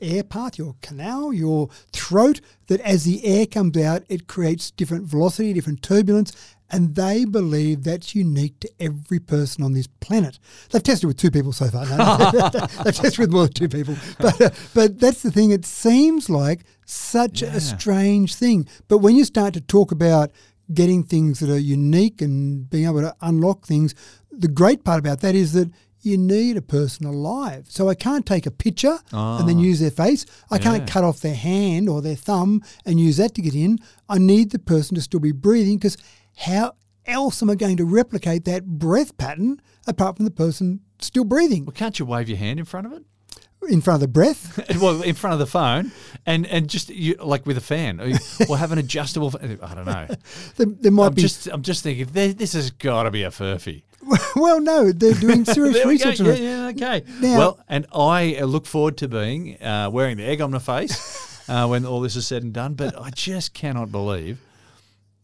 air 0.00 0.22
path, 0.22 0.58
your 0.58 0.76
canal, 0.82 1.32
your 1.32 1.68
throat, 1.92 2.40
that 2.68 2.80
as 2.80 3.04
the 3.04 3.24
air 3.24 3.46
comes 3.46 3.76
out, 3.76 4.02
it 4.08 4.26
creates 4.26 4.70
different 4.70 5.04
velocity, 5.06 5.52
different 5.52 5.82
turbulence, 5.82 6.32
and 6.70 6.96
they 6.96 7.24
believe 7.24 7.84
that's 7.84 8.14
unique 8.14 8.58
to 8.60 8.68
every 8.80 9.20
person 9.20 9.62
on 9.62 9.72
this 9.72 9.86
planet. 9.86 10.38
They've 10.70 10.82
tested 10.82 11.06
with 11.06 11.16
two 11.16 11.30
people 11.30 11.52
so 11.52 11.68
far. 11.68 11.86
No, 11.86 12.30
they've 12.84 12.94
tested 12.94 13.18
with 13.18 13.30
more 13.30 13.44
than 13.44 13.52
two 13.52 13.68
people. 13.68 13.96
But, 14.18 14.40
uh, 14.40 14.50
but 14.74 14.98
that's 14.98 15.22
the 15.22 15.30
thing. 15.30 15.52
It 15.52 15.64
seems 15.64 16.28
like 16.28 16.64
such 16.84 17.42
Yeah. 17.42 17.54
a 17.54 17.60
strange 17.60 18.34
thing. 18.34 18.66
But 18.88 18.98
when 18.98 19.14
you 19.14 19.24
start 19.24 19.54
to 19.54 19.60
talk 19.60 19.92
about 19.92 20.32
getting 20.74 21.04
things 21.04 21.38
that 21.38 21.50
are 21.50 21.58
unique 21.58 22.20
and 22.20 22.68
being 22.68 22.86
able 22.86 23.00
to 23.00 23.14
unlock 23.20 23.64
things, 23.64 23.94
the 24.32 24.48
great 24.48 24.82
part 24.84 24.98
about 24.98 25.20
that 25.20 25.36
is 25.36 25.52
that 25.52 25.70
you 26.06 26.16
need 26.16 26.56
a 26.56 26.62
person 26.62 27.04
alive. 27.04 27.66
So 27.68 27.88
I 27.88 27.94
can't 27.94 28.24
take 28.24 28.46
a 28.46 28.50
picture 28.50 28.98
and 29.12 29.48
then 29.48 29.58
ah. 29.58 29.60
use 29.60 29.80
their 29.80 29.90
face. 29.90 30.24
I 30.50 30.58
can't 30.58 30.88
cut 30.88 31.04
off 31.04 31.20
their 31.20 31.34
hand 31.34 31.88
or 31.88 32.00
their 32.00 32.14
thumb 32.14 32.62
and 32.84 33.00
use 33.00 33.16
that 33.16 33.34
to 33.34 33.42
get 33.42 33.54
in. 33.54 33.78
I 34.08 34.18
need 34.18 34.52
the 34.52 34.60
person 34.60 34.94
to 34.94 35.00
still 35.00 35.20
be 35.20 35.32
breathing 35.32 35.78
because 35.78 35.96
how 36.36 36.74
else 37.06 37.42
am 37.42 37.50
I 37.50 37.56
going 37.56 37.76
to 37.78 37.84
replicate 37.84 38.44
that 38.44 38.64
breath 38.64 39.16
pattern 39.18 39.60
apart 39.86 40.16
from 40.16 40.24
the 40.24 40.30
person 40.30 40.80
still 41.00 41.24
breathing 41.24 41.64
Well, 41.64 41.72
can't 41.72 41.98
you 41.98 42.06
wave 42.06 42.28
your 42.28 42.38
hand 42.38 42.58
in 42.58 42.64
front 42.64 42.86
of 42.86 42.92
it? 42.92 43.04
in 43.68 43.80
front 43.80 43.96
of 43.96 44.00
the 44.00 44.08
breath? 44.08 44.60
well, 44.80 45.02
in 45.02 45.14
front 45.14 45.32
of 45.32 45.38
the 45.38 45.46
phone, 45.46 45.90
and 46.24 46.46
and 46.46 46.68
just 46.68 46.88
you, 46.90 47.14
like 47.14 47.46
with 47.46 47.56
a 47.56 47.60
fan, 47.60 48.00
or, 48.48 48.56
have 48.56 48.70
an 48.72 48.78
adjustable. 48.78 49.30
fa- 49.30 49.58
I 49.62 49.74
don't 49.74 49.86
know. 49.86 50.06
there, 50.56 50.66
there 50.66 50.92
might 50.92 51.06
I'm 51.06 51.14
be. 51.14 51.22
just 51.22 51.48
I'm 51.48 51.62
just 51.62 51.82
thinking 51.82 52.06
there- 52.12 52.32
this 52.32 52.52
has 52.52 52.70
got 52.70 53.04
to 53.04 53.10
be 53.10 53.22
a 53.22 53.30
furphy. 53.30 53.82
well, 54.36 54.60
no, 54.60 54.92
they're 54.92 55.14
doing 55.14 55.44
serious 55.56 55.74
There 55.76 55.86
we 55.86 55.98
go. 55.98 56.10
research 56.10 56.20
on 56.20 56.26
Yeah, 56.26 56.32
it. 56.68 56.76
yeah, 56.78 56.86
okay. 56.88 57.04
Now- 57.20 57.38
well, 57.38 57.60
and 57.68 57.86
I 57.94 58.40
look 58.42 58.66
forward 58.66 58.96
to 58.98 59.08
being 59.08 59.60
uh, 59.62 59.90
wearing 59.92 60.16
the 60.16 60.24
egg 60.24 60.40
on 60.40 60.50
my 60.50 60.58
face 60.58 61.44
uh, 61.48 61.66
when 61.66 61.84
all 61.84 62.00
this 62.00 62.16
is 62.16 62.26
said 62.26 62.42
and 62.42 62.52
done. 62.52 62.74
But 62.74 62.98
I 63.00 63.10
just 63.10 63.54
cannot 63.54 63.90
believe 63.92 64.38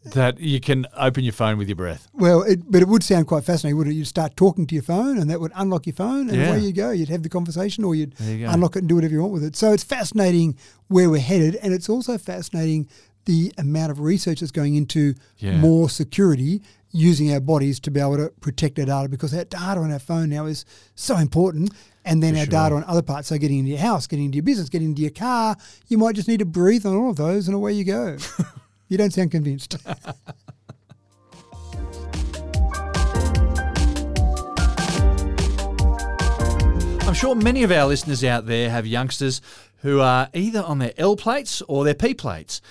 that 0.04 0.40
you 0.40 0.58
can 0.58 0.84
open 0.96 1.22
your 1.22 1.32
phone 1.32 1.56
with 1.58 1.68
your 1.68 1.76
breath. 1.76 2.08
Well, 2.12 2.42
it, 2.42 2.68
but 2.68 2.82
it 2.82 2.88
would 2.88 3.04
sound 3.04 3.28
quite 3.28 3.44
fascinating, 3.44 3.76
wouldn't 3.78 3.94
it? 3.94 3.98
You'd 3.98 4.08
start 4.08 4.36
talking 4.36 4.66
to 4.66 4.74
your 4.74 4.82
phone, 4.82 5.16
and 5.16 5.30
that 5.30 5.40
would 5.40 5.52
unlock 5.54 5.86
your 5.86 5.94
phone, 5.94 6.28
and 6.28 6.36
Yeah. 6.38 6.48
away 6.48 6.58
you 6.58 6.72
go. 6.72 6.90
You'd 6.90 7.08
have 7.08 7.22
the 7.22 7.28
conversation, 7.28 7.84
or 7.84 7.94
you'd 7.94 8.18
you 8.18 8.48
unlock 8.48 8.74
it 8.74 8.80
and 8.80 8.88
do 8.88 8.96
whatever 8.96 9.14
you 9.14 9.20
want 9.20 9.32
with 9.32 9.44
it. 9.44 9.54
So 9.54 9.72
it's 9.72 9.84
fascinating 9.84 10.56
where 10.88 11.08
we're 11.08 11.20
headed, 11.20 11.54
and 11.62 11.72
it's 11.72 11.88
also 11.88 12.18
fascinating 12.18 12.88
the 13.24 13.52
amount 13.58 13.90
of 13.92 14.00
research 14.00 14.40
that's 14.40 14.52
going 14.52 14.74
into 14.74 15.14
Yeah. 15.38 15.56
more 15.58 15.88
security 15.88 16.62
using 16.90 17.32
our 17.32 17.40
bodies 17.40 17.80
to 17.80 17.90
be 17.90 18.00
able 18.00 18.16
to 18.18 18.30
protect 18.40 18.78
our 18.78 18.84
data 18.84 19.08
because 19.08 19.32
our 19.32 19.44
data 19.44 19.80
on 19.80 19.90
our 19.92 19.98
phone 19.98 20.28
now 20.28 20.44
is 20.46 20.64
so 20.94 21.16
important. 21.16 21.72
And 22.04 22.20
then 22.22 22.34
For 22.34 22.40
our 22.40 22.44
sure. 22.46 22.50
data 22.50 22.74
on 22.74 22.84
other 22.84 23.00
parts, 23.02 23.28
so 23.28 23.38
getting 23.38 23.60
into 23.60 23.70
your 23.70 23.78
house, 23.80 24.06
getting 24.08 24.24
into 24.26 24.36
your 24.36 24.42
business, 24.42 24.68
getting 24.68 24.88
into 24.88 25.02
your 25.02 25.12
car, 25.12 25.56
you 25.88 25.96
might 25.98 26.16
just 26.16 26.26
need 26.28 26.40
to 26.40 26.44
breathe 26.44 26.84
on 26.84 26.96
all 26.96 27.10
of 27.10 27.16
those, 27.16 27.46
and 27.46 27.54
away 27.54 27.72
you 27.74 27.84
go. 27.84 28.16
you 28.88 28.98
don't 28.98 29.12
sound 29.12 29.30
convinced. 29.30 29.76
I'm 37.04 37.14
sure 37.14 37.34
many 37.34 37.62
of 37.62 37.70
our 37.70 37.86
listeners 37.86 38.24
out 38.24 38.46
there 38.46 38.70
have 38.70 38.86
youngsters 38.86 39.42
who 39.82 40.00
are 40.00 40.28
either 40.32 40.62
on 40.62 40.78
their 40.78 40.92
L 40.96 41.16
plates 41.16 41.60
or 41.62 41.84
their 41.84 41.94
P 41.94 42.14
plates. 42.14 42.62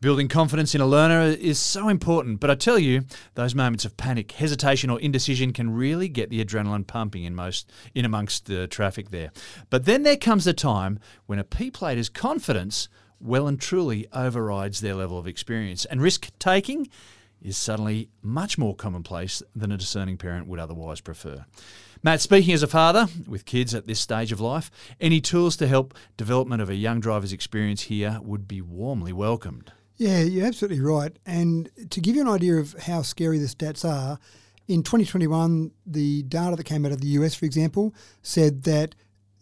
Building 0.00 0.28
confidence 0.28 0.76
in 0.76 0.80
a 0.80 0.86
learner 0.86 1.22
is 1.22 1.58
so 1.58 1.88
important, 1.88 2.38
but 2.38 2.50
I 2.50 2.54
tell 2.54 2.78
you, 2.78 3.02
those 3.34 3.52
moments 3.52 3.84
of 3.84 3.96
panic, 3.96 4.30
hesitation, 4.30 4.90
or 4.90 5.00
indecision 5.00 5.52
can 5.52 5.70
really 5.70 6.08
get 6.08 6.30
the 6.30 6.44
adrenaline 6.44 6.86
pumping 6.86 7.24
in 7.24 7.34
most 7.34 7.68
in 7.96 8.04
amongst 8.04 8.46
the 8.46 8.68
traffic 8.68 9.10
there. 9.10 9.32
But 9.70 9.86
then 9.86 10.04
there 10.04 10.16
comes 10.16 10.46
a 10.46 10.52
time 10.52 11.00
when 11.26 11.40
a 11.40 11.44
P 11.44 11.72
plater's 11.72 12.08
confidence 12.08 12.88
well 13.18 13.48
and 13.48 13.60
truly 13.60 14.06
overrides 14.12 14.80
their 14.80 14.94
level 14.94 15.18
of 15.18 15.26
experience, 15.26 15.84
and 15.84 16.00
risk 16.00 16.30
taking 16.38 16.88
is 17.42 17.56
suddenly 17.56 18.08
much 18.22 18.56
more 18.56 18.76
commonplace 18.76 19.42
than 19.56 19.72
a 19.72 19.76
discerning 19.76 20.16
parent 20.16 20.46
would 20.46 20.60
otherwise 20.60 21.00
prefer. 21.00 21.44
Matt, 22.04 22.20
speaking 22.20 22.54
as 22.54 22.62
a 22.62 22.68
father 22.68 23.08
with 23.26 23.44
kids 23.44 23.74
at 23.74 23.88
this 23.88 23.98
stage 23.98 24.30
of 24.30 24.40
life, 24.40 24.70
any 25.00 25.20
tools 25.20 25.56
to 25.56 25.66
help 25.66 25.92
development 26.16 26.62
of 26.62 26.70
a 26.70 26.76
young 26.76 27.00
driver's 27.00 27.32
experience 27.32 27.82
here 27.82 28.20
would 28.22 28.46
be 28.46 28.60
warmly 28.60 29.12
welcomed. 29.12 29.72
Yeah, 29.98 30.20
you're 30.20 30.46
absolutely 30.46 30.80
right. 30.80 31.16
And 31.26 31.70
to 31.90 32.00
give 32.00 32.14
you 32.16 32.22
an 32.22 32.28
idea 32.28 32.54
of 32.56 32.74
how 32.80 33.02
scary 33.02 33.38
the 33.38 33.46
stats 33.46 33.84
are, 33.84 34.18
in 34.68 34.82
2021, 34.82 35.70
the 35.86 36.22
data 36.24 36.54
that 36.56 36.64
came 36.64 36.86
out 36.86 36.92
of 36.92 37.00
the 37.00 37.08
US, 37.08 37.34
for 37.34 37.46
example, 37.46 37.94
said 38.22 38.62
that 38.64 38.94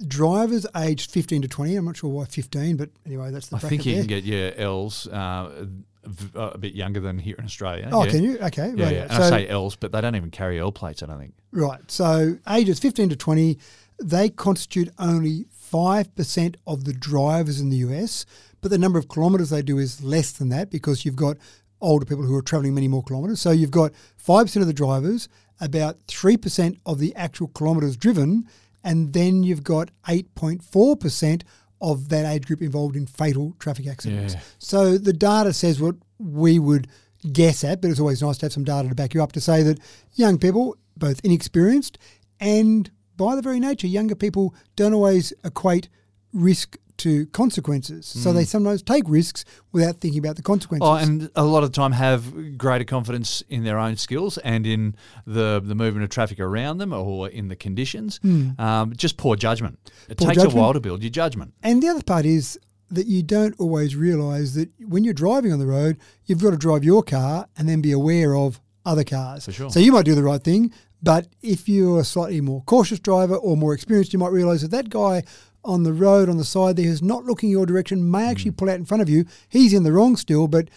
drivers 0.06 0.66
aged 0.76 1.10
15 1.10 1.42
to 1.42 1.48
20, 1.48 1.76
I'm 1.76 1.84
not 1.84 1.96
sure 1.96 2.10
why 2.10 2.24
15, 2.26 2.76
but 2.76 2.90
anyway, 3.04 3.30
that's 3.30 3.48
the 3.48 3.56
I 3.56 3.58
think 3.60 3.84
you 3.86 3.92
there. 3.94 4.02
can 4.02 4.08
get 4.08 4.24
your 4.24 4.52
L's 4.56 5.06
uh, 5.08 5.66
v- 6.04 6.38
uh, 6.38 6.50
a 6.54 6.58
bit 6.58 6.74
younger 6.74 7.00
than 7.00 7.18
here 7.18 7.34
in 7.38 7.44
Australia. 7.44 7.88
Oh, 7.92 8.04
yeah. 8.04 8.10
can 8.10 8.22
you? 8.22 8.38
Okay, 8.38 8.72
Yeah, 8.76 8.84
right. 8.84 8.94
yeah. 8.94 9.02
And 9.04 9.12
So, 9.12 9.22
I 9.22 9.28
say 9.30 9.48
L's, 9.48 9.74
but 9.76 9.92
they 9.92 10.00
don't 10.00 10.14
even 10.14 10.30
carry 10.30 10.58
L 10.60 10.70
plates, 10.72 11.02
I 11.02 11.06
don't 11.06 11.18
think. 11.18 11.34
right. 11.52 11.80
So 11.90 12.38
ages 12.48 12.78
15 12.78 13.08
to 13.10 13.16
20, 13.16 13.58
they 14.02 14.28
constitute 14.28 14.90
only 14.98 15.46
5% 15.72 16.54
of 16.66 16.84
the 16.84 16.92
drivers 16.92 17.60
in 17.60 17.70
the 17.70 17.78
US, 17.78 18.26
but 18.66 18.72
the 18.72 18.78
number 18.78 18.98
of 18.98 19.08
kilometres 19.08 19.50
they 19.50 19.62
do 19.62 19.78
is 19.78 20.02
less 20.02 20.32
than 20.32 20.48
that 20.48 20.70
because 20.70 21.04
you've 21.04 21.14
got 21.14 21.36
older 21.80 22.04
people 22.04 22.24
who 22.24 22.34
are 22.34 22.42
travelling 22.42 22.74
many 22.74 22.88
more 22.88 23.04
kilometres. 23.04 23.40
So 23.40 23.52
you've 23.52 23.70
got 23.70 23.92
5% 24.20 24.60
of 24.60 24.66
the 24.66 24.72
drivers, 24.72 25.28
about 25.60 26.04
3% 26.08 26.76
of 26.84 26.98
the 26.98 27.14
actual 27.14 27.46
kilometres 27.46 27.96
driven, 27.96 28.48
and 28.82 29.12
then 29.12 29.44
you've 29.44 29.62
got 29.62 29.92
8.4% 30.08 31.42
of 31.80 32.08
that 32.08 32.26
age 32.26 32.46
group 32.46 32.60
involved 32.60 32.96
in 32.96 33.06
fatal 33.06 33.54
traffic 33.60 33.86
accidents. 33.86 34.34
Yeah. 34.34 34.40
So 34.58 34.98
the 34.98 35.12
data 35.12 35.52
says 35.52 35.80
what 35.80 35.94
we 36.18 36.58
would 36.58 36.88
guess 37.32 37.62
at, 37.62 37.80
but 37.80 37.92
it's 37.92 38.00
always 38.00 38.20
nice 38.20 38.38
to 38.38 38.46
have 38.46 38.52
some 38.52 38.64
data 38.64 38.88
to 38.88 38.96
back 38.96 39.14
you 39.14 39.22
up 39.22 39.30
to 39.30 39.40
say 39.40 39.62
that 39.62 39.78
young 40.14 40.38
people, 40.40 40.76
both 40.96 41.20
inexperienced 41.22 41.98
and 42.40 42.90
by 43.16 43.36
the 43.36 43.42
very 43.42 43.60
nature, 43.60 43.86
younger 43.86 44.16
people 44.16 44.56
don't 44.74 44.92
always 44.92 45.32
equate 45.44 45.88
risk 46.32 46.76
to 46.98 47.26
consequences. 47.26 48.06
So 48.06 48.32
they 48.32 48.44
sometimes 48.44 48.82
take 48.82 49.04
risks 49.06 49.44
without 49.72 50.00
thinking 50.00 50.18
about 50.18 50.36
the 50.36 50.42
consequences. 50.42 50.88
Oh, 50.88 50.94
and 50.94 51.30
a 51.36 51.44
lot 51.44 51.62
of 51.62 51.72
the 51.72 51.76
time 51.76 51.92
have 51.92 52.56
greater 52.58 52.84
confidence 52.84 53.42
in 53.48 53.64
their 53.64 53.78
own 53.78 53.96
skills 53.96 54.38
and 54.38 54.66
in 54.66 54.94
the 55.26 55.60
the 55.64 55.74
movement 55.74 56.04
of 56.04 56.10
traffic 56.10 56.40
around 56.40 56.78
them 56.78 56.92
or 56.92 57.28
in 57.28 57.48
the 57.48 57.56
conditions. 57.56 58.20
Um, 58.58 58.92
just 58.96 59.16
poor 59.16 59.36
judgment. 59.36 59.78
It 60.08 60.18
Hmm. 60.18 60.24
Poor 60.26 60.34
takes 60.34 60.44
a 60.54 60.56
while 60.56 60.72
to 60.72 60.80
build 60.80 61.02
your 61.02 61.10
judgment. 61.10 61.52
And 61.62 61.82
the 61.82 61.88
other 61.88 62.02
part 62.02 62.24
is 62.26 62.58
that 62.90 63.06
you 63.06 63.22
don't 63.22 63.54
always 63.58 63.96
realise 63.96 64.54
that 64.54 64.70
when 64.86 65.02
you're 65.04 65.12
driving 65.14 65.52
on 65.52 65.58
the 65.58 65.66
road, 65.66 65.98
you've 66.26 66.40
got 66.42 66.50
to 66.50 66.56
drive 66.56 66.84
your 66.84 67.02
car 67.02 67.46
and 67.56 67.68
then 67.68 67.80
be 67.80 67.92
aware 67.92 68.34
of 68.36 68.60
other 68.84 69.02
cars. 69.04 69.44
For 69.44 69.52
sure. 69.52 69.70
So 69.70 69.80
you 69.80 69.90
might 69.92 70.04
do 70.04 70.14
the 70.14 70.22
right 70.22 70.40
thing, 70.42 70.72
but 71.02 71.26
if 71.42 71.68
you're 71.68 71.98
a 72.00 72.04
slightly 72.04 72.40
more 72.40 72.62
cautious 72.64 73.00
driver 73.00 73.34
or 73.34 73.56
more 73.56 73.74
experienced, 73.74 74.12
you 74.12 74.20
might 74.20 74.30
realise 74.30 74.62
that 74.62 74.70
that 74.70 74.88
guy 74.88 75.24
on 75.66 75.82
the 75.82 75.92
road 75.92 76.28
on 76.28 76.36
the 76.38 76.44
side 76.44 76.76
there 76.76 76.86
who's 76.86 77.02
not 77.02 77.24
looking 77.24 77.50
your 77.50 77.66
direction 77.66 78.10
may 78.10 78.26
actually 78.28 78.52
pull 78.52 78.70
out 78.70 78.76
in 78.76 78.84
front 78.84 79.02
of 79.02 79.08
you. 79.08 79.24
He's 79.48 79.72
in 79.72 79.82
the 79.82 79.92
wrong 79.92 80.16
still, 80.16 80.48
but 80.48 80.68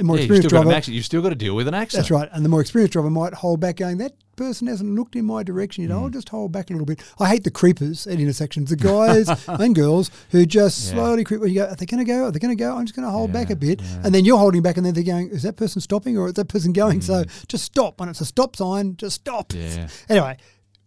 a 0.00 0.04
more 0.04 0.14
Yeah, 0.16 0.22
you've 0.22 0.30
experienced 0.30 0.48
driver. 0.50 0.72
accident. 0.72 0.94
you've 0.94 1.04
still 1.06 1.22
got 1.22 1.30
to 1.30 1.34
deal 1.34 1.56
with 1.56 1.66
an 1.66 1.74
accident. 1.74 2.04
That's 2.04 2.10
right. 2.12 2.28
And 2.32 2.44
the 2.44 2.48
more 2.48 2.60
experienced 2.60 2.92
driver 2.92 3.10
might 3.10 3.34
hold 3.34 3.58
back, 3.58 3.76
going, 3.78 3.98
that 3.98 4.12
person 4.36 4.68
hasn't 4.68 4.94
looked 4.94 5.16
in 5.16 5.24
my 5.24 5.42
direction. 5.42 5.82
You 5.82 5.88
know, 5.88 5.98
Mm. 5.98 6.02
I'll 6.04 6.08
just 6.10 6.28
hold 6.28 6.52
back 6.52 6.70
a 6.70 6.72
little 6.72 6.86
bit. 6.86 7.00
I 7.18 7.28
hate 7.28 7.42
the 7.42 7.50
creepers 7.50 8.06
at 8.06 8.20
intersections, 8.20 8.70
the 8.70 8.76
guys 8.76 9.28
and 9.48 9.74
girls 9.74 10.12
who 10.30 10.46
just 10.46 10.86
Yeah. 10.86 10.92
slowly 10.92 11.24
creep. 11.24 11.40
Where 11.40 11.48
you 11.48 11.56
go, 11.56 11.64
are 11.66 11.74
they 11.74 11.86
going 11.86 11.98
to 11.98 12.04
go? 12.04 12.26
Are 12.26 12.30
they 12.30 12.38
going 12.38 12.56
to 12.56 12.62
go? 12.62 12.76
I'm 12.76 12.86
just 12.86 12.94
going 12.94 13.06
to 13.06 13.10
hold 13.10 13.32
back 13.32 13.50
a 13.50 13.56
bit. 13.56 13.80
yeah. 13.82 14.02
And 14.04 14.14
then 14.14 14.24
you're 14.24 14.38
holding 14.38 14.62
back, 14.62 14.76
and 14.76 14.86
then 14.86 14.94
they're 14.94 15.02
going, 15.02 15.30
is 15.30 15.42
that 15.42 15.56
person 15.56 15.80
stopping 15.80 16.16
or 16.16 16.28
is 16.28 16.34
that 16.34 16.46
person 16.46 16.72
going? 16.72 17.00
So 17.00 17.24
Mm. 17.24 17.46
just 17.48 17.64
stop. 17.64 17.98
When 17.98 18.08
it's 18.08 18.20
a 18.20 18.24
stop 18.24 18.54
sign, 18.54 18.94
just 18.96 19.16
stop. 19.16 19.52
Yeah. 19.52 19.88
Anyway, 20.08 20.36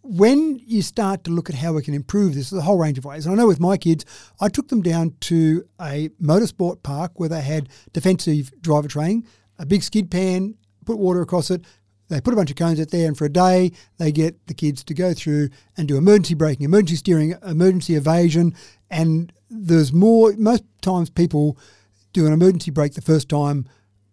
when 0.04 0.60
you 0.66 0.82
start 0.82 1.24
to 1.26 1.32
look 1.32 1.50
at 1.50 1.56
how 1.56 1.74
we 1.74 1.84
can 1.84 1.94
improve 1.94 2.34
this, 2.34 2.50
there's 2.50 2.62
a 2.62 2.66
whole 2.66 2.78
range 2.78 2.98
of 2.98 3.06
ways. 3.06 3.26
And 3.26 3.34
I 3.34 3.38
know 3.38 3.48
with 3.48 3.60
my 3.60 3.78
kids, 3.78 4.06
I 4.40 4.50
took 4.50 4.70
them 4.70 4.82
down 4.82 5.16
to 5.22 5.64
a 5.80 6.10
motorsport 6.22 6.84
park 6.84 7.20
where 7.20 7.30
they 7.30 7.42
had 7.42 7.70
defensive 7.94 8.52
driver 8.62 8.88
training, 8.88 9.28
a 9.60 9.66
big 9.66 9.84
skid 9.84 10.10
pan, 10.10 10.56
put 10.86 10.98
water 10.98 11.22
across 11.22 11.52
it. 11.52 11.66
They 12.08 12.20
put 12.20 12.34
a 12.34 12.38
bunch 12.38 12.50
of 12.50 12.58
cones 12.58 12.80
out 12.80 12.90
there, 12.90 13.08
and 13.08 13.18
for 13.18 13.26
a 13.26 13.30
day, 13.30 13.72
they 13.98 14.12
get 14.12 14.48
the 14.48 14.54
kids 14.54 14.84
to 14.86 14.94
go 14.94 15.14
through 15.14 15.50
and 15.78 15.88
do 15.88 15.98
emergency 15.98 16.34
braking, 16.34 16.66
emergency 16.66 16.98
steering, 16.98 17.36
emergency 17.46 17.96
evasion. 17.96 18.54
And 18.90 19.32
there's 19.50 19.94
more, 19.94 20.34
most 20.38 20.64
times 20.82 21.10
people 21.10 21.58
do 22.12 22.28
an 22.28 22.34
emergency 22.34 22.72
brake 22.72 22.96
the 22.96 23.02
first 23.02 23.30
time 23.30 23.66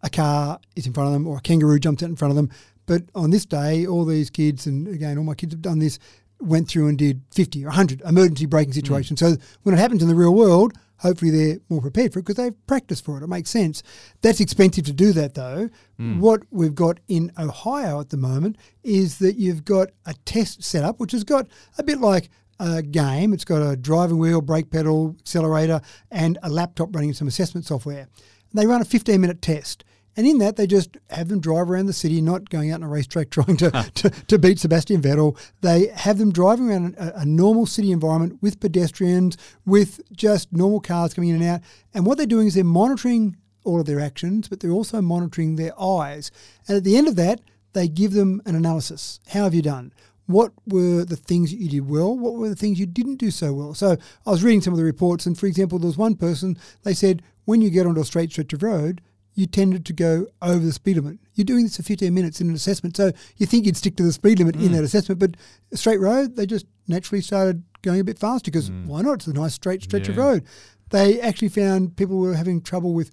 a 0.03 0.11
car 0.11 0.61
is 0.77 0.87
in 0.87 0.93
front 0.93 1.09
of 1.09 1.13
them 1.13 1.27
or 1.27 1.39
a 1.39 1.41
kangaroo 1.41 1.81
jumps 1.81 2.03
out 2.03 2.09
in 2.09 2.17
front 2.17 2.31
of 2.31 2.37
them. 2.37 2.51
But 2.89 3.03
on 3.15 3.31
this 3.31 3.45
day, 3.45 3.87
all 3.87 4.07
these 4.07 4.31
kids, 4.31 4.67
and 4.67 4.89
again, 4.89 5.19
all 5.19 5.25
my 5.25 5.35
kids 5.35 5.53
have 5.53 5.61
done 5.63 5.79
this, 5.79 5.99
went 6.41 6.69
through 6.69 6.89
and 6.89 6.97
did 6.97 7.21
50 7.33 7.65
or 7.65 7.69
100 7.69 8.01
emergency 8.01 8.47
braking 8.47 8.73
hmm. 8.73 8.77
situations. 8.77 9.21
So 9.21 9.37
when 9.63 9.75
it 9.75 9.79
happens 9.79 10.03
in 10.03 10.09
the 10.09 10.15
real 10.15 10.35
world, 10.35 10.73
hopefully 10.97 11.31
they're 11.31 11.59
more 11.69 11.83
prepared 11.83 12.13
for 12.13 12.19
it 12.19 12.23
because 12.23 12.37
they've 12.37 12.67
practiced 12.67 13.05
for 13.05 13.19
it. 13.19 13.23
It 13.23 13.29
makes 13.29 13.51
sense. 13.51 13.83
That's 14.23 14.41
expensive 14.41 14.87
to 14.87 14.93
do 14.93 15.13
that 15.13 15.35
though. 15.35 15.69
Hmm. 15.99 16.19
What 16.19 16.45
we've 16.51 16.75
got 16.75 16.99
in 17.09 17.31
Ohio 17.39 18.01
at 18.01 18.09
the 18.09 18.17
moment 18.17 18.57
is 18.83 19.19
that 19.19 19.37
you've 19.37 19.67
got 19.67 19.91
a 20.07 20.15
test 20.25 20.65
set 20.65 20.83
up, 20.83 20.99
which 20.99 21.13
has 21.13 21.25
got 21.25 21.47
a 21.77 21.83
bit 21.83 21.99
like 21.99 22.31
a 22.59 22.81
game. 22.81 23.35
It's 23.35 23.45
got 23.45 23.61
a 23.61 23.77
driving 23.77 24.19
wheel, 24.19 24.41
brake 24.41 24.71
pedal, 24.71 25.15
accelerator, 25.21 25.83
and 26.11 26.39
a 26.43 26.49
laptop 26.49 26.95
running 26.95 27.13
some 27.13 27.29
assessment 27.29 27.67
software. 27.67 28.09
They 28.55 28.67
run 28.67 28.81
a 28.81 28.87
15 28.87 29.21
minute 29.21 29.43
test. 29.43 29.85
And 30.17 30.27
in 30.27 30.39
that, 30.39 30.57
they 30.57 30.67
just 30.67 30.97
have 31.11 31.29
them 31.29 31.41
drive 31.41 31.71
around 31.71 31.87
the 31.87 31.93
city, 31.93 32.21
not 32.21 32.51
going 32.51 32.73
out 32.73 32.77
on 32.77 32.83
a 32.83 32.89
racetrack 32.89 33.31
trying 33.31 33.57
to, 33.59 33.71
to, 33.71 34.11
to 34.11 34.39
beat 34.39 34.59
Sebastian 34.59 35.01
Vettel. 35.01 35.39
They 35.61 35.89
have 35.89 36.19
them 36.19 36.33
driving 36.33 36.71
around 36.71 36.95
a, 36.97 37.21
a 37.21 37.25
normal 37.25 37.67
city 37.67 37.93
environment 37.93 38.39
with 38.43 38.61
pedestrians, 38.61 39.37
with 39.65 40.01
just 40.13 40.53
normal 40.53 40.81
cars 40.81 41.15
coming 41.15 41.31
in 41.31 41.37
and 41.37 41.45
out. 41.45 41.61
And 41.95 42.05
what 42.05 42.19
they're 42.19 42.27
doing 42.27 42.49
is 42.49 42.55
they're 42.55 42.65
monitoring 42.65 43.37
all 43.65 43.81
of 43.81 43.87
their 43.87 44.01
actions, 44.01 44.49
but 44.49 44.61
they're 44.61 44.71
also 44.71 45.01
monitoring 45.01 45.57
their 45.57 45.79
eyes. 45.81 46.31
And 46.67 46.77
at 46.77 46.85
the 46.85 46.97
end 46.97 47.07
of 47.07 47.17
that, 47.17 47.41
they 47.75 47.87
give 47.87 48.13
them 48.13 48.43
an 48.47 48.55
analysis. 48.55 49.21
How 49.29 49.45
have 49.45 49.55
you 49.55 49.63
done? 49.63 49.93
What 50.27 50.53
were 50.67 51.05
the 51.05 51.17
things 51.17 51.51
that 51.51 51.59
you 51.59 51.69
did 51.69 51.89
well? 51.89 52.17
What 52.17 52.35
were 52.35 52.49
the 52.49 52.57
things 52.57 52.79
you 52.79 52.87
didn't 52.87 53.17
do 53.17 53.31
so 53.31 53.53
well? 53.53 53.75
So 53.75 53.97
I 54.27 54.31
was 54.31 54.43
reading 54.43 54.61
some 54.61 54.75
of 54.75 54.79
the 54.79 54.85
reports, 54.85 55.27
and 55.27 55.39
for 55.39 55.47
example, 55.47 55.79
there 55.79 55.87
was 55.87 55.97
one 55.97 56.17
person, 56.17 56.59
they 56.83 56.93
said, 56.93 57.23
when 57.45 57.63
you 57.63 57.71
get 57.71 57.87
onto 57.87 58.01
a 58.01 58.05
straight 58.05 58.31
stretch 58.31 58.53
of 58.53 58.63
road, 58.63 59.01
you 59.39 59.47
tended 59.47 59.87
to 59.87 59.93
go 59.93 60.27
over 60.43 60.59
the 60.59 60.73
speed 60.73 60.97
limit. 60.97 61.17
You're 61.35 61.45
doing 61.45 61.63
this 61.63 61.77
for 61.77 61.85
15 61.85 62.13
minutes 62.13 62.41
in 62.41 62.49
an 62.49 62.57
assessment, 62.57 62.97
so 62.97 63.13
you 63.37 63.47
think 63.47 63.67
you'd 63.67 63.77
stick 63.77 63.95
to 63.97 64.03
the 64.03 64.11
speed 64.11 64.41
limit 64.41 64.57
in 64.57 64.63
mm. 64.63 64.73
that 64.73 64.83
assessment, 64.83 65.21
but 65.21 65.37
a 65.71 65.77
straight 65.77 66.01
road, 66.01 66.35
they 66.35 66.45
just 66.45 66.67
naturally 66.89 67.23
started 67.23 67.63
going 67.83 68.01
a 68.01 68.05
bit 68.05 68.19
faster 68.19 68.51
because 68.51 68.69
mm. 68.69 68.87
why 68.87 69.01
not? 69.01 69.15
It's 69.15 69.29
a 69.29 69.33
nice 69.33 69.55
straight 69.55 69.85
stretch 69.85 70.09
of 70.09 70.17
road. 70.17 70.45
They 70.91 71.21
actually 71.21 71.51
found 71.51 71.97
people 71.97 72.17
were 72.17 72.35
having 72.35 72.61
trouble 72.61 72.95
with 72.95 73.13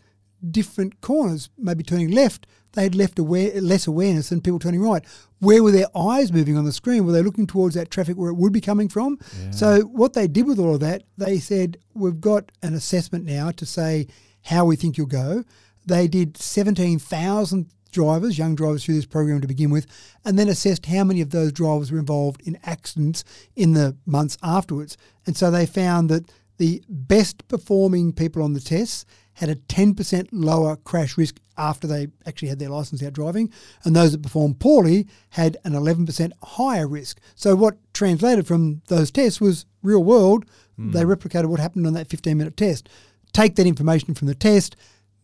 different 0.49 0.99
corners, 1.01 1.51
maybe 1.59 1.83
turning 1.83 2.09
left. 2.09 2.47
They 2.71 2.81
had 2.81 2.95
left 2.95 3.19
aware, 3.19 3.61
less 3.61 3.85
awareness 3.85 4.29
than 4.29 4.41
people 4.41 4.57
turning 4.57 4.81
right. 4.81 5.05
Where 5.41 5.61
were 5.61 5.71
their 5.71 5.95
eyes 5.95 6.33
moving 6.33 6.57
on 6.57 6.65
the 6.65 6.71
screen? 6.73 7.05
Were 7.05 7.11
they 7.11 7.21
looking 7.21 7.45
towards 7.45 7.75
that 7.75 7.91
traffic 7.91 8.17
where 8.17 8.31
it 8.31 8.35
would 8.35 8.51
be 8.51 8.61
coming 8.61 8.89
from? 8.89 9.19
So 9.51 9.81
what 9.81 10.13
they 10.13 10.27
did 10.27 10.47
with 10.47 10.57
all 10.57 10.73
of 10.73 10.79
that, 10.79 11.03
they 11.19 11.38
said 11.38 11.77
we've 11.93 12.19
got 12.19 12.51
an 12.63 12.73
assessment 12.73 13.25
now 13.25 13.51
to 13.51 13.65
say 13.67 14.07
how 14.45 14.65
we 14.65 14.75
think 14.75 14.97
you'll 14.97 15.07
go. 15.07 15.43
They 15.85 16.07
did 16.07 16.37
17,000 16.37 17.69
drivers, 17.91 18.37
young 18.37 18.55
drivers 18.55 18.83
through 18.83 18.95
this 18.95 19.05
program 19.05 19.41
to 19.41 19.47
begin 19.47 19.69
with, 19.69 19.87
and 20.25 20.37
then 20.37 20.49
assessed 20.49 20.85
how 20.87 21.03
many 21.03 21.21
of 21.21 21.29
those 21.29 21.51
drivers 21.51 21.91
were 21.91 21.99
involved 21.99 22.41
in 22.41 22.59
accidents 22.63 23.23
in 23.55 23.73
the 23.73 23.95
months 24.05 24.37
afterwards. 24.43 24.97
And 25.25 25.37
so 25.37 25.49
they 25.49 25.65
found 25.65 26.09
that 26.09 26.29
the 26.57 26.83
best 26.89 27.47
performing 27.47 28.13
people 28.13 28.43
on 28.43 28.53
the 28.53 28.59
tests 28.59 29.05
had 29.33 29.49
a 29.49 29.55
10% 29.55 30.29
lower 30.31 30.77
crash 30.77 31.17
risk 31.17 31.39
after 31.57 31.87
they 31.87 32.07
actually 32.25 32.47
had 32.47 32.59
their 32.59 32.69
license 32.69 33.03
out 33.03 33.13
driving, 33.13 33.51
and 33.83 33.95
those 33.95 34.11
that 34.11 34.23
performed 34.23 34.59
poorly 34.59 35.07
had 35.31 35.57
an 35.63 35.73
11% 35.73 36.31
higher 36.43 36.87
risk. 36.87 37.19
So, 37.35 37.55
what 37.55 37.77
translated 37.93 38.47
from 38.47 38.81
those 38.87 39.11
tests 39.11 39.41
was 39.41 39.65
real 39.83 40.03
world, 40.03 40.45
they 40.77 41.03
hmm. 41.03 41.11
replicated 41.11 41.47
what 41.47 41.59
happened 41.59 41.87
on 41.87 41.93
that 41.93 42.09
15 42.09 42.37
minute 42.37 42.57
test. 42.57 42.89
Take 43.31 43.55
that 43.55 43.67
information 43.67 44.13
from 44.13 44.27
the 44.27 44.35
test, 44.35 44.75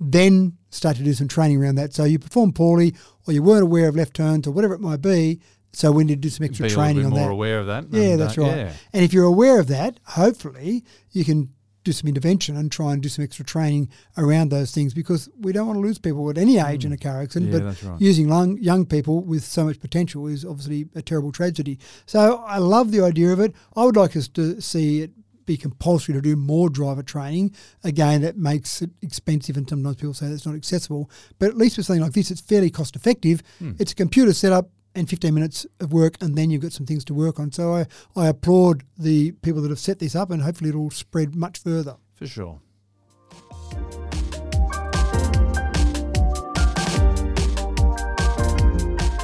then 0.01 0.57
start 0.69 0.97
to 0.97 1.03
do 1.03 1.13
some 1.13 1.27
training 1.27 1.61
around 1.61 1.75
that. 1.75 1.93
So, 1.93 2.03
you 2.03 2.19
perform 2.19 2.53
poorly, 2.53 2.95
or 3.27 3.33
you 3.33 3.43
weren't 3.43 3.63
aware 3.63 3.87
of 3.87 3.95
left 3.95 4.15
turns, 4.15 4.47
or 4.47 4.51
whatever 4.51 4.73
it 4.73 4.81
might 4.81 5.01
be. 5.01 5.39
So, 5.71 5.91
we 5.91 6.03
need 6.03 6.15
to 6.15 6.27
do 6.27 6.29
some 6.29 6.45
extra 6.45 6.67
Be 6.67 6.73
training 6.73 7.05
on 7.05 7.11
more 7.11 7.19
that. 7.19 7.31
aware 7.31 7.59
of 7.59 7.67
that. 7.67 7.85
Yeah, 7.91 8.15
that's 8.15 8.37
uh, 8.37 8.41
right. 8.41 8.57
yeah. 8.57 8.73
And 8.91 9.03
if 9.03 9.13
you're 9.13 9.25
aware 9.25 9.59
of 9.59 9.67
that, 9.67 9.99
hopefully 10.03 10.83
you 11.11 11.23
can 11.23 11.53
do 11.83 11.91
some 11.91 12.07
intervention 12.07 12.55
and 12.55 12.71
try 12.71 12.93
and 12.93 13.01
do 13.01 13.09
some 13.09 13.23
extra 13.23 13.43
training 13.43 13.89
around 14.17 14.49
those 14.49 14.71
things 14.71 14.93
because 14.93 15.29
we 15.39 15.51
don't 15.51 15.65
want 15.67 15.77
to 15.77 15.81
lose 15.81 15.97
people 15.97 16.29
at 16.29 16.37
any 16.37 16.59
age 16.59 16.85
in 16.85 16.91
a 16.91 16.97
car 16.97 17.21
accident. 17.21 17.51
Mm. 17.51 17.53
Yeah, 17.53 17.59
but 17.59 17.65
that's 17.65 17.83
right. 17.83 18.01
using 18.01 18.29
young, 18.29 18.57
young 18.59 18.85
people 18.85 19.23
with 19.23 19.43
so 19.43 19.65
much 19.65 19.79
potential 19.79 20.27
is 20.27 20.45
obviously 20.45 20.87
a 20.95 21.01
terrible 21.01 21.31
tragedy. 21.31 21.79
So 22.05 22.43
I 22.45 22.59
love 22.59 22.91
the 22.91 23.01
idea 23.01 23.31
of 23.33 23.39
it. 23.39 23.53
I 23.75 23.83
would 23.83 23.95
like 23.95 24.15
us 24.15 24.27
to 24.29 24.61
see 24.61 25.01
it 25.01 25.11
be 25.45 25.57
compulsory 25.57 26.13
to 26.13 26.21
do 26.21 26.35
more 26.35 26.69
driver 26.69 27.03
training. 27.03 27.55
Again, 27.83 28.21
that 28.21 28.37
makes 28.37 28.81
it 28.81 28.91
expensive, 29.01 29.57
and 29.57 29.67
sometimes 29.67 29.97
people 29.97 30.13
say 30.13 30.29
that's 30.29 30.45
not 30.45 30.55
accessible. 30.55 31.09
But 31.39 31.49
at 31.49 31.57
least 31.57 31.77
with 31.77 31.85
something 31.85 32.01
like 32.03 32.13
this, 32.13 32.31
it's 32.31 32.41
fairly 32.41 32.69
cost 32.69 32.95
effective. 32.95 33.41
Hmm. 33.59 33.71
It's 33.79 33.91
a 33.91 33.95
computer 33.95 34.33
setup 34.33 34.69
and 34.95 35.09
15 35.09 35.33
minutes 35.33 35.65
of 35.79 35.93
work, 35.93 36.15
and 36.21 36.35
then 36.35 36.49
you've 36.49 36.61
got 36.61 36.73
some 36.73 36.85
things 36.85 37.05
to 37.05 37.13
work 37.13 37.39
on. 37.39 37.51
So 37.51 37.73
I, 37.73 37.85
I 38.15 38.27
applaud 38.27 38.83
the 38.97 39.31
people 39.31 39.61
that 39.61 39.69
have 39.69 39.79
set 39.79 39.99
this 39.99 40.15
up, 40.15 40.31
and 40.31 40.41
hopefully 40.41 40.69
it'll 40.69 40.91
spread 40.91 41.35
much 41.35 41.59
further. 41.59 41.97
For 42.15 42.27
sure. 42.27 42.59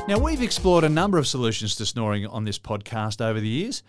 Now, 0.08 0.18
we've 0.18 0.42
explored 0.42 0.86
a 0.86 0.90
number 0.90 1.18
of 1.18 1.28
solutions 1.28 1.76
to 1.76 1.86
snoring 1.86 2.26
on 2.26 2.46
this 2.46 2.58
podcast 2.58 3.20
over 3.20 3.42
the 3.42 3.48
years. 3.50 3.84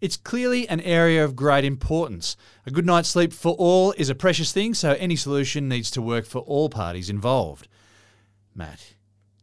It's 0.00 0.16
clearly 0.16 0.68
an 0.68 0.80
area 0.80 1.24
of 1.24 1.34
great 1.34 1.64
importance. 1.64 2.36
A 2.66 2.70
good 2.70 2.86
night's 2.86 3.08
sleep 3.08 3.32
for 3.32 3.54
all 3.54 3.92
is 3.92 4.08
a 4.08 4.14
precious 4.14 4.52
thing, 4.52 4.74
so 4.74 4.92
any 4.92 5.16
solution 5.16 5.68
needs 5.68 5.90
to 5.92 6.02
work 6.02 6.24
for 6.24 6.38
all 6.40 6.68
parties 6.68 7.10
involved. 7.10 7.66
Matt, 8.54 8.94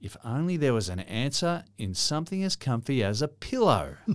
if 0.01 0.15
only 0.23 0.57
there 0.57 0.73
was 0.73 0.89
an 0.89 0.99
answer 1.01 1.63
in 1.77 1.93
something 1.93 2.43
as 2.43 2.55
comfy 2.55 3.03
as 3.03 3.21
a 3.21 3.27
pillow. 3.27 3.95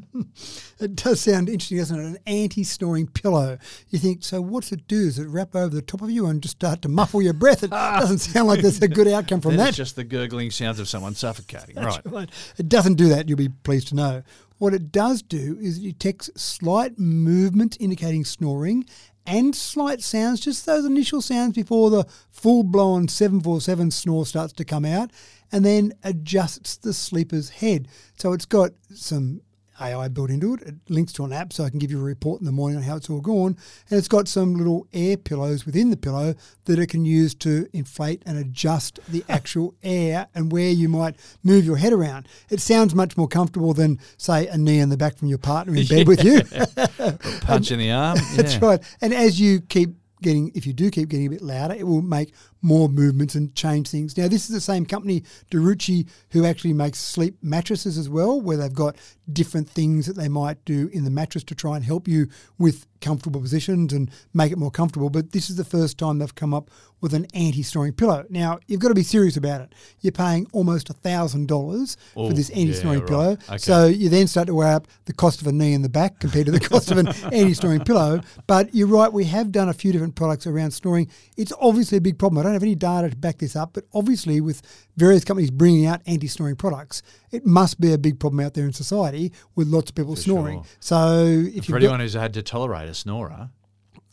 It 0.79 0.97
does 0.97 1.21
sound 1.21 1.51
interesting, 1.51 1.77
doesn't 1.77 2.01
it? 2.01 2.07
An 2.07 2.19
anti-snoring 2.27 3.09
pillow. 3.09 3.59
You 3.91 3.99
think, 3.99 4.25
so 4.25 4.41
what's 4.41 4.73
it 4.73 4.89
do? 4.89 5.05
Does 5.05 5.19
it 5.19 5.27
wrap 5.29 5.55
over 5.55 5.75
the 5.75 5.83
top 5.83 6.01
of 6.01 6.11
you 6.11 6.25
and 6.27 6.41
just 6.43 6.57
start 6.57 6.81
to 6.83 6.89
muffle 6.89 7.21
your 7.21 7.35
breath? 7.35 7.63
It 7.63 7.71
doesn't 7.71 8.19
sound 8.21 8.49
like 8.49 8.63
there's 8.63 8.81
a 8.81 8.89
good 8.89 9.07
outcome 9.09 9.43
from 9.43 9.57
that. 9.59 9.69
it's 9.69 9.77
just 9.77 9.97
the 9.97 10.05
gurgling 10.05 10.51
sounds 10.51 10.81
of 10.81 10.89
someone 10.89 11.15
suffocating. 11.15 11.77
right. 11.77 12.01
Right. 12.07 12.31
It 12.57 12.71
doesn't 12.71 12.95
do 12.95 13.09
that, 13.11 13.29
you'll 13.29 13.37
be 13.37 13.51
pleased 13.51 13.89
to 13.89 13.95
know. 13.95 14.23
What 14.57 14.73
it 14.73 14.91
does 14.93 15.21
do 15.23 15.59
is 15.61 15.79
it 15.79 15.83
detects 15.83 16.31
slight 16.41 16.99
movement 16.99 17.77
indicating 17.81 18.25
snoring 18.25 18.85
and 19.27 19.55
slight 19.55 20.03
sounds, 20.03 20.41
just 20.41 20.67
those 20.67 20.85
initial 20.85 21.21
sounds 21.21 21.55
before 21.55 21.91
the 21.91 22.05
full 22.31 22.63
blown 22.63 23.09
747 23.09 23.91
snore 23.91 24.27
starts 24.27 24.53
to 24.55 24.65
come 24.65 24.85
out, 24.85 25.11
and 25.53 25.65
then 25.65 25.93
adjusts 26.03 26.77
the 26.77 26.93
sleeper's 26.93 27.51
head. 27.51 27.89
So 28.17 28.33
it's 28.33 28.47
got 28.47 28.73
some 28.95 29.43
AI 29.81 30.09
built 30.09 30.31
into 30.31 30.55
it. 30.55 30.63
It 30.63 30.75
links 30.89 31.13
to 31.15 31.25
an 31.25 31.33
app 31.33 31.53
so 31.53 31.65
I 31.65 31.71
can 31.71 31.79
give 31.79 31.91
you 31.91 31.99
a 32.01 32.03
report 32.03 32.41
in 32.41 32.47
the 32.47 32.53
morning 32.53 32.77
on 32.77 32.83
how 32.83 32.97
it's 32.97 33.09
all 33.09 33.21
gone. 33.21 33.57
And 33.89 33.99
it's 33.99 34.09
got 34.09 34.29
some 34.29 34.55
little 34.55 34.87
air 34.93 35.17
pillows 35.17 35.67
within 35.67 35.91
the 35.91 35.97
pillow 35.97 36.35
that 36.65 36.79
it 36.79 36.89
can 36.89 37.05
use 37.05 37.35
to 37.37 37.67
inflate 37.73 38.23
and 38.27 38.39
adjust 38.39 39.01
the 39.09 39.25
actual 39.29 39.75
air 39.83 40.29
and 40.35 40.53
where 40.53 40.71
you 40.71 40.89
might 40.89 41.17
move 41.43 41.65
your 41.65 41.77
head 41.77 41.93
around. 41.93 42.29
It 42.51 42.61
sounds 42.61 42.95
much 42.95 43.17
more 43.17 43.29
comfortable 43.29 43.75
than, 43.75 43.99
say, 44.17 44.47
a 44.47 44.59
knee 44.59 44.79
in 44.81 44.89
the 44.89 44.97
back 44.97 45.17
from 45.17 45.29
your 45.29 45.39
partner 45.39 45.75
in 45.75 45.87
bed 45.87 46.09
with 46.09 46.25
you. 46.25 46.43
Punch 47.41 47.71
in 47.71 47.79
the 47.79 47.91
arm. 47.91 48.19
That's 48.37 48.57
right. 48.59 48.81
And 49.01 49.15
as 49.15 49.41
you 49.41 49.61
keep 49.61 49.95
getting, 50.23 50.53
if 50.55 50.67
you 50.67 50.73
do 50.73 50.91
keep 50.91 51.09
getting 51.09 51.27
a 51.27 51.31
bit 51.31 51.43
louder, 51.43 51.75
it 51.75 51.87
will 51.87 52.03
make 52.03 52.35
more 52.63 52.89
movements 52.89 53.35
and 53.35 53.55
change 53.55 53.89
things. 53.89 54.17
Now, 54.17 54.29
this 54.29 54.49
is 54.49 54.55
the 54.55 54.61
same 54.61 54.85
company, 54.85 55.23
DeRucci, 55.51 56.09
who 56.31 56.45
actually 56.45 56.73
makes 56.73 56.99
sleep 56.99 57.37
mattresses 57.43 57.97
as 57.97 58.09
well, 58.09 58.41
where 58.41 58.57
they've 58.57 58.73
got 58.73 58.97
different 59.33 59.69
things 59.69 60.07
that 60.07 60.17
they 60.17 60.29
might 60.29 60.65
do 60.65 60.89
in 60.93 61.05
the 61.05 61.11
mattress 61.11 61.45
to 61.45 61.55
try 61.55 61.77
and 61.77 61.85
help 61.85 62.09
you 62.09 62.29
with 62.59 62.87
comfortable 63.01 63.41
positions 63.41 63.93
and 63.93 64.11
make 64.35 64.53
it 64.53 64.59
more 64.59 64.71
comfortable. 64.71 65.11
But 65.11 65.33
this 65.33 65.51
is 65.51 65.57
the 65.57 65.65
first 65.65 65.99
time 65.99 66.19
they've 66.19 66.35
come 66.35 66.53
up 66.53 66.71
with 67.01 67.15
an 67.15 67.27
anti-snoring 67.33 67.95
pillow. 67.95 68.27
Now, 68.29 68.59
you've 68.67 68.81
got 68.81 68.89
to 68.89 68.95
be 68.95 69.03
serious 69.03 69.37
about 69.37 69.63
it. 69.63 69.75
You're 70.01 70.13
paying 70.13 70.47
almost 70.53 70.91
a 70.91 70.93
thousand 70.93 71.49
dollars 71.49 71.97
for 72.13 72.33
this 72.33 72.51
anti-snoring 72.51 72.99
yeah, 72.99 73.03
right. 73.05 73.09
pillow. 73.09 73.33
Okay. 73.49 73.59
So 73.59 73.87
you 73.87 74.11
then 74.11 74.27
start 74.27 74.49
to 74.49 74.55
weigh 74.55 74.73
up 74.73 74.87
the 75.07 75.15
cost 75.15 75.41
of 75.41 75.47
a 75.47 75.53
knee 75.53 75.73
in 75.73 75.83
the 75.83 75.89
back 75.89 76.21
compared 76.21 76.47
to 76.47 76.53
the 76.53 76.61
cost 76.61 76.91
of 76.91 76.99
an 76.99 77.09
anti-snoring 77.33 77.85
pillow. 77.85 78.21
But 78.47 78.75
you're 78.75 78.87
right, 78.87 79.13
we 79.13 79.25
have 79.25 79.51
done 79.51 79.69
a 79.69 79.75
few 79.75 79.93
different 79.93 80.15
products 80.15 80.47
around 80.47 80.73
snoring. 80.73 81.11
It's 81.37 81.53
obviously 81.59 81.99
a 81.99 82.03
big 82.03 82.19
problem. 82.19 82.41
Don't 82.51 82.55
have 82.57 82.63
any 82.65 82.75
data 82.75 83.09
to 83.11 83.17
back 83.17 83.39
this 83.39 83.55
up, 83.55 83.75
but 83.75 83.85
obviously 83.95 84.41
with 84.41 84.61
various 84.97 85.23
companies 85.23 85.53
bringing 85.53 85.87
out 85.87 86.01
anti-snoring 86.07 86.57
products, 86.57 87.01
it 87.31 87.47
must 87.47 87.81
be 87.81 87.93
a 87.93 87.99
big 87.99 88.19
problem 88.19 88.45
out 88.45 88.55
there 88.55 88.65
in 88.65 88.73
society 88.73 89.33
with 89.55 89.69
lots 89.69 89.89
of 89.89 89.95
people 89.95 90.17
snoring. 90.17 90.65
sure. 90.65 90.73
So 90.81 91.25
if 91.55 91.67
For 91.67 91.77
anyone 91.77 91.99
got, 91.99 92.01
who's 92.01 92.15
had 92.15 92.35
to 92.35 92.43
tolerate 92.43 92.89
a 92.89 92.95
snorer, 92.95 93.51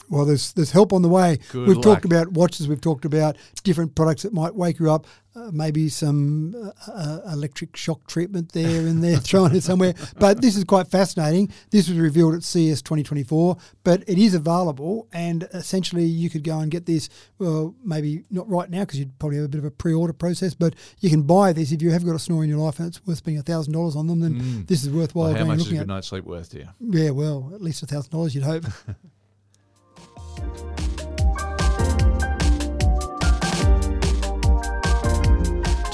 well, 0.10 0.26
there's 0.26 0.54
there's 0.54 0.72
help 0.72 0.94
on 0.94 1.02
the 1.02 1.10
way. 1.10 1.40
Good 1.52 1.68
we've 1.68 1.78
luck. 1.78 1.84
talked 1.84 2.06
about 2.06 2.32
watches. 2.32 2.68
We've 2.68 2.82
talked 2.82 3.06
about 3.06 3.38
different 3.64 3.96
products 3.96 4.24
that 4.24 4.34
might 4.34 4.56
wake 4.56 4.80
you 4.80 4.92
up. 4.92 5.06
Uh, 5.36 5.52
maybe 5.52 5.88
some 5.88 6.56
uh, 6.56 6.92
uh, 6.92 7.20
electric 7.32 7.76
shock 7.78 8.08
treatment 8.08 8.54
there 8.54 8.88
and 8.88 9.04
there 9.04 9.18
thrown 9.18 9.56
it 9.56 9.62
somewhere. 9.62 9.94
But 10.18 10.42
this 10.42 10.56
is 10.56 10.64
quite 10.64 10.88
fascinating. 10.88 11.52
This 11.70 11.88
was 11.88 12.00
revealed 12.00 12.34
at 12.34 12.44
CES 12.44 12.82
2024, 12.82 13.56
but 13.84 14.04
it 14.08 14.18
is 14.18 14.34
available, 14.34 15.08
and 15.14 15.48
essentially 15.54 16.06
you 16.06 16.32
could 16.32 16.44
go 16.44 16.58
and 16.58 16.72
get 16.72 16.88
this. 16.88 17.08
Well, 17.38 17.76
maybe 17.84 18.24
not 18.32 18.50
right 18.50 18.68
now 18.68 18.80
because 18.80 18.98
you'd 18.98 19.20
probably 19.20 19.38
have 19.38 19.46
a 19.46 19.50
bit 19.50 19.60
of 19.60 19.66
a 19.66 19.70
pre-order 19.70 20.14
process, 20.14 20.56
but 20.56 20.74
you 21.02 21.12
can 21.12 21.22
buy 21.22 21.54
this 21.54 21.72
if 21.72 21.84
you 21.84 21.92
have 21.92 22.04
got 22.04 22.16
a 22.16 22.20
snore 22.20 22.44
in 22.44 22.50
your 22.50 22.60
life 22.60 22.80
and 22.80 22.88
it's 22.88 23.06
worth 23.06 23.18
spending 23.20 23.44
thousand 23.44 23.74
dollars 23.74 23.96
on 23.96 24.08
them. 24.08 24.22
Then 24.22 24.66
this 24.66 24.82
is 24.84 24.90
worthwhile. 24.90 25.34
well, 25.34 25.38
how 25.38 25.46
much 25.46 25.60
is 25.60 25.68
a 25.68 25.72
good 25.72 25.82
at. 25.82 25.88
night's 25.88 26.08
sleep 26.08 26.24
worth 26.24 26.50
to 26.52 26.60
you? 26.60 26.68
Yeah, 26.80 27.12
well, 27.12 27.52
at 27.54 27.62
least 27.62 27.86
thousand 27.86 28.12
dollars, 28.12 28.34
you'd 28.34 28.44
hope. 28.44 28.64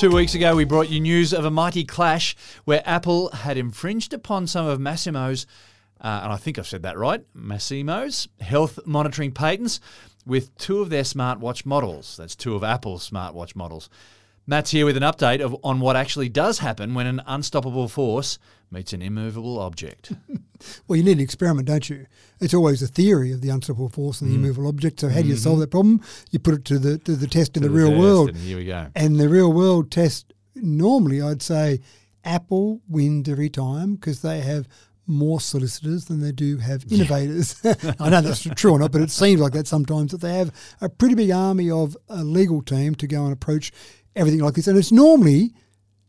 Two 0.04 0.12
weeks 0.12 0.36
ago, 0.36 0.54
we 0.54 0.66
brought 0.66 0.90
you 0.90 1.00
news 1.00 1.32
of 1.34 1.46
a 1.46 1.50
mighty 1.50 1.86
clash 1.86 2.36
where 2.66 2.84
Apple 2.86 3.30
had 3.30 3.58
infringed 3.58 4.12
upon 4.12 4.48
some 4.48 4.68
of 4.68 4.78
Masimo's, 4.78 5.46
uh, 6.02 6.20
and 6.24 6.34
I 6.34 6.36
think 6.36 6.60
I've 6.60 6.68
said 6.68 6.84
that 6.84 6.98
right, 6.98 7.24
Masimo's 7.34 8.28
health 8.42 8.80
monitoring 8.86 9.32
patents 9.32 9.80
with 10.26 10.54
two 10.58 10.82
of 10.82 10.90
their 10.90 11.04
smartwatch 11.04 11.66
models. 11.66 12.18
That's 12.18 12.36
two 12.36 12.54
of 12.54 12.66
Apple's 12.66 13.10
smartwatch 13.10 13.56
models. 13.56 13.90
Matt's 14.46 14.72
here 14.72 14.86
with 14.86 14.98
an 14.98 15.04
update 15.04 15.40
of, 15.42 15.56
on 15.64 15.80
what 15.80 15.96
actually 15.96 16.28
does 16.30 16.60
happen 16.60 16.94
when 16.94 17.08
an 17.08 17.22
unstoppable 17.26 17.88
force 17.88 18.38
meets 18.70 18.92
an 18.94 19.02
immovable 19.02 19.60
object. 19.60 20.14
Well, 20.88 20.96
you 20.96 21.04
need 21.04 21.18
an 21.18 21.20
experiment, 21.20 21.68
don't 21.68 21.90
you? 21.90 22.06
It's 22.40 22.54
always 22.54 22.82
a 22.82 22.88
theory 22.88 23.34
of 23.34 23.42
the 23.42 23.50
unstoppable 23.50 23.90
force 23.90 24.22
and 24.22 24.32
the 24.32 24.36
Mm. 24.36 24.44
immovable 24.46 24.70
object. 24.70 25.02
So, 25.02 25.10
how 25.10 25.22
do 25.22 25.28
you 25.28 25.34
Mm-hmm. 25.34 25.44
solve 25.44 25.60
that 25.60 25.72
problem? 25.72 26.00
You 26.32 26.40
put 26.40 26.54
it 26.54 26.64
to 26.66 26.80
the 26.80 26.98
to 27.00 27.18
the 27.18 27.28
test 27.28 27.58
in 27.58 27.64
the 27.64 27.68
To 27.70 27.76
real 27.76 28.00
world, 28.00 28.30
and 28.30 28.38
here 28.38 28.56
we 28.58 28.64
go. 28.64 28.88
and 28.96 29.20
the 29.20 29.28
real 29.28 29.52
world 29.52 29.92
test. 29.92 30.32
Normally, 30.56 31.22
I'd 31.22 31.42
say 31.42 31.82
Apple 32.24 32.82
wins 32.88 33.28
every 33.28 33.50
time 33.50 33.96
because 33.96 34.22
they 34.22 34.40
have 34.40 34.70
more 35.06 35.42
solicitors 35.42 36.06
than 36.06 36.22
they 36.22 36.32
do 36.32 36.60
have 36.60 36.86
innovators. 36.90 37.58
I 38.00 38.10
know 38.10 38.22
that's 38.22 38.44
true 38.56 38.72
or 38.72 38.80
not, 38.80 38.94
but 38.94 39.02
it 39.02 39.12
seems 39.12 39.42
like 39.42 39.52
that 39.52 39.68
sometimes 39.68 40.12
that 40.14 40.22
they 40.22 40.36
have 40.36 40.54
a 40.80 40.88
pretty 40.88 41.16
big 41.16 41.32
army 41.32 41.70
of 41.70 41.98
a 42.08 42.24
legal 42.24 42.62
team 42.62 42.96
to 42.96 43.06
go 43.08 43.26
and 43.26 43.34
approach 43.34 43.74
everything 44.16 44.42
like 44.42 44.54
this. 44.54 44.68
And 44.68 44.78
it's 44.78 44.92
normally 44.92 45.54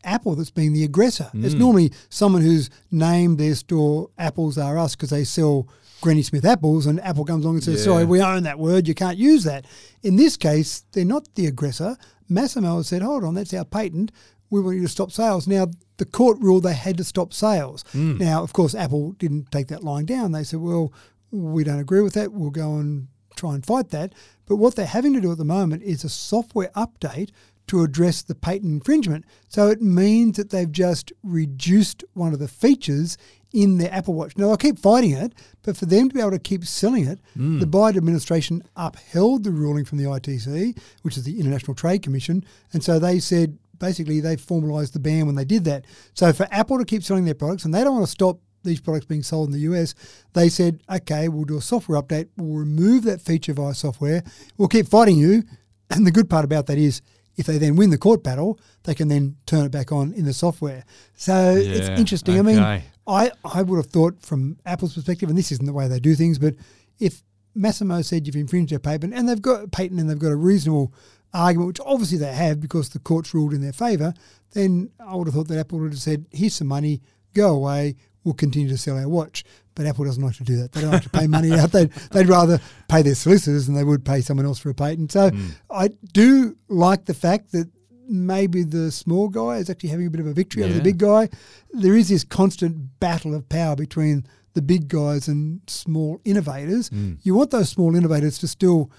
Apple 0.05 0.35
that's 0.35 0.51
been 0.51 0.73
the 0.73 0.85
aggressor. 0.85 1.31
It's 1.35 1.55
mm. 1.55 1.59
normally 1.59 1.93
someone 2.09 2.43
who's 2.43 2.71
named 2.91 3.39
their 3.39 3.55
store 3.55 4.11
Apples 4.19 4.59
Are 4.59 4.79
Us 4.79 4.95
because 4.95 5.11
they 5.11 5.25
sell 5.25 5.69
Granny 6.05 6.23
Smith 6.23 6.45
apples, 6.45 6.85
and 6.85 7.01
Apple 7.01 7.25
comes 7.25 7.45
along 7.45 7.57
and 7.57 7.65
says, 7.65 7.79
Yeah. 7.79 7.85
"Sorry, 7.85 8.05
we 8.05 8.21
own 8.21 8.43
that 8.43 8.59
word. 8.59 8.87
You 8.87 8.95
can't 8.95 9.17
use 9.17 9.45
that." 9.45 9.65
In 10.03 10.17
this 10.17 10.37
case, 10.37 10.85
they're 10.93 11.05
not 11.05 11.35
the 11.35 11.47
aggressor. 11.47 11.97
Masimo 12.31 12.77
has 12.77 12.89
said, 12.89 13.01
"Hold 13.01 13.25
on, 13.25 13.35
that's 13.35 13.55
our 13.55 13.65
patent. 13.65 14.13
We 14.51 14.61
want 14.61 14.77
you 14.77 14.83
to 14.83 14.89
stop 14.89 15.11
sales." 15.11 15.47
Now, 15.47 15.69
the 15.97 16.05
court 16.05 16.39
ruled 16.41 16.65
they 16.65 16.75
had 16.75 16.99
to 16.99 17.05
stop 17.05 17.33
sales. 17.33 17.85
Mm. 17.95 18.21
Now, 18.21 18.43
of 18.43 18.53
course, 18.53 18.75
Apple 18.75 19.13
didn't 19.13 19.51
take 19.51 19.69
that 19.69 19.83
lying 19.83 20.05
down. 20.05 20.33
They 20.33 20.45
said, 20.45 20.61
"Well, 20.61 20.93
we 21.31 21.65
don't 21.65 21.81
agree 21.81 22.03
with 22.03 22.13
that. 22.13 22.33
We'll 22.33 22.51
go 22.51 22.77
and 22.77 23.09
try 23.35 23.55
and 23.55 23.65
fight 23.65 23.89
that." 23.91 24.15
But 24.45 24.57
what 24.57 24.77
they're 24.77 24.85
having 24.85 25.15
to 25.15 25.23
do 25.23 25.33
at 25.33 25.39
the 25.39 25.45
moment 25.45 25.83
is 25.83 26.05
a 26.05 26.11
software 26.11 26.71
update 26.77 27.31
to 27.67 27.83
address 27.83 28.23
the 28.23 28.35
patent 28.35 28.73
infringement. 28.73 29.25
So 29.49 29.69
it 29.69 29.81
means 29.81 30.37
that 30.37 30.51
they've 30.51 30.71
just 30.71 31.12
reduced 31.23 32.05
one 32.12 32.33
of 32.33 32.39
the 32.39 32.49
features 32.49 33.17
in 33.53 33.79
their 33.79 33.93
Apple 33.93 34.15
Watch. 34.15 34.37
Now, 34.37 34.49
they'll 34.49 34.57
keep 34.57 34.79
fighting 34.79 35.12
it, 35.12 35.33
but 35.62 35.77
for 35.77 35.87
them 35.87 36.09
to 36.09 36.15
be 36.15 36.21
able 36.21 36.33
to 36.33 36.41
keep 36.41 36.65
selling 36.65 37.07
it, 37.07 37.21
hmm. 37.35 37.61
the 37.61 37.67
Biden 37.67 37.97
administration 37.97 38.62
upheld 38.77 39.45
the 39.45 39.53
ruling 39.53 39.85
from 39.85 39.99
the 39.99 40.05
ITC, 40.05 40.77
which 41.03 41.17
is 41.17 41.23
the 41.23 41.39
International 41.39 41.75
Trade 41.75 42.03
Commission. 42.03 42.45
And 42.73 42.83
so 42.83 42.99
they 42.99 43.21
said 43.21 43.57
basically 43.79 44.21
they 44.21 44.37
formalised 44.37 44.93
the 44.93 44.99
ban 44.99 45.27
when 45.27 45.37
they 45.37 45.45
did 45.45 45.65
that. 45.65 45.85
So 46.15 46.33
for 46.33 46.49
Apple 46.51 46.79
to 46.79 46.85
keep 46.85 47.05
selling 47.05 47.25
their 47.25 47.35
products, 47.35 47.65
and 47.65 47.73
they 47.73 47.85
don't 47.85 47.95
want 47.95 48.07
to 48.07 48.11
stop 48.11 48.41
these 48.65 48.81
products 48.81 49.07
being 49.07 49.23
sold 49.23 49.49
in 49.49 49.53
the 49.53 49.73
US, 49.73 49.95
they 50.33 50.49
said, 50.49 50.81
okay, 50.91 51.29
we'll 51.29 51.45
do 51.45 51.59
a 51.59 51.62
software 51.62 52.01
update, 52.01 52.29
we'll 52.37 52.59
remove 52.59 53.05
that 53.05 53.21
feature 53.21 53.53
via 53.53 53.75
software, 53.75 54.25
we'll 54.59 54.69
keep 54.69 54.89
fighting 54.89 55.17
you. 55.17 55.45
And 55.91 56.07
the 56.07 56.11
good 56.11 56.29
part 56.29 56.45
about 56.45 56.67
that 56.67 56.79
is 56.79 57.03
if 57.37 57.47
they 57.47 57.59
then 57.59 57.76
win 57.76 57.91
the 57.91 57.99
court 57.99 58.22
battle, 58.22 58.59
they 58.85 58.95
can 58.95 59.09
then 59.09 59.37
turn 59.47 59.66
it 59.66 59.72
back 59.72 59.93
on 59.93 60.12
in 60.12 60.24
the 60.24 60.32
software. 60.32 60.85
So 61.14 61.55
it's 61.57 61.89
Yeah, 61.89 61.97
interesting. 61.99 62.39
I 62.39 62.43
mean. 62.43 62.82
I, 63.07 63.32
I 63.45 63.62
would 63.62 63.76
have 63.76 63.93
thought 63.93 64.22
from 64.22 64.57
Apple's 64.64 64.95
perspective, 64.95 65.28
and 65.28 65.37
this 65.37 65.53
isn't 65.53 65.66
the 65.66 65.72
way 65.74 65.89
they 65.89 66.01
do 66.01 66.14
things, 66.14 66.39
but 66.39 66.55
if 66.99 67.22
Masimo 67.57 68.05
said 68.05 68.26
you've 68.26 68.37
infringed 68.37 68.72
their 68.72 68.78
patent 68.78 69.14
and 69.14 69.28
they've 69.28 69.43
got 69.43 69.64
a 69.64 69.68
patent 69.68 70.01
and 70.01 70.09
they've 70.09 70.18
got 70.18 70.32
a 70.32 70.37
reasonable 70.37 70.93
argument, 71.32 71.68
which 71.68 71.80
obviously 71.85 72.18
they 72.18 72.32
have 72.32 72.61
because 72.61 72.89
the 72.89 72.99
court's 72.99 73.35
ruled 73.35 73.53
in 73.53 73.61
their 73.61 73.72
favour, 73.72 74.14
then 74.53 74.91
I 74.99 75.14
would 75.16 75.26
have 75.26 75.35
thought 75.35 75.49
that 75.49 75.59
Apple 75.59 75.80
would 75.80 75.93
have 75.93 76.01
said, 76.01 76.26
here's 76.30 76.55
some 76.55 76.68
money, 76.68 77.03
go 77.35 77.55
away, 77.55 77.97
we'll 78.25 78.35
continue 78.35 78.68
to 78.68 78.79
sell 78.79 78.99
our 78.99 79.09
watch. 79.09 79.45
But 79.75 79.87
Apple 79.87 80.05
doesn't 80.05 80.22
like 80.22 80.37
to 80.37 80.45
do 80.45 80.57
that. 80.57 80.72
They 80.72 80.81
don't 80.81 80.93
like 80.93 81.03
to 81.03 81.11
pay 81.11 81.27
money 81.27 81.53
out. 81.53 81.72
They'd, 81.72 81.91
they'd 82.12 82.29
rather 82.29 82.61
pay 82.89 83.03
their 83.03 83.14
solicitors 83.14 83.66
than 83.66 83.75
they 83.75 83.85
would 83.85 84.05
pay 84.05 84.20
someone 84.20 84.47
else 84.47 84.59
for 84.59 84.70
a 84.70 84.75
patent. 84.75 85.12
So 85.12 85.31
hmm. 85.31 85.49
I 85.70 85.89
do 86.12 86.57
like 86.68 87.07
the 87.07 87.14
fact 87.14 87.53
that 87.53 87.68
maybe 88.09 88.62
the 88.62 88.91
small 88.93 89.29
guy 89.29 89.57
is 89.57 89.70
actually 89.70 89.89
having 89.89 90.07
a 90.07 90.11
bit 90.11 90.20
of 90.20 90.27
a 90.27 90.33
victory 90.33 90.62
over 90.62 90.75
the 90.75 90.81
big 90.81 90.99
guy. 90.99 91.29
There 91.72 91.97
is 91.97 92.09
this 92.09 92.22
constant 92.22 93.01
battle 93.01 93.35
of 93.35 93.49
power 93.49 93.77
between 93.77 94.27
the 94.53 94.62
big 94.62 94.89
guys 94.89 95.27
and 95.27 95.61
small 95.66 96.20
innovators. 96.25 96.89
Hmm. 96.89 97.14
You 97.22 97.35
want 97.35 97.51
those 97.51 97.68
small 97.68 97.95
innovators 97.97 98.39
to 98.39 98.49
still 98.49 98.91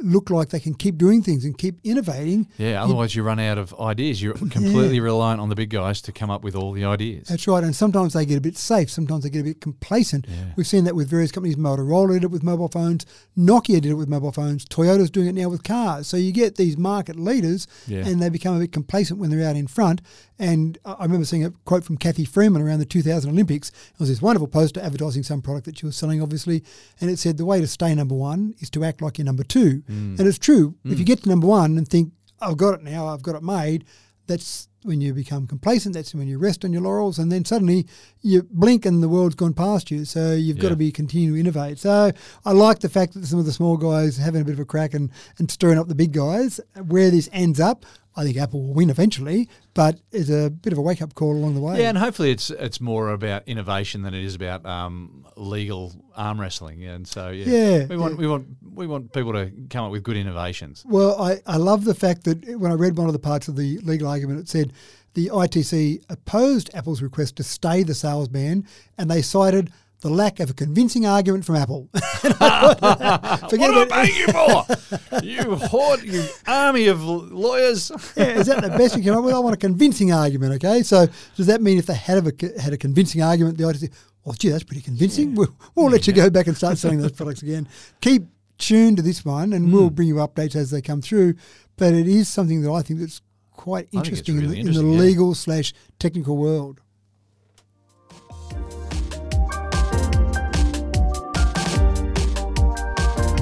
look 0.00 0.28
like 0.28 0.48
they 0.50 0.60
can 0.60 0.74
keep 0.74 0.98
doing 0.98 1.22
things 1.22 1.44
and 1.44 1.56
keep 1.56 1.78
innovating. 1.84 2.48
Yeah, 2.58 2.82
otherwise 2.82 3.14
you 3.14 3.22
run 3.22 3.38
out 3.38 3.58
of 3.58 3.72
ideas. 3.80 4.20
You're 4.20 4.34
completely 4.34 5.00
reliant 5.00 5.40
on 5.40 5.48
the 5.48 5.54
big 5.54 5.70
guys 5.70 6.02
to 6.02 6.12
come 6.12 6.30
up 6.30 6.42
with 6.42 6.54
all 6.56 6.72
the 6.72 6.84
ideas. 6.84 7.28
That's 7.28 7.46
right. 7.46 7.62
And 7.62 7.74
sometimes 7.74 8.12
they 8.12 8.26
get 8.26 8.36
a 8.36 8.40
bit 8.40 8.56
safe. 8.58 8.90
Sometimes 8.90 9.22
they 9.24 9.30
get 9.30 9.40
a 9.40 9.44
bit 9.44 9.60
complacent. 9.60 10.26
Yeah. 10.28 10.36
We've 10.56 10.66
seen 10.66 10.84
that 10.84 10.94
with 10.96 11.08
various 11.08 11.30
companies. 11.32 11.56
Motorola 11.56 12.14
did 12.14 12.24
it 12.24 12.30
with 12.30 12.42
mobile 12.42 12.68
phones. 12.68 13.06
Nokia 13.38 13.80
did 13.80 13.86
it 13.86 13.94
with 13.94 14.08
mobile 14.08 14.32
phones. 14.32 14.64
Toyota's 14.64 15.10
doing 15.10 15.28
it 15.28 15.34
now 15.34 15.48
with 15.48 15.62
cars. 15.62 16.08
So 16.08 16.16
you 16.16 16.32
get 16.32 16.56
these 16.56 16.76
market 16.76 17.16
leaders 17.16 17.66
Yeah. 17.86 18.06
and 18.06 18.20
they 18.20 18.28
become 18.28 18.56
a 18.56 18.58
bit 18.60 18.72
complacent 18.72 19.20
when 19.20 19.30
they're 19.30 19.48
out 19.48 19.56
in 19.56 19.68
front. 19.68 20.02
And 20.38 20.78
I 20.84 21.04
remember 21.04 21.24
seeing 21.24 21.44
a 21.44 21.50
quote 21.64 21.84
from 21.84 21.96
Cathy 21.96 22.24
Freeman 22.24 22.60
around 22.60 22.80
the 22.80 22.84
2000 22.84 23.30
Olympics. 23.30 23.68
It 23.68 24.00
was 24.00 24.08
this 24.08 24.20
wonderful 24.20 24.48
poster 24.48 24.80
advertising 24.80 25.22
some 25.22 25.42
product 25.42 25.66
that 25.66 25.78
she 25.78 25.86
was 25.86 25.96
selling, 25.96 26.20
obviously. 26.20 26.64
And 27.00 27.08
it 27.10 27.18
said, 27.18 27.36
the 27.36 27.44
way 27.44 27.60
to 27.60 27.66
stay 27.66 27.94
number 27.94 28.14
one 28.14 28.54
is 28.58 28.70
to 28.70 28.84
act 28.84 29.00
like 29.00 29.18
you're 29.18 29.24
number 29.24 29.44
two. 29.44 29.82
Mm. 29.82 30.18
And 30.18 30.20
it's 30.20 30.38
true. 30.38 30.74
If 30.84 30.98
you 30.98 31.04
get 31.04 31.22
to 31.22 31.28
number 31.28 31.46
one 31.46 31.78
and 31.78 31.86
think, 31.86 32.12
I've 32.40 32.56
got 32.56 32.74
it 32.74 32.82
now, 32.82 33.06
I've 33.06 33.22
got 33.22 33.36
it 33.36 33.42
made, 33.42 33.84
that's 34.26 34.68
when 34.84 35.00
you 35.00 35.14
become 35.14 35.46
complacent. 35.46 35.94
That's 35.94 36.14
when 36.14 36.28
you 36.28 36.38
rest 36.38 36.64
on 36.64 36.72
your 36.72 36.82
laurels, 36.82 37.18
and 37.18 37.32
then 37.32 37.44
suddenly 37.44 37.86
you 38.20 38.42
blink 38.42 38.84
and 38.84 39.02
the 39.02 39.08
world's 39.08 39.34
gone 39.34 39.54
past 39.54 39.90
you. 39.90 40.04
So 40.04 40.32
you've 40.32 40.58
got 40.58 40.68
to 40.68 40.76
be 40.76 40.92
continue 40.92 41.32
to 41.32 41.40
innovate. 41.40 41.78
So 41.78 42.12
I 42.44 42.52
like 42.52 42.80
the 42.80 42.88
fact 42.88 43.14
that 43.14 43.26
some 43.26 43.38
of 43.38 43.46
the 43.46 43.52
small 43.52 43.76
guys 43.76 44.16
having 44.16 44.42
a 44.42 44.44
bit 44.44 44.54
of 44.54 44.60
a 44.60 44.64
crack 44.64 44.94
and, 44.94 45.10
and 45.38 45.50
stirring 45.50 45.78
up 45.78 45.88
the 45.88 45.94
big 45.94 46.12
guys. 46.12 46.60
Where 46.86 47.10
this 47.10 47.28
ends 47.32 47.60
up, 47.60 47.86
I 48.16 48.24
think 48.24 48.36
Apple 48.36 48.62
will 48.62 48.74
win 48.74 48.90
eventually, 48.90 49.48
but 49.74 49.98
it's 50.12 50.30
a 50.30 50.48
bit 50.50 50.72
of 50.72 50.78
a 50.78 50.82
wake 50.82 51.02
up 51.02 51.14
call 51.14 51.32
along 51.34 51.54
the 51.54 51.60
way. 51.60 51.80
Yeah, 51.80 51.88
and 51.88 51.98
hopefully 51.98 52.30
it's 52.30 52.50
it's 52.50 52.80
more 52.80 53.10
about 53.10 53.42
innovation 53.46 54.02
than 54.02 54.14
it 54.14 54.22
is 54.24 54.34
about 54.34 54.64
um, 54.64 55.26
legal 55.36 55.92
arm 56.16 56.40
wrestling. 56.40 56.84
And 56.84 57.06
so 57.08 57.30
yeah, 57.30 57.46
Yeah, 57.46 57.86
we 57.86 57.96
want 57.96 58.14
yeah. 58.14 58.20
we 58.20 58.26
want 58.28 58.46
we 58.74 58.86
want 58.86 59.12
people 59.12 59.32
to 59.32 59.50
come 59.70 59.84
up 59.86 59.90
with 59.90 60.02
good 60.02 60.16
innovations. 60.16 60.84
Well, 60.86 61.20
I, 61.20 61.40
I 61.46 61.56
love 61.56 61.84
the 61.84 61.94
fact 61.94 62.24
that 62.24 62.44
when 62.58 62.70
I 62.70 62.74
read 62.74 62.96
one 62.96 63.06
of 63.08 63.12
the 63.12 63.18
parts 63.18 63.48
of 63.48 63.56
the 63.56 63.78
legal 63.78 64.08
argument, 64.08 64.40
it 64.40 64.48
said 64.48 64.72
the 65.14 65.28
ITC 65.28 66.04
opposed 66.08 66.70
Apple's 66.74 67.00
request 67.02 67.36
to 67.36 67.42
stay 67.44 67.82
the 67.82 67.94
sales 67.94 68.28
ban, 68.28 68.66
and 68.98 69.10
they 69.10 69.22
cited 69.22 69.72
the 70.04 70.10
lack 70.10 70.38
of 70.38 70.50
a 70.50 70.54
convincing 70.54 71.06
argument 71.06 71.44
from 71.46 71.56
Apple. 71.56 71.88
Forget 71.94 72.38
What 72.38 73.52
am 73.52 73.78
I 73.78 73.82
about- 73.82 74.04
paying 74.04 74.16
you 74.18 74.26
for? 74.28 75.24
you 75.24 75.56
horde, 75.66 76.02
you 76.04 76.24
army 76.46 76.86
of 76.88 77.02
lawyers. 77.02 77.90
yeah, 78.16 78.38
is 78.38 78.46
that 78.48 78.62
the 78.62 78.68
best 78.70 78.96
you 78.96 79.02
came 79.02 79.14
up 79.14 79.24
with? 79.24 79.34
I 79.34 79.38
want 79.38 79.54
a 79.54 79.58
convincing 79.58 80.12
argument. 80.12 80.54
Okay, 80.54 80.82
so 80.82 81.06
does 81.36 81.46
that 81.46 81.62
mean 81.62 81.78
if 81.78 81.86
they 81.86 81.94
had 81.94 82.18
a, 82.26 82.60
had 82.60 82.72
a 82.72 82.76
convincing 82.76 83.22
argument, 83.22 83.56
the 83.56 83.64
ITC, 83.64 83.90
well, 84.24 84.34
gee, 84.38 84.50
that's 84.50 84.64
pretty 84.64 84.82
convincing. 84.82 85.34
We'll, 85.34 85.54
we'll 85.74 85.90
let 85.90 86.06
you 86.06 86.12
go 86.12 86.28
back 86.30 86.46
and 86.48 86.56
start 86.56 86.76
selling 86.78 87.00
those 87.00 87.12
products 87.12 87.42
again. 87.42 87.66
Keep 88.02 88.24
tuned 88.58 88.98
to 88.98 89.02
this 89.02 89.24
one, 89.24 89.52
and 89.54 89.72
we'll 89.72 89.88
Hmm. 89.88 89.94
bring 89.94 90.08
you 90.08 90.16
updates 90.16 90.54
as 90.54 90.70
they 90.70 90.82
come 90.82 91.00
through. 91.00 91.34
But 91.76 91.94
it 91.94 92.06
is 92.06 92.28
something 92.28 92.60
that 92.62 92.70
I 92.70 92.82
think 92.82 93.00
that's 93.00 93.20
quite 93.52 93.88
interesting, 93.92 94.36
really 94.36 94.46
in, 94.46 94.50
the, 94.50 94.58
in 94.60 94.64
the 94.66 94.70
interesting, 94.80 94.92
yeah. 94.92 94.98
legal 95.00 95.34
slash 95.34 95.72
technical 95.98 96.36
world. 96.36 96.80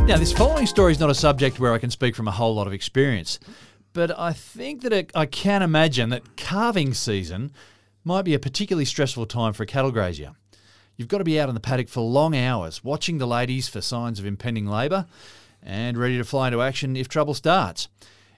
Now, 0.05 0.18
this 0.18 0.32
following 0.32 0.66
story 0.66 0.92
is 0.92 0.98
not 1.00 1.11
a 1.11 1.14
subject 1.14 1.61
where 1.61 1.72
I 1.72 1.78
can 1.78 1.88
speak 1.88 2.16
from 2.16 2.26
a 2.26 2.32
whole 2.32 2.55
lot 2.55 2.66
of 2.66 2.72
experience, 2.72 3.38
but 3.92 4.16
I 4.18 4.32
think 4.32 4.82
that 4.82 4.92
it, 4.92 5.12
I 5.14 5.26
can 5.26 5.62
imagine 5.62 6.11
that 6.11 6.36
calving 6.36 6.92
season 6.92 7.53
might 8.05 8.22
be 8.22 8.34
a 8.34 8.38
particularly 8.40 8.84
stressful 8.84 9.26
time 9.26 9.53
for 9.53 9.62
a 9.62 9.66
cattle 9.66 9.92
grazier. 9.92 10.32
You've 10.96 11.09
got 11.09 11.18
to 11.18 11.24
be 11.24 11.40
out 11.40 11.48
in 11.48 11.55
the 11.55 11.61
paddock 11.61 11.88
for 11.88 12.00
long 12.00 12.36
hours, 12.36 12.82
watching 12.82 13.18
the 13.18 13.28
ladies 13.28 13.68
for 13.68 13.80
signs 13.80 14.18
of 14.18 14.26
impending 14.26 14.66
labour, 14.66 15.07
and 15.62 15.96
ready 15.96 16.18
to 16.18 16.24
fly 16.24 16.48
into 16.48 16.61
action 16.61 16.96
if 16.96 17.09
trouble 17.09 17.32
starts. 17.32 17.88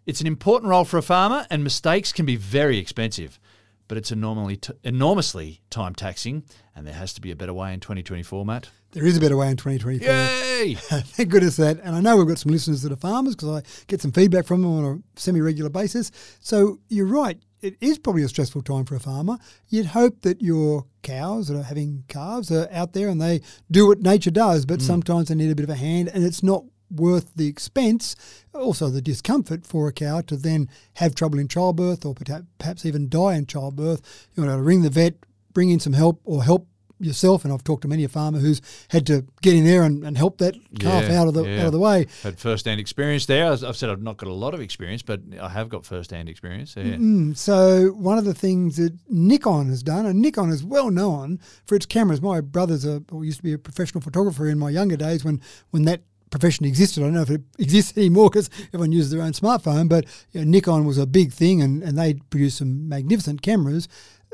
It's 0.06 0.20
an 0.20 0.26
important 0.26 0.68
role 0.70 0.84
for 0.84 0.98
a 0.98 1.02
farmer, 1.02 1.46
and 1.50 1.64
mistakes 1.64 2.12
can 2.12 2.26
be 2.26 2.36
very 2.36 2.76
expensive, 2.76 3.40
but 3.88 3.96
it's 3.96 4.12
enormously, 4.12 4.60
enormously 4.84 5.62
time 5.70 5.94
taxing, 5.94 6.44
and 6.76 6.86
there 6.86 6.94
has 6.94 7.14
to 7.14 7.22
be 7.22 7.30
a 7.30 7.36
better 7.36 7.54
way 7.54 7.72
in 7.72 7.80
2024, 7.80 8.44
Matt. 8.44 8.68
There 8.94 9.04
is 9.04 9.16
a 9.16 9.20
better 9.20 9.36
way 9.36 9.50
in 9.50 9.56
2024. 9.56 10.08
Yay! 10.08 10.74
Thank 10.78 11.28
goodness 11.28 11.56
that. 11.56 11.80
And 11.82 11.96
I 11.96 12.00
know 12.00 12.16
we've 12.16 12.28
got 12.28 12.38
some 12.38 12.52
listeners 12.52 12.82
that 12.82 12.92
are 12.92 12.96
farmers 12.96 13.34
because 13.34 13.48
I 13.48 13.84
get 13.88 14.00
some 14.00 14.12
feedback 14.12 14.46
from 14.46 14.62
them 14.62 14.70
on 14.70 14.84
a 14.84 15.20
semi 15.20 15.40
regular 15.40 15.68
basis. 15.68 16.12
So 16.38 16.78
you're 16.88 17.06
right. 17.06 17.36
It 17.60 17.76
is 17.80 17.98
probably 17.98 18.22
a 18.22 18.28
stressful 18.28 18.62
time 18.62 18.84
for 18.84 18.94
a 18.94 19.00
farmer. 19.00 19.38
You'd 19.68 19.86
hope 19.86 20.22
that 20.22 20.40
your 20.40 20.86
cows 21.02 21.48
that 21.48 21.58
are 21.58 21.64
having 21.64 22.04
calves 22.06 22.52
are 22.52 22.68
out 22.70 22.92
there 22.92 23.08
and 23.08 23.20
they 23.20 23.40
do 23.68 23.88
what 23.88 24.00
nature 24.00 24.30
does, 24.30 24.64
but 24.64 24.78
mm. 24.78 24.82
sometimes 24.82 25.28
they 25.28 25.34
need 25.34 25.50
a 25.50 25.56
bit 25.56 25.64
of 25.64 25.70
a 25.70 25.74
hand 25.74 26.08
and 26.14 26.22
it's 26.22 26.42
not 26.42 26.64
worth 26.88 27.34
the 27.34 27.48
expense, 27.48 28.14
also 28.52 28.90
the 28.90 29.02
discomfort 29.02 29.66
for 29.66 29.88
a 29.88 29.92
cow 29.92 30.20
to 30.20 30.36
then 30.36 30.68
have 30.94 31.16
trouble 31.16 31.40
in 31.40 31.48
childbirth 31.48 32.04
or 32.04 32.14
perhaps 32.14 32.44
perhaps 32.58 32.86
even 32.86 33.08
die 33.08 33.34
in 33.34 33.46
childbirth. 33.46 34.28
You 34.36 34.44
want 34.44 34.56
to 34.56 34.62
ring 34.62 34.82
the 34.82 34.90
vet, 34.90 35.14
bring 35.52 35.70
in 35.70 35.80
some 35.80 35.94
help 35.94 36.20
or 36.24 36.44
help 36.44 36.68
yourself. 37.00 37.44
And 37.44 37.52
I've 37.52 37.64
talked 37.64 37.82
to 37.82 37.88
many 37.88 38.04
a 38.04 38.08
farmer 38.08 38.38
who's 38.38 38.60
had 38.88 39.06
to 39.06 39.24
get 39.42 39.54
in 39.54 39.64
there 39.64 39.82
and, 39.82 40.04
and 40.04 40.16
help 40.16 40.38
that 40.38 40.54
calf 40.78 41.04
Yeah, 41.08 41.20
out 41.20 41.28
of 41.28 41.34
the 41.34 41.44
yeah. 41.44 41.60
out 41.60 41.66
of 41.66 41.72
the 41.72 41.78
way. 41.78 42.06
had 42.22 42.38
first-hand 42.38 42.80
experience 42.80 43.26
there. 43.26 43.50
I've 43.50 43.76
said 43.76 43.90
I've 43.90 44.02
not 44.02 44.16
got 44.16 44.28
a 44.28 44.32
lot 44.32 44.54
of 44.54 44.60
experience, 44.60 45.02
but 45.02 45.20
I 45.40 45.48
have 45.48 45.68
got 45.68 45.84
first-hand 45.84 46.28
experience. 46.28 46.74
Yeah. 46.76 46.84
Mm, 46.94 47.36
so 47.36 47.88
one 47.88 48.18
of 48.18 48.24
the 48.24 48.34
things 48.34 48.76
that 48.76 48.96
Nikon 49.08 49.68
has 49.68 49.82
done, 49.82 50.06
and 50.06 50.20
Nikon 50.20 50.50
is 50.50 50.64
well 50.64 50.90
known 50.90 51.40
for 51.66 51.74
its 51.74 51.86
cameras. 51.86 52.20
My 52.22 52.40
brother's 52.40 52.84
a 52.84 53.02
used 53.12 53.38
to 53.38 53.42
be 53.44 53.52
a 53.52 53.58
professional 53.58 54.00
photographer 54.00 54.48
in 54.48 54.58
my 54.58 54.70
younger 54.70 54.96
days 54.96 55.24
when 55.24 55.40
when 55.70 55.84
that 55.84 56.02
profession 56.30 56.66
existed. 56.66 57.00
I 57.00 57.06
don't 57.06 57.14
know 57.14 57.22
if 57.22 57.30
it 57.30 57.42
exists 57.60 57.96
anymore 57.96 58.28
because 58.28 58.50
everyone 58.68 58.90
uses 58.90 59.12
their 59.12 59.22
own 59.22 59.32
smartphone, 59.32 59.88
but 59.88 60.04
you 60.32 60.40
know, 60.40 60.50
Nikon 60.50 60.84
was 60.84 60.98
a 60.98 61.06
big 61.06 61.32
thing, 61.32 61.62
and, 61.62 61.82
and 61.82 61.96
they 61.96 62.14
produced 62.14 62.58
some 62.58 62.88
magnificent 62.88 63.40
cameras. 63.42 63.86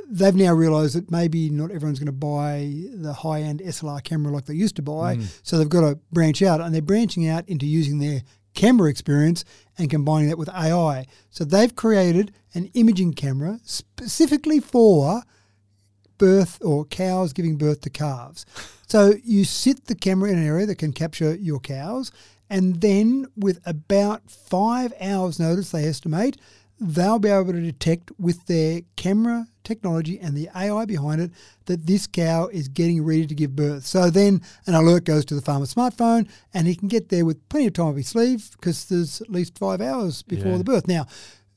They've 0.08 0.34
now 0.34 0.52
realised 0.52 0.94
that 0.96 1.10
maybe 1.10 1.50
not 1.50 1.70
everyone's 1.70 1.98
going 1.98 2.06
to 2.06 2.12
buy 2.12 2.72
the 2.92 3.12
high 3.12 3.42
end 3.42 3.60
SLR 3.60 4.02
camera 4.02 4.32
like 4.32 4.46
they 4.46 4.54
used 4.54 4.76
to 4.76 4.82
buy, 4.82 5.16
mm. 5.16 5.40
so 5.42 5.58
they've 5.58 5.68
got 5.68 5.82
to 5.82 5.98
branch 6.12 6.42
out, 6.42 6.60
and 6.60 6.74
they're 6.74 6.82
branching 6.82 7.28
out 7.28 7.48
into 7.48 7.66
using 7.66 7.98
their 7.98 8.22
camera 8.54 8.90
experience 8.90 9.44
and 9.78 9.90
combining 9.90 10.28
that 10.28 10.38
with 10.38 10.48
AI. 10.48 11.06
So 11.30 11.44
they've 11.44 11.74
created 11.74 12.32
an 12.54 12.70
imaging 12.74 13.14
camera 13.14 13.60
specifically 13.64 14.60
for 14.60 15.22
birth 16.18 16.58
or 16.62 16.84
cows 16.84 17.32
giving 17.32 17.56
birth 17.56 17.80
to 17.82 17.90
calves. 17.90 18.44
So 18.86 19.14
you 19.24 19.44
sit 19.44 19.86
the 19.86 19.94
camera 19.94 20.30
in 20.30 20.38
an 20.38 20.46
area 20.46 20.66
that 20.66 20.76
can 20.76 20.92
capture 20.92 21.34
your 21.34 21.60
cows, 21.60 22.12
and 22.50 22.80
then 22.80 23.26
with 23.36 23.60
about 23.64 24.28
five 24.28 24.92
hours' 25.00 25.38
notice, 25.38 25.70
they 25.70 25.86
estimate, 25.86 26.36
they'll 26.80 27.18
be 27.18 27.28
able 27.28 27.52
to 27.52 27.60
detect 27.60 28.10
with 28.18 28.46
their 28.46 28.80
camera 28.96 29.46
technology 29.64 30.18
and 30.18 30.34
the 30.34 30.48
AI 30.56 30.84
behind 30.86 31.20
it 31.20 31.30
that 31.66 31.86
this 31.86 32.06
cow 32.06 32.46
is 32.48 32.68
getting 32.68 33.04
ready 33.04 33.26
to 33.26 33.34
give 33.34 33.54
birth. 33.54 33.84
So 33.84 34.08
then 34.10 34.40
an 34.66 34.74
alert 34.74 35.04
goes 35.04 35.24
to 35.26 35.34
the 35.34 35.42
farmer's 35.42 35.74
smartphone, 35.74 36.28
and 36.54 36.66
he 36.66 36.74
can 36.74 36.88
get 36.88 37.10
there 37.10 37.24
with 37.26 37.46
plenty 37.50 37.66
of 37.66 37.74
time 37.74 37.88
up 37.88 37.96
his 37.96 38.08
sleeve 38.08 38.50
because 38.52 38.86
there's 38.86 39.20
at 39.20 39.28
least 39.30 39.58
five 39.58 39.80
hours 39.80 40.22
before 40.22 40.52
Yeah. 40.52 40.58
the 40.58 40.64
birth. 40.64 40.88
Now, 40.88 41.06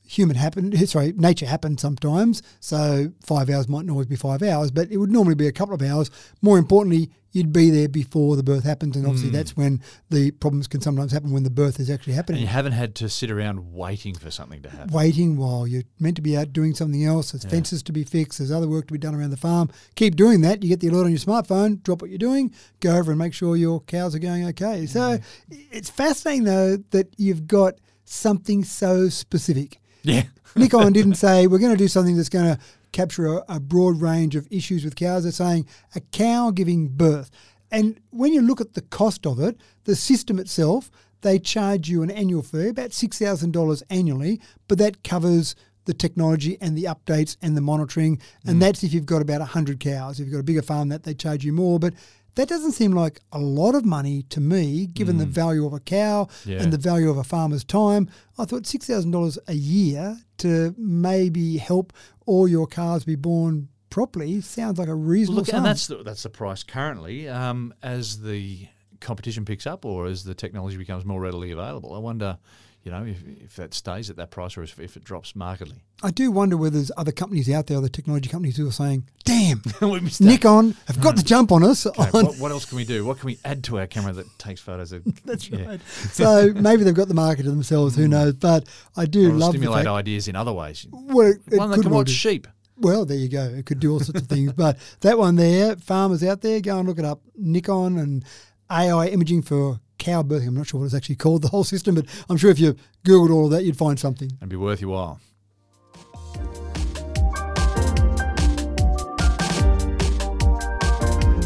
human 0.06 0.36
happen 0.36 0.74
sorry 0.86 1.12
nature 1.16 1.46
happens 1.46 1.80
sometimes 1.80 2.42
so 2.60 3.10
five 3.22 3.48
hours 3.48 3.68
might 3.68 3.86
not 3.86 3.92
always 3.92 4.06
be 4.06 4.16
five 4.16 4.42
hours 4.42 4.70
but 4.70 4.90
it 4.90 4.98
would 4.98 5.10
normally 5.10 5.34
be 5.34 5.46
a 5.46 5.52
couple 5.52 5.74
of 5.74 5.82
hours. 5.82 6.10
More 6.42 6.58
importantly 6.58 7.10
you'd 7.32 7.52
be 7.52 7.68
there 7.68 7.88
before 7.88 8.36
the 8.36 8.42
birth 8.42 8.64
happens 8.64 8.96
and 8.96 9.06
obviously 9.06 9.28
hmm. 9.30 9.36
that's 9.36 9.56
when 9.56 9.82
the 10.10 10.30
problems 10.32 10.68
can 10.68 10.80
sometimes 10.80 11.10
happen 11.10 11.32
when 11.32 11.42
the 11.42 11.50
birth 11.50 11.80
is 11.80 11.90
actually 11.90 12.12
happening. 12.12 12.36
And 12.36 12.42
you 12.42 12.52
haven't 12.52 12.72
had 12.72 12.94
to 12.96 13.08
sit 13.08 13.30
around 13.30 13.72
waiting 13.72 14.14
for 14.14 14.30
something 14.30 14.62
to 14.62 14.70
happen. 14.70 14.92
waiting 14.94 15.36
while 15.36 15.66
you're 15.66 15.82
meant 15.98 16.16
to 16.16 16.22
be 16.22 16.36
out 16.36 16.52
doing 16.52 16.74
something 16.74 17.04
else 17.04 17.32
there's 17.32 17.44
fences 17.44 17.82
to 17.84 17.92
be 17.92 18.04
fixed 18.04 18.38
there's 18.38 18.52
other 18.52 18.68
work 18.68 18.86
to 18.86 18.92
be 18.92 18.98
done 18.98 19.14
around 19.14 19.30
the 19.30 19.36
farm. 19.36 19.70
Keep 19.96 20.16
doing 20.16 20.42
that 20.42 20.62
you 20.62 20.68
get 20.68 20.80
the 20.80 20.88
alert 20.88 21.06
on 21.06 21.10
your 21.10 21.18
smartphone 21.18 21.82
drop 21.82 22.02
what 22.02 22.10
you're 22.10 22.18
doing 22.18 22.54
go 22.80 22.96
over 22.96 23.10
and 23.10 23.18
make 23.18 23.34
sure 23.34 23.56
your 23.56 23.80
cows 23.80 24.14
are 24.14 24.20
going 24.20 24.46
okay. 24.48 24.86
So 24.86 25.16
hmm. 25.16 25.56
it's 25.72 25.90
fascinating 25.90 26.44
though 26.44 26.76
that 26.90 27.08
you've 27.16 27.46
got 27.46 27.74
something 28.04 28.62
so 28.64 29.08
specific 29.08 29.80
Yeah. 30.04 30.24
Nikon 30.56 30.92
didn't 30.92 31.14
say 31.14 31.46
we're 31.46 31.58
going 31.58 31.72
to 31.72 31.78
do 31.78 31.88
something 31.88 32.16
that's 32.16 32.28
going 32.28 32.44
to 32.44 32.58
capture 32.92 33.26
a, 33.26 33.44
a 33.48 33.60
broad 33.60 34.00
range 34.00 34.36
of 34.36 34.46
issues 34.50 34.84
with 34.84 34.94
cows. 34.94 35.24
They're 35.24 35.32
saying 35.32 35.66
a 35.96 36.00
cow 36.00 36.52
giving 36.52 36.88
birth. 36.88 37.30
And 37.72 38.00
when 38.10 38.32
you 38.32 38.40
look 38.40 38.60
at 38.60 38.74
the 38.74 38.82
cost 38.82 39.26
of 39.26 39.40
it, 39.40 39.58
the 39.82 39.96
system 39.96 40.38
itself, 40.38 40.90
they 41.22 41.40
charge 41.40 41.88
you 41.88 42.02
an 42.02 42.10
annual 42.10 42.42
fee, 42.42 42.68
about 42.68 42.90
$6,000 42.90 43.82
annually, 43.90 44.40
but 44.68 44.78
that 44.78 45.02
covers 45.02 45.56
the 45.86 45.94
technology 45.94 46.56
and 46.60 46.76
the 46.78 46.84
updates 46.84 47.36
and 47.42 47.56
the 47.56 47.60
monitoring. 47.60 48.20
And 48.46 48.56
mm. 48.56 48.60
that's 48.60 48.84
if 48.84 48.94
you've 48.94 49.06
got 49.06 49.22
about 49.22 49.40
100 49.40 49.80
cows. 49.80 50.20
If 50.20 50.26
you've 50.26 50.32
got 50.32 50.40
a 50.40 50.44
bigger 50.44 50.62
farm, 50.62 50.88
that 50.90 51.02
they 51.02 51.14
charge 51.14 51.44
you 51.44 51.52
more. 51.52 51.78
But 51.78 51.94
that 52.36 52.48
doesn't 52.48 52.72
seem 52.72 52.92
like 52.92 53.20
a 53.32 53.38
lot 53.38 53.74
of 53.74 53.84
money 53.84 54.22
to 54.30 54.40
me, 54.40 54.86
given 54.86 55.18
the 55.18 55.26
value 55.26 55.64
of 55.66 55.72
a 55.72 55.80
cow 55.80 56.28
Yeah. 56.44 56.62
and 56.62 56.72
the 56.72 56.78
value 56.78 57.08
of 57.10 57.16
a 57.16 57.24
farmer's 57.24 57.64
time. 57.64 58.08
I 58.38 58.44
thought 58.44 58.66
six 58.66 58.86
thousand 58.86 59.10
dollars 59.12 59.38
a 59.48 59.54
year 59.54 60.18
to 60.38 60.74
maybe 60.76 61.58
help 61.58 61.92
all 62.26 62.48
your 62.48 62.66
calves 62.66 63.04
be 63.04 63.14
born 63.16 63.68
properly 63.90 64.40
sounds 64.40 64.78
like 64.78 64.88
a 64.88 64.94
reasonable 64.94 65.40
Look, 65.42 65.46
sum. 65.46 65.58
and 65.58 65.66
that's 65.66 65.86
the, 65.86 66.02
that's 66.02 66.24
the 66.24 66.30
price 66.30 66.62
currently. 66.64 67.28
Um, 67.28 67.72
as 67.82 68.20
the 68.22 68.66
competition 69.00 69.44
picks 69.44 69.66
up, 69.66 69.84
or 69.84 70.06
as 70.06 70.24
the 70.24 70.34
technology 70.34 70.76
becomes 70.76 71.04
more 71.04 71.20
readily 71.20 71.52
available, 71.52 71.94
I 71.94 71.98
wonder, 71.98 72.38
you 72.84 72.92
know, 72.92 73.04
if, 73.04 73.24
if 73.26 73.56
that 73.56 73.72
stays 73.72 74.10
at 74.10 74.16
that 74.16 74.30
price 74.30 74.58
or 74.58 74.62
if, 74.62 74.78
if 74.78 74.96
it 74.96 75.04
drops 75.04 75.34
markedly. 75.34 75.76
I 76.02 76.10
do 76.10 76.30
wonder 76.30 76.56
whether 76.58 76.76
there's 76.76 76.92
other 76.98 77.12
companies 77.12 77.50
out 77.50 77.66
there, 77.66 77.78
other 77.78 77.88
technology 77.88 78.28
companies 78.28 78.58
who 78.58 78.68
are 78.68 78.72
saying, 78.72 79.08
"Damn, 79.24 79.62
we 79.80 80.00
missed 80.00 80.18
that. 80.18 80.26
Nikon 80.26 80.76
have 80.86 81.00
got 81.00 81.14
mm. 81.14 81.18
the 81.18 81.22
jump 81.22 81.50
on 81.50 81.64
us." 81.64 81.86
Okay, 81.86 82.02
on 82.12 82.26
what, 82.26 82.38
what 82.38 82.50
else 82.50 82.66
can 82.66 82.76
we 82.76 82.84
do? 82.84 83.06
What 83.06 83.18
can 83.18 83.26
we 83.26 83.38
add 83.42 83.64
to 83.64 83.78
our 83.78 83.86
camera 83.86 84.12
that 84.12 84.38
takes 84.38 84.60
photos? 84.60 84.92
Of, 84.92 85.02
That's 85.24 85.48
yeah. 85.48 85.64
right. 85.64 85.80
so 85.88 86.52
maybe 86.54 86.84
they've 86.84 86.94
got 86.94 87.08
the 87.08 87.14
market 87.14 87.44
to 87.44 87.50
themselves. 87.50 87.96
Who 87.96 88.04
mm. 88.04 88.10
knows? 88.10 88.34
But 88.34 88.68
I 88.96 89.06
do 89.06 89.30
Or 89.30 89.32
love 89.32 89.52
the 89.52 89.58
stimulate 89.58 89.86
ideas 89.86 90.28
in 90.28 90.36
other 90.36 90.52
ways. 90.52 90.86
Well, 90.90 91.28
it, 91.28 91.38
it 91.50 91.58
One 91.58 91.70
that 91.70 91.76
could 91.76 91.84
can 91.84 91.92
watch 91.92 92.08
do. 92.08 92.12
sheep. 92.12 92.46
Well, 92.76 93.06
there 93.06 93.16
you 93.16 93.28
go. 93.28 93.44
It 93.44 93.64
could 93.64 93.80
do 93.80 93.92
all 93.92 94.00
sorts 94.00 94.20
of 94.20 94.26
things. 94.26 94.52
But 94.52 94.78
that 95.00 95.16
one 95.16 95.36
there, 95.36 95.76
farmers 95.76 96.22
out 96.22 96.42
there, 96.42 96.60
go 96.60 96.78
and 96.78 96.88
look 96.88 96.98
it 96.98 97.04
up. 97.04 97.20
Nikon 97.36 97.96
and 97.98 98.24
AI 98.70 99.06
imaging 99.06 99.42
for 99.42 99.80
cow 99.98 100.22
birthing. 100.22 100.48
I'm 100.48 100.54
not 100.54 100.66
sure 100.66 100.80
what 100.80 100.86
it's 100.86 100.94
actually 100.94 101.16
called, 101.16 101.42
the 101.42 101.48
whole 101.48 101.64
system, 101.64 101.94
but 101.94 102.06
I'm 102.28 102.36
sure 102.36 102.50
if 102.50 102.58
you 102.58 102.76
Googled 103.04 103.30
all 103.30 103.46
of 103.46 103.50
that, 103.52 103.64
you'd 103.64 103.76
find 103.76 103.98
something. 103.98 104.30
and 104.40 104.50
be 104.50 104.56
worth 104.56 104.80
your 104.80 104.90
while. 104.90 105.20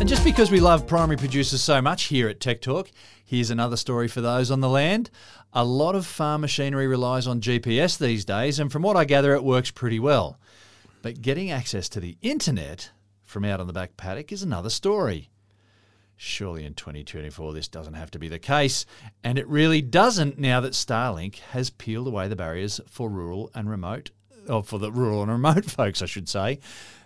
And 0.00 0.08
just 0.08 0.24
because 0.24 0.50
we 0.52 0.60
love 0.60 0.86
primary 0.86 1.16
producers 1.16 1.60
so 1.60 1.82
much 1.82 2.04
here 2.04 2.28
at 2.28 2.38
Tech 2.38 2.60
Talk, 2.60 2.88
here's 3.24 3.50
another 3.50 3.76
story 3.76 4.06
for 4.06 4.20
those 4.20 4.48
on 4.48 4.60
the 4.60 4.68
land. 4.68 5.10
A 5.52 5.64
lot 5.64 5.96
of 5.96 6.06
farm 6.06 6.42
machinery 6.42 6.86
relies 6.86 7.26
on 7.26 7.40
GPS 7.40 7.98
these 7.98 8.24
days, 8.24 8.60
and 8.60 8.70
from 8.70 8.82
what 8.82 8.96
I 8.96 9.04
gather, 9.04 9.34
it 9.34 9.42
works 9.42 9.72
pretty 9.72 9.98
well. 9.98 10.38
But 11.02 11.20
getting 11.20 11.50
access 11.50 11.88
to 11.88 12.00
the 12.00 12.16
internet 12.22 12.92
from 13.24 13.44
out 13.44 13.58
on 13.58 13.66
the 13.66 13.72
back 13.72 13.96
paddock 13.96 14.30
is 14.30 14.42
another 14.42 14.70
story. 14.70 15.30
Surely 16.20 16.64
in 16.64 16.74
2024 16.74 17.52
this 17.52 17.68
doesn't 17.68 17.94
have 17.94 18.10
to 18.10 18.18
be 18.18 18.26
the 18.26 18.40
case, 18.40 18.84
and 19.22 19.38
it 19.38 19.46
really 19.46 19.80
doesn't 19.80 20.36
now 20.36 20.60
that 20.60 20.72
Starlink 20.72 21.36
has 21.52 21.70
peeled 21.70 22.08
away 22.08 22.26
the 22.26 22.34
barriers 22.34 22.80
for 22.88 23.08
rural 23.08 23.52
and 23.54 23.70
remote, 23.70 24.10
or 24.48 24.64
for 24.64 24.80
the 24.80 24.90
rural 24.90 25.22
and 25.22 25.30
remote 25.30 25.64
folks, 25.70 26.02
I 26.02 26.06
should 26.06 26.28
say. 26.28 26.58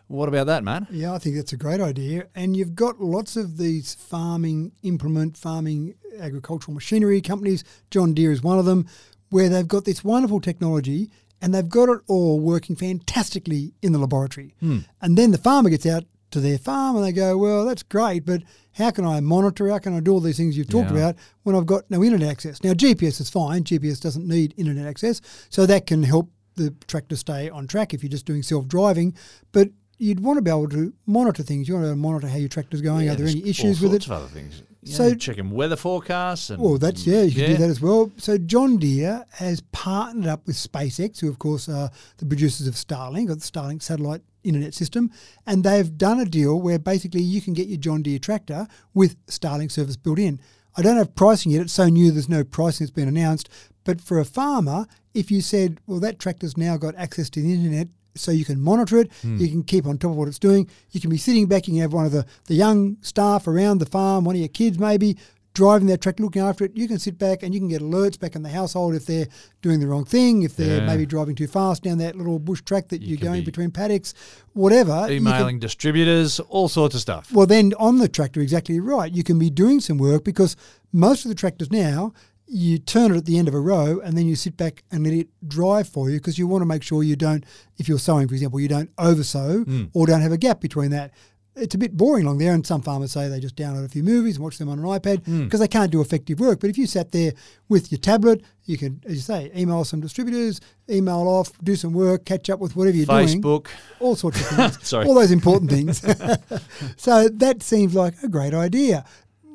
What 0.09 0.31
about 0.31 0.47
that, 0.47 0.65
man? 0.65 0.87
Yeah, 0.91 1.13
I 1.13 1.19
think 1.19 1.37
that's 1.37 1.53
a 1.53 1.59
great 1.59 1.81
idea. 1.81 2.29
And 2.35 2.57
you've 2.57 2.75
got 2.75 3.01
lots 3.01 3.37
of 3.37 3.59
these 3.59 3.95
farming 3.95 4.73
implement, 4.83 5.37
farming 5.37 5.95
agricultural 6.19 6.75
machinery 6.75 7.21
companies. 7.21 7.65
John 7.91 8.15
Deere 8.15 8.33
is 8.33 8.43
one 8.43 8.59
of 8.59 8.65
them, 8.65 8.87
where 9.29 9.51
they've 9.51 9.69
got 9.69 9.85
this 9.85 10.03
wonderful 10.03 10.41
technology 10.41 11.11
and 11.43 11.55
they've 11.55 11.69
got 11.69 11.91
it 11.91 12.01
all 12.07 12.41
working 12.41 12.77
fantastically 12.77 13.75
in 13.83 13.93
the 13.93 13.99
laboratory. 13.99 14.55
Hmm. 14.61 14.79
And 15.03 15.19
then 15.19 15.33
the 15.33 15.39
farmer 15.39 15.69
gets 15.69 15.85
out 15.85 16.05
to 16.33 16.41
their 16.41 16.59
farm 16.59 16.97
and 16.97 17.05
they 17.05 17.13
go, 17.13 17.37
Well, 17.39 17.65
that's 17.65 17.83
great, 17.83 18.25
but 18.27 18.43
how 18.73 18.91
can 18.91 19.05
I 19.05 19.21
monitor? 19.21 19.69
How 19.69 19.79
can 19.79 19.95
I 19.97 20.01
do 20.01 20.13
all 20.13 20.21
these 20.21 20.37
things 20.37 20.57
you've 20.57 20.69
talked 20.71 20.91
Yeah. 20.91 20.97
about 20.99 21.17
when 21.45 21.55
I've 21.55 21.67
got 21.67 21.91
no 21.91 22.03
internet 22.03 22.29
access? 22.29 22.63
Now, 22.65 22.73
GPS 22.73 23.21
is 23.21 23.31
fine. 23.31 23.65
GPS 23.65 24.01
doesn't 24.01 24.27
need 24.27 24.55
internet 24.57 24.87
access. 24.87 25.21
So 25.51 25.67
that 25.67 25.87
can 25.87 26.03
help 26.03 26.31
the 26.57 26.75
tractor 26.87 27.17
stay 27.17 27.49
on 27.49 27.67
track 27.67 27.95
if 27.95 28.03
you're 28.03 28.11
just 28.11 28.27
doing 28.27 28.43
self 28.43 28.67
driving. 28.67 29.15
But 29.53 29.69
you'd 29.99 30.21
want 30.21 30.39
to 30.39 30.43
be 30.43 30.51
able 30.51 30.69
to 30.71 30.93
monitor 31.07 31.43
things. 31.43 31.69
You 31.69 31.75
want 31.75 31.87
to 31.87 31.97
monitor 31.97 32.27
how 32.29 32.37
your 32.39 32.49
tractor's 32.49 32.83
going. 32.83 33.09
Are 33.09 33.15
there 33.15 33.27
any 33.27 33.47
issues 33.49 33.81
with 33.81 33.95
it? 33.95 34.11
other 34.11 34.27
things. 34.27 34.63
You 34.85 34.93
So- 34.95 35.15
checking 35.15 35.51
weather 35.51 35.77
forecasts 35.77 36.51
and 36.51 36.61
Well, 36.61 36.77
that's 36.77 37.07
yeah, 37.07 37.23
you 37.23 37.31
can 37.33 37.51
do 37.53 37.57
that 37.59 37.71
as 37.71 37.81
well. 37.81 38.11
So 38.17 38.37
John 38.37 38.79
Deere 38.79 39.25
has 39.35 39.63
partnered 39.71 40.27
up 40.27 40.45
with 40.47 40.57
SpaceX, 40.57 41.21
who 41.21 41.29
of 41.29 41.39
course 41.39 41.69
are 41.69 41.89
the 42.17 42.27
producers 42.27 42.67
of 42.67 42.75
Starlink 42.75 43.31
or 43.31 43.37
the 43.37 43.43
Starlink 43.43 43.81
satellite 43.83 44.23
internet 44.45 44.75
system, 44.75 45.11
and 45.47 45.65
they've 45.65 45.97
done 45.97 46.21
a 46.21 46.25
deal 46.25 46.61
where 46.61 46.79
basically 46.79 47.23
you 47.23 47.41
can 47.41 47.53
get 47.55 47.69
your 47.69 47.79
John 47.79 48.03
Deere 48.03 48.19
tractor 48.19 48.67
with 48.95 49.25
Starlink 49.27 49.71
service 49.73 49.97
built 49.97 50.19
in. 50.19 50.41
I 50.77 50.83
don't 50.83 50.97
have 50.97 51.15
pricing 51.15 51.53
yet; 51.53 51.63
it's 51.63 51.73
so 51.73 51.89
new. 51.89 52.11
There's 52.11 52.29
no 52.29 52.45
pricing 52.45 52.85
that's 52.85 52.95
been 52.95 53.09
announced. 53.09 53.49
But 53.85 54.01
for 54.01 54.19
a 54.19 54.25
farmer, 54.25 54.87
if 55.15 55.31
you 55.31 55.41
said, 55.41 55.81
"Well, 55.87 56.01
that 56.01 56.19
tractor's 56.19 56.57
now 56.57 56.77
got 56.77 56.95
access 56.97 57.29
to 57.31 57.43
the 57.43 57.53
internet," 57.53 57.89
so 58.15 58.31
you 58.31 58.45
can 58.45 58.61
monitor 58.61 58.99
it, 58.99 59.13
hmm. 59.23 59.37
you 59.37 59.49
can 59.49 59.63
keep 59.63 59.87
on 59.87 59.99
top 59.99 60.13
of 60.13 60.17
what 60.17 60.29
it's 60.29 60.39
doing. 60.39 60.69
You 60.91 61.01
can 61.01 61.11
be 61.11 61.19
sitting 61.19 61.47
back, 61.47 61.67
you 61.67 61.75
can 61.75 61.83
have 61.83 61.93
one 61.93 62.07
of 62.07 62.13
the, 62.13 62.27
the 62.47 62.55
young 62.55 62.97
staff 63.01 63.47
around 63.47 63.79
the 63.79 63.87
farm, 63.87 64.25
one 64.25 64.35
of 64.35 64.41
your 64.41 64.49
kids 64.49 64.79
maybe, 64.79 65.17
driving 65.55 65.87
their 65.87 65.97
tractor, 65.97 66.23
looking 66.23 66.43
after 66.43 66.65
it. 66.65 66.73
You 66.75 66.89
can 66.89 66.99
sit 66.99 67.19
back 67.19 67.43
and 67.43 67.53
you 67.53 67.61
can 67.61 67.69
get 67.69 67.83
alerts 67.83 68.19
back 68.19 68.35
in 68.35 68.43
the 68.43 68.49
household 68.49 68.95
if 68.95 69.05
they're 69.07 69.29
doing 69.61 69.81
the 69.81 69.87
wrong 69.87 70.05
thing, 70.05 70.43
if 70.43 70.57
they're 70.57 70.79
Yeah. 70.79 70.87
maybe 70.87 71.05
driving 71.07 71.35
too 71.35 71.47
fast 71.47 71.83
down 71.83 71.99
that 71.99 72.17
little 72.17 72.39
bush 72.39 72.63
track 72.63 72.89
that 72.89 73.03
you 73.03 73.17
are 73.17 73.21
going 73.21 73.41
be 73.41 73.45
between 73.47 73.71
paddocks, 73.71 74.15
whatever. 74.55 75.01
you 75.13 75.21
can- 75.21 75.29
emailing 75.29 75.59
distributors, 75.59 76.41
all 76.41 76.69
sorts 76.69 76.95
of 76.95 77.01
stuff. 77.01 77.31
well, 77.33 77.47
then 77.47 77.73
on 77.79 77.99
the 77.99 78.09
tractor, 78.09 78.41
exactly 78.41 78.81
right. 78.81 79.13
You 79.15 79.23
can 79.23 79.39
be 79.39 79.51
doing 79.51 79.81
some 79.81 79.99
work 79.99 80.25
because 80.25 80.57
most 80.93 81.25
of 81.25 81.29
the 81.29 81.35
tractors 81.35 81.71
now, 81.71 82.13
you 82.55 82.79
turn 82.79 83.13
it 83.13 83.17
at 83.17 83.25
the 83.25 83.39
end 83.39 83.49
of 83.49 83.55
a 83.55 83.61
row 83.61 83.99
and 84.05 84.17
then 84.17 84.27
you 84.27 84.37
sit 84.37 84.57
back 84.59 84.83
and 84.91 85.05
let 85.05 85.15
it 85.15 85.29
dry 85.47 85.83
for 85.83 86.11
you 86.11 86.19
because 86.19 86.39
you 86.39 86.47
want 86.47 86.61
to 86.61 86.67
make 86.67 86.83
sure 86.83 87.03
you 87.03 87.17
don't, 87.17 87.45
if 87.79 87.89
you're 87.89 87.99
sowing, 87.99 88.29
for 88.29 88.35
example, 88.35 88.61
you 88.61 88.69
don't 88.69 88.91
oversow 88.99 89.65
Hmm. 89.65 89.85
or 89.95 90.07
don't 90.07 90.21
have 90.21 90.33
a 90.33 90.37
gap 90.39 90.61
between 90.61 90.91
that. 90.91 91.13
It's 91.55 91.75
a 91.75 91.79
bit 91.79 91.97
boring 91.97 92.25
along 92.25 92.39
there, 92.39 92.55
and 92.55 92.67
some 92.67 92.81
farmers 92.81 93.13
say 93.13 93.29
they 93.29 93.39
just 93.39 93.57
download 93.57 93.85
a 93.85 93.89
few 93.89 94.03
movies 94.03 94.37
and 94.37 94.45
watch 94.45 94.57
them 94.57 94.71
on 94.71 94.79
an 94.79 94.85
iPad 94.87 95.23
Hmm. 95.27 95.45
because 95.45 95.61
they 95.61 95.69
can't 95.69 95.91
do 95.93 96.01
effective 96.01 96.41
work. 96.41 96.61
But 96.61 96.71
if 96.71 96.79
you 96.79 96.87
sat 96.87 97.13
there 97.13 97.35
with 97.69 97.93
your 97.93 97.99
tablet, 97.99 98.43
you 98.65 98.79
could, 98.79 99.05
as 99.07 99.15
you 99.17 99.21
say, 99.21 99.51
email 99.55 99.85
some 99.85 100.01
distributors, 100.01 100.61
email 100.89 101.29
off, 101.29 101.53
do 101.63 101.77
some 101.77 101.93
work, 101.93 102.25
catch 102.25 102.49
up 102.49 102.59
with 102.59 102.75
whatever 102.75 102.97
you're 102.97 103.05
doing 103.07 103.43
Facebook. 103.43 103.67
all 104.01 104.17
sorts 104.17 104.41
of 104.41 104.47
things. 104.57 104.89
Sorry. 104.89 105.07
All 105.07 105.15
those 105.15 105.31
important 105.31 105.71
things. 105.71 106.01
so 106.97 107.29
that 107.29 107.63
seems 107.63 107.95
like 107.95 108.15
a 108.23 108.29
great 108.29 108.55
idea. 108.55 109.05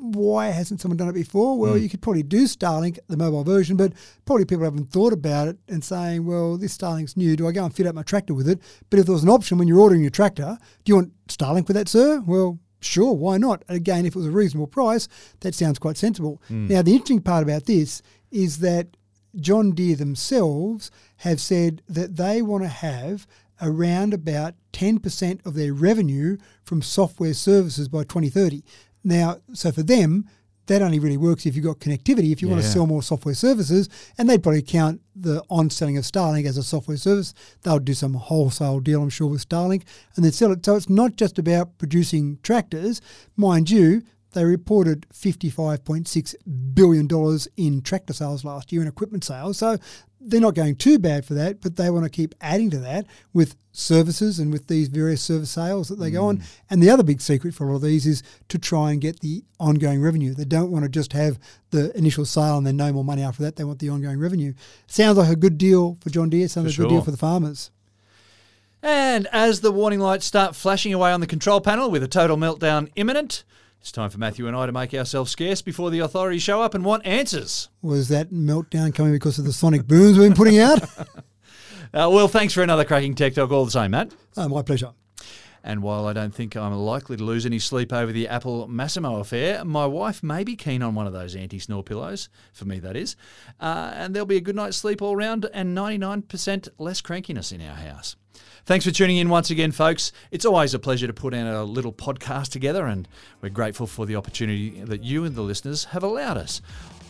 Why 0.00 0.48
hasn't 0.48 0.80
someone 0.80 0.96
done 0.96 1.08
it 1.08 1.14
before? 1.14 1.58
Well, 1.58 1.74
hmm. 1.74 1.82
you 1.82 1.88
could 1.88 2.00
probably 2.00 2.22
do 2.22 2.44
Starlink, 2.44 2.98
the 3.08 3.16
mobile 3.16 3.44
version, 3.44 3.76
but 3.76 3.92
probably 4.24 4.44
people 4.44 4.64
haven't 4.64 4.92
thought 4.92 5.12
about 5.12 5.48
it 5.48 5.58
and 5.68 5.82
saying, 5.82 6.24
well, 6.24 6.56
this 6.56 6.76
Starlink's 6.76 7.16
new. 7.16 7.36
Do 7.36 7.48
I 7.48 7.52
go 7.52 7.64
and 7.64 7.74
fit 7.74 7.86
up 7.86 7.94
my 7.94 8.02
tractor 8.02 8.34
with 8.34 8.48
it? 8.48 8.60
But 8.90 9.00
if 9.00 9.06
there 9.06 9.12
was 9.12 9.24
an 9.24 9.28
option 9.28 9.58
when 9.58 9.66
you're 9.66 9.80
ordering 9.80 10.02
your 10.02 10.10
tractor, 10.10 10.58
do 10.84 10.90
you 10.90 10.96
want 10.96 11.26
Starlink 11.26 11.66
with 11.66 11.76
that, 11.76 11.88
sir? 11.88 12.22
Well, 12.26 12.58
sure, 12.80 13.12
why 13.12 13.38
not? 13.38 13.64
Again, 13.68 14.06
if 14.06 14.14
it 14.14 14.18
was 14.18 14.26
a 14.26 14.30
reasonable 14.30 14.68
price, 14.68 15.08
that 15.40 15.54
sounds 15.54 15.78
quite 15.78 15.96
sensible. 15.96 16.40
Hmm. 16.48 16.68
Now, 16.68 16.82
the 16.82 16.92
interesting 16.92 17.22
part 17.22 17.42
about 17.42 17.64
this 17.64 18.02
is 18.30 18.58
that 18.58 18.96
John 19.36 19.72
Deere 19.72 19.96
themselves 19.96 20.90
have 21.18 21.40
said 21.40 21.82
that 21.88 22.16
they 22.16 22.42
want 22.42 22.64
to 22.64 22.68
have 22.68 23.26
around 23.60 24.14
about 24.14 24.54
10% 24.72 25.44
of 25.44 25.54
their 25.54 25.72
revenue 25.72 26.36
from 26.62 26.82
software 26.82 27.34
services 27.34 27.88
by 27.88 28.04
2030. 28.04 28.62
Now, 29.08 29.38
so 29.54 29.72
for 29.72 29.82
them, 29.82 30.28
that 30.66 30.82
only 30.82 30.98
really 30.98 31.16
works 31.16 31.46
if 31.46 31.56
you've 31.56 31.64
got 31.64 31.78
connectivity. 31.78 32.30
If 32.30 32.42
you 32.42 32.48
want 32.48 32.60
to 32.60 32.68
sell 32.68 32.86
more 32.86 33.02
software 33.02 33.34
services, 33.34 33.88
and 34.18 34.28
they'd 34.28 34.42
probably 34.42 34.60
count 34.60 35.00
the 35.16 35.42
on 35.48 35.70
selling 35.70 35.96
of 35.96 36.04
Starlink 36.04 36.46
as 36.46 36.58
a 36.58 36.62
software 36.62 36.98
service, 36.98 37.32
they'll 37.62 37.78
do 37.78 37.94
some 37.94 38.12
wholesale 38.12 38.78
deal, 38.78 39.02
I'm 39.02 39.08
sure, 39.08 39.28
with 39.28 39.48
Starlink, 39.48 39.84
and 40.14 40.24
then 40.24 40.32
sell 40.32 40.52
it. 40.52 40.64
So 40.64 40.76
it's 40.76 40.90
not 40.90 41.16
just 41.16 41.38
about 41.38 41.78
producing 41.78 42.38
tractors. 42.42 43.00
Mind 43.34 43.70
you, 43.70 44.02
they 44.32 44.44
reported 44.44 45.06
$55.6 45.08 46.34
billion 46.74 47.08
in 47.56 47.80
tractor 47.80 48.12
sales 48.12 48.44
last 48.44 48.70
year 48.70 48.82
and 48.82 48.88
equipment 48.90 49.24
sales. 49.24 49.56
So 49.56 49.78
they're 50.20 50.40
not 50.40 50.54
going 50.54 50.76
too 50.76 50.98
bad 50.98 51.24
for 51.24 51.34
that, 51.34 51.60
but 51.60 51.76
they 51.76 51.90
want 51.90 52.04
to 52.04 52.10
keep 52.10 52.34
adding 52.40 52.70
to 52.70 52.78
that 52.78 53.06
with 53.32 53.56
services 53.72 54.38
and 54.38 54.52
with 54.52 54.66
these 54.66 54.88
various 54.88 55.22
service 55.22 55.50
sales 55.50 55.88
that 55.88 55.96
they 55.96 56.10
go 56.10 56.26
on. 56.26 56.38
Mm. 56.38 56.42
And 56.70 56.82
the 56.82 56.90
other 56.90 57.02
big 57.02 57.20
secret 57.20 57.54
for 57.54 57.68
all 57.68 57.76
of 57.76 57.82
these 57.82 58.06
is 58.06 58.22
to 58.48 58.58
try 58.58 58.90
and 58.90 59.00
get 59.00 59.20
the 59.20 59.44
ongoing 59.60 60.02
revenue. 60.02 60.34
They 60.34 60.44
don't 60.44 60.70
want 60.70 60.84
to 60.84 60.88
just 60.88 61.12
have 61.12 61.38
the 61.70 61.96
initial 61.96 62.24
sale 62.24 62.58
and 62.58 62.66
then 62.66 62.76
no 62.76 62.92
more 62.92 63.04
money 63.04 63.22
after 63.22 63.42
that. 63.44 63.56
They 63.56 63.64
want 63.64 63.78
the 63.78 63.90
ongoing 63.90 64.18
revenue. 64.18 64.54
Sounds 64.86 65.18
like 65.18 65.30
a 65.30 65.36
good 65.36 65.58
deal 65.58 65.96
for 66.00 66.10
John 66.10 66.28
Deere. 66.28 66.48
Sounds 66.48 66.66
like 66.66 66.74
For 66.74 66.82
a 66.82 66.84
good 66.86 66.94
deal 66.94 67.02
for 67.02 67.10
the 67.12 67.16
farmers. 67.16 67.70
And 68.82 69.26
as 69.32 69.60
the 69.60 69.72
warning 69.72 70.00
lights 70.00 70.26
start 70.26 70.54
flashing 70.54 70.94
away 70.94 71.10
on 71.10 71.20
the 71.20 71.26
control 71.26 71.60
panel 71.60 71.90
with 71.90 72.02
a 72.02 72.08
total 72.08 72.36
meltdown 72.36 72.90
imminent, 72.94 73.44
it's 73.80 73.92
time 73.92 74.10
for 74.10 74.18
Matthew 74.18 74.46
and 74.46 74.56
I 74.56 74.66
to 74.66 74.72
make 74.72 74.92
ourselves 74.94 75.30
scarce 75.30 75.62
before 75.62 75.90
the 75.90 76.00
authorities 76.00 76.42
show 76.42 76.60
up 76.60 76.74
and 76.74 76.84
want 76.84 77.06
answers. 77.06 77.68
Was 77.82 78.08
that 78.08 78.30
meltdown 78.30 78.94
coming 78.94 79.12
because 79.12 79.38
of 79.38 79.44
the 79.44 79.52
sonic 79.52 79.86
booms 79.86 80.18
we've 80.18 80.28
been 80.28 80.36
putting 80.36 80.58
out? 80.58 80.80
Uh, 81.94 82.06
well, 82.12 82.28
thanks 82.28 82.52
for 82.52 82.62
another 82.62 82.84
cracking 82.84 83.14
tech 83.14 83.32
talk 83.32 83.50
all 83.50 83.64
the 83.64 83.70
same, 83.70 83.92
Matt. 83.92 84.12
oh, 84.36 84.46
my 84.46 84.60
pleasure. 84.60 84.90
And 85.64 85.82
while 85.82 86.06
I 86.06 86.12
don't 86.12 86.34
think 86.34 86.54
I'm 86.54 86.74
likely 86.74 87.16
to 87.16 87.24
lose 87.24 87.46
any 87.46 87.58
sleep 87.58 87.94
over 87.94 88.12
the 88.12 88.28
Apple 88.28 88.68
Masimo 88.68 89.20
affair, 89.20 89.64
my 89.64 89.86
wife 89.86 90.22
may 90.22 90.44
be 90.44 90.54
keen 90.54 90.82
on 90.82 90.94
one 90.94 91.06
of 91.06 91.14
those 91.14 91.34
anti 91.34 91.58
snore 91.58 91.82
pillows, 91.82 92.28
for 92.52 92.66
me 92.66 92.78
that 92.80 92.94
is. 92.94 93.16
Uh, 93.58 93.92
and 93.94 94.14
there'll 94.14 94.26
be 94.26 94.36
a 94.36 94.40
good 94.42 94.54
night's 94.54 94.76
sleep 94.76 95.00
all 95.00 95.16
round 95.16 95.48
and 95.54 95.76
99% 95.76 96.68
less 96.78 97.00
crankiness 97.00 97.52
in 97.52 97.60
our 97.62 97.76
house. 97.76 98.16
Thanks 98.68 98.84
for 98.84 98.90
tuning 98.90 99.16
in 99.16 99.30
once 99.30 99.48
again, 99.48 99.72
folks. 99.72 100.12
It's 100.30 100.44
always 100.44 100.74
a 100.74 100.78
pleasure 100.78 101.06
to 101.06 101.14
put 101.14 101.32
in 101.32 101.46
a 101.46 101.64
little 101.64 101.90
podcast 101.90 102.50
together, 102.50 102.84
and 102.84 103.08
we're 103.40 103.48
grateful 103.48 103.86
for 103.86 104.04
the 104.04 104.14
opportunity 104.14 104.82
that 104.82 105.02
you 105.02 105.24
and 105.24 105.34
the 105.34 105.40
listeners 105.40 105.86
have 105.86 106.02
allowed 106.02 106.36
us. 106.36 106.60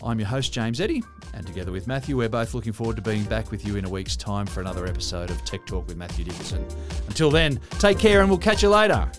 I'm 0.00 0.20
your 0.20 0.28
host, 0.28 0.52
James 0.52 0.80
Eddy, 0.80 1.02
and 1.34 1.44
together 1.44 1.72
with 1.72 1.88
Matthew, 1.88 2.16
we're 2.16 2.28
both 2.28 2.54
looking 2.54 2.72
forward 2.72 2.94
to 2.94 3.02
being 3.02 3.24
back 3.24 3.50
with 3.50 3.66
you 3.66 3.74
in 3.74 3.84
a 3.84 3.90
week's 3.90 4.14
time 4.14 4.46
for 4.46 4.60
another 4.60 4.86
episode 4.86 5.32
of 5.32 5.44
Tech 5.44 5.66
Talk 5.66 5.88
with 5.88 5.96
Matthew 5.96 6.26
Dickerson. 6.26 6.64
Until 7.08 7.28
then, 7.28 7.58
take 7.80 7.98
care 7.98 8.20
and 8.20 8.30
we'll 8.30 8.38
catch 8.38 8.62
you 8.62 8.68
later. 8.68 9.10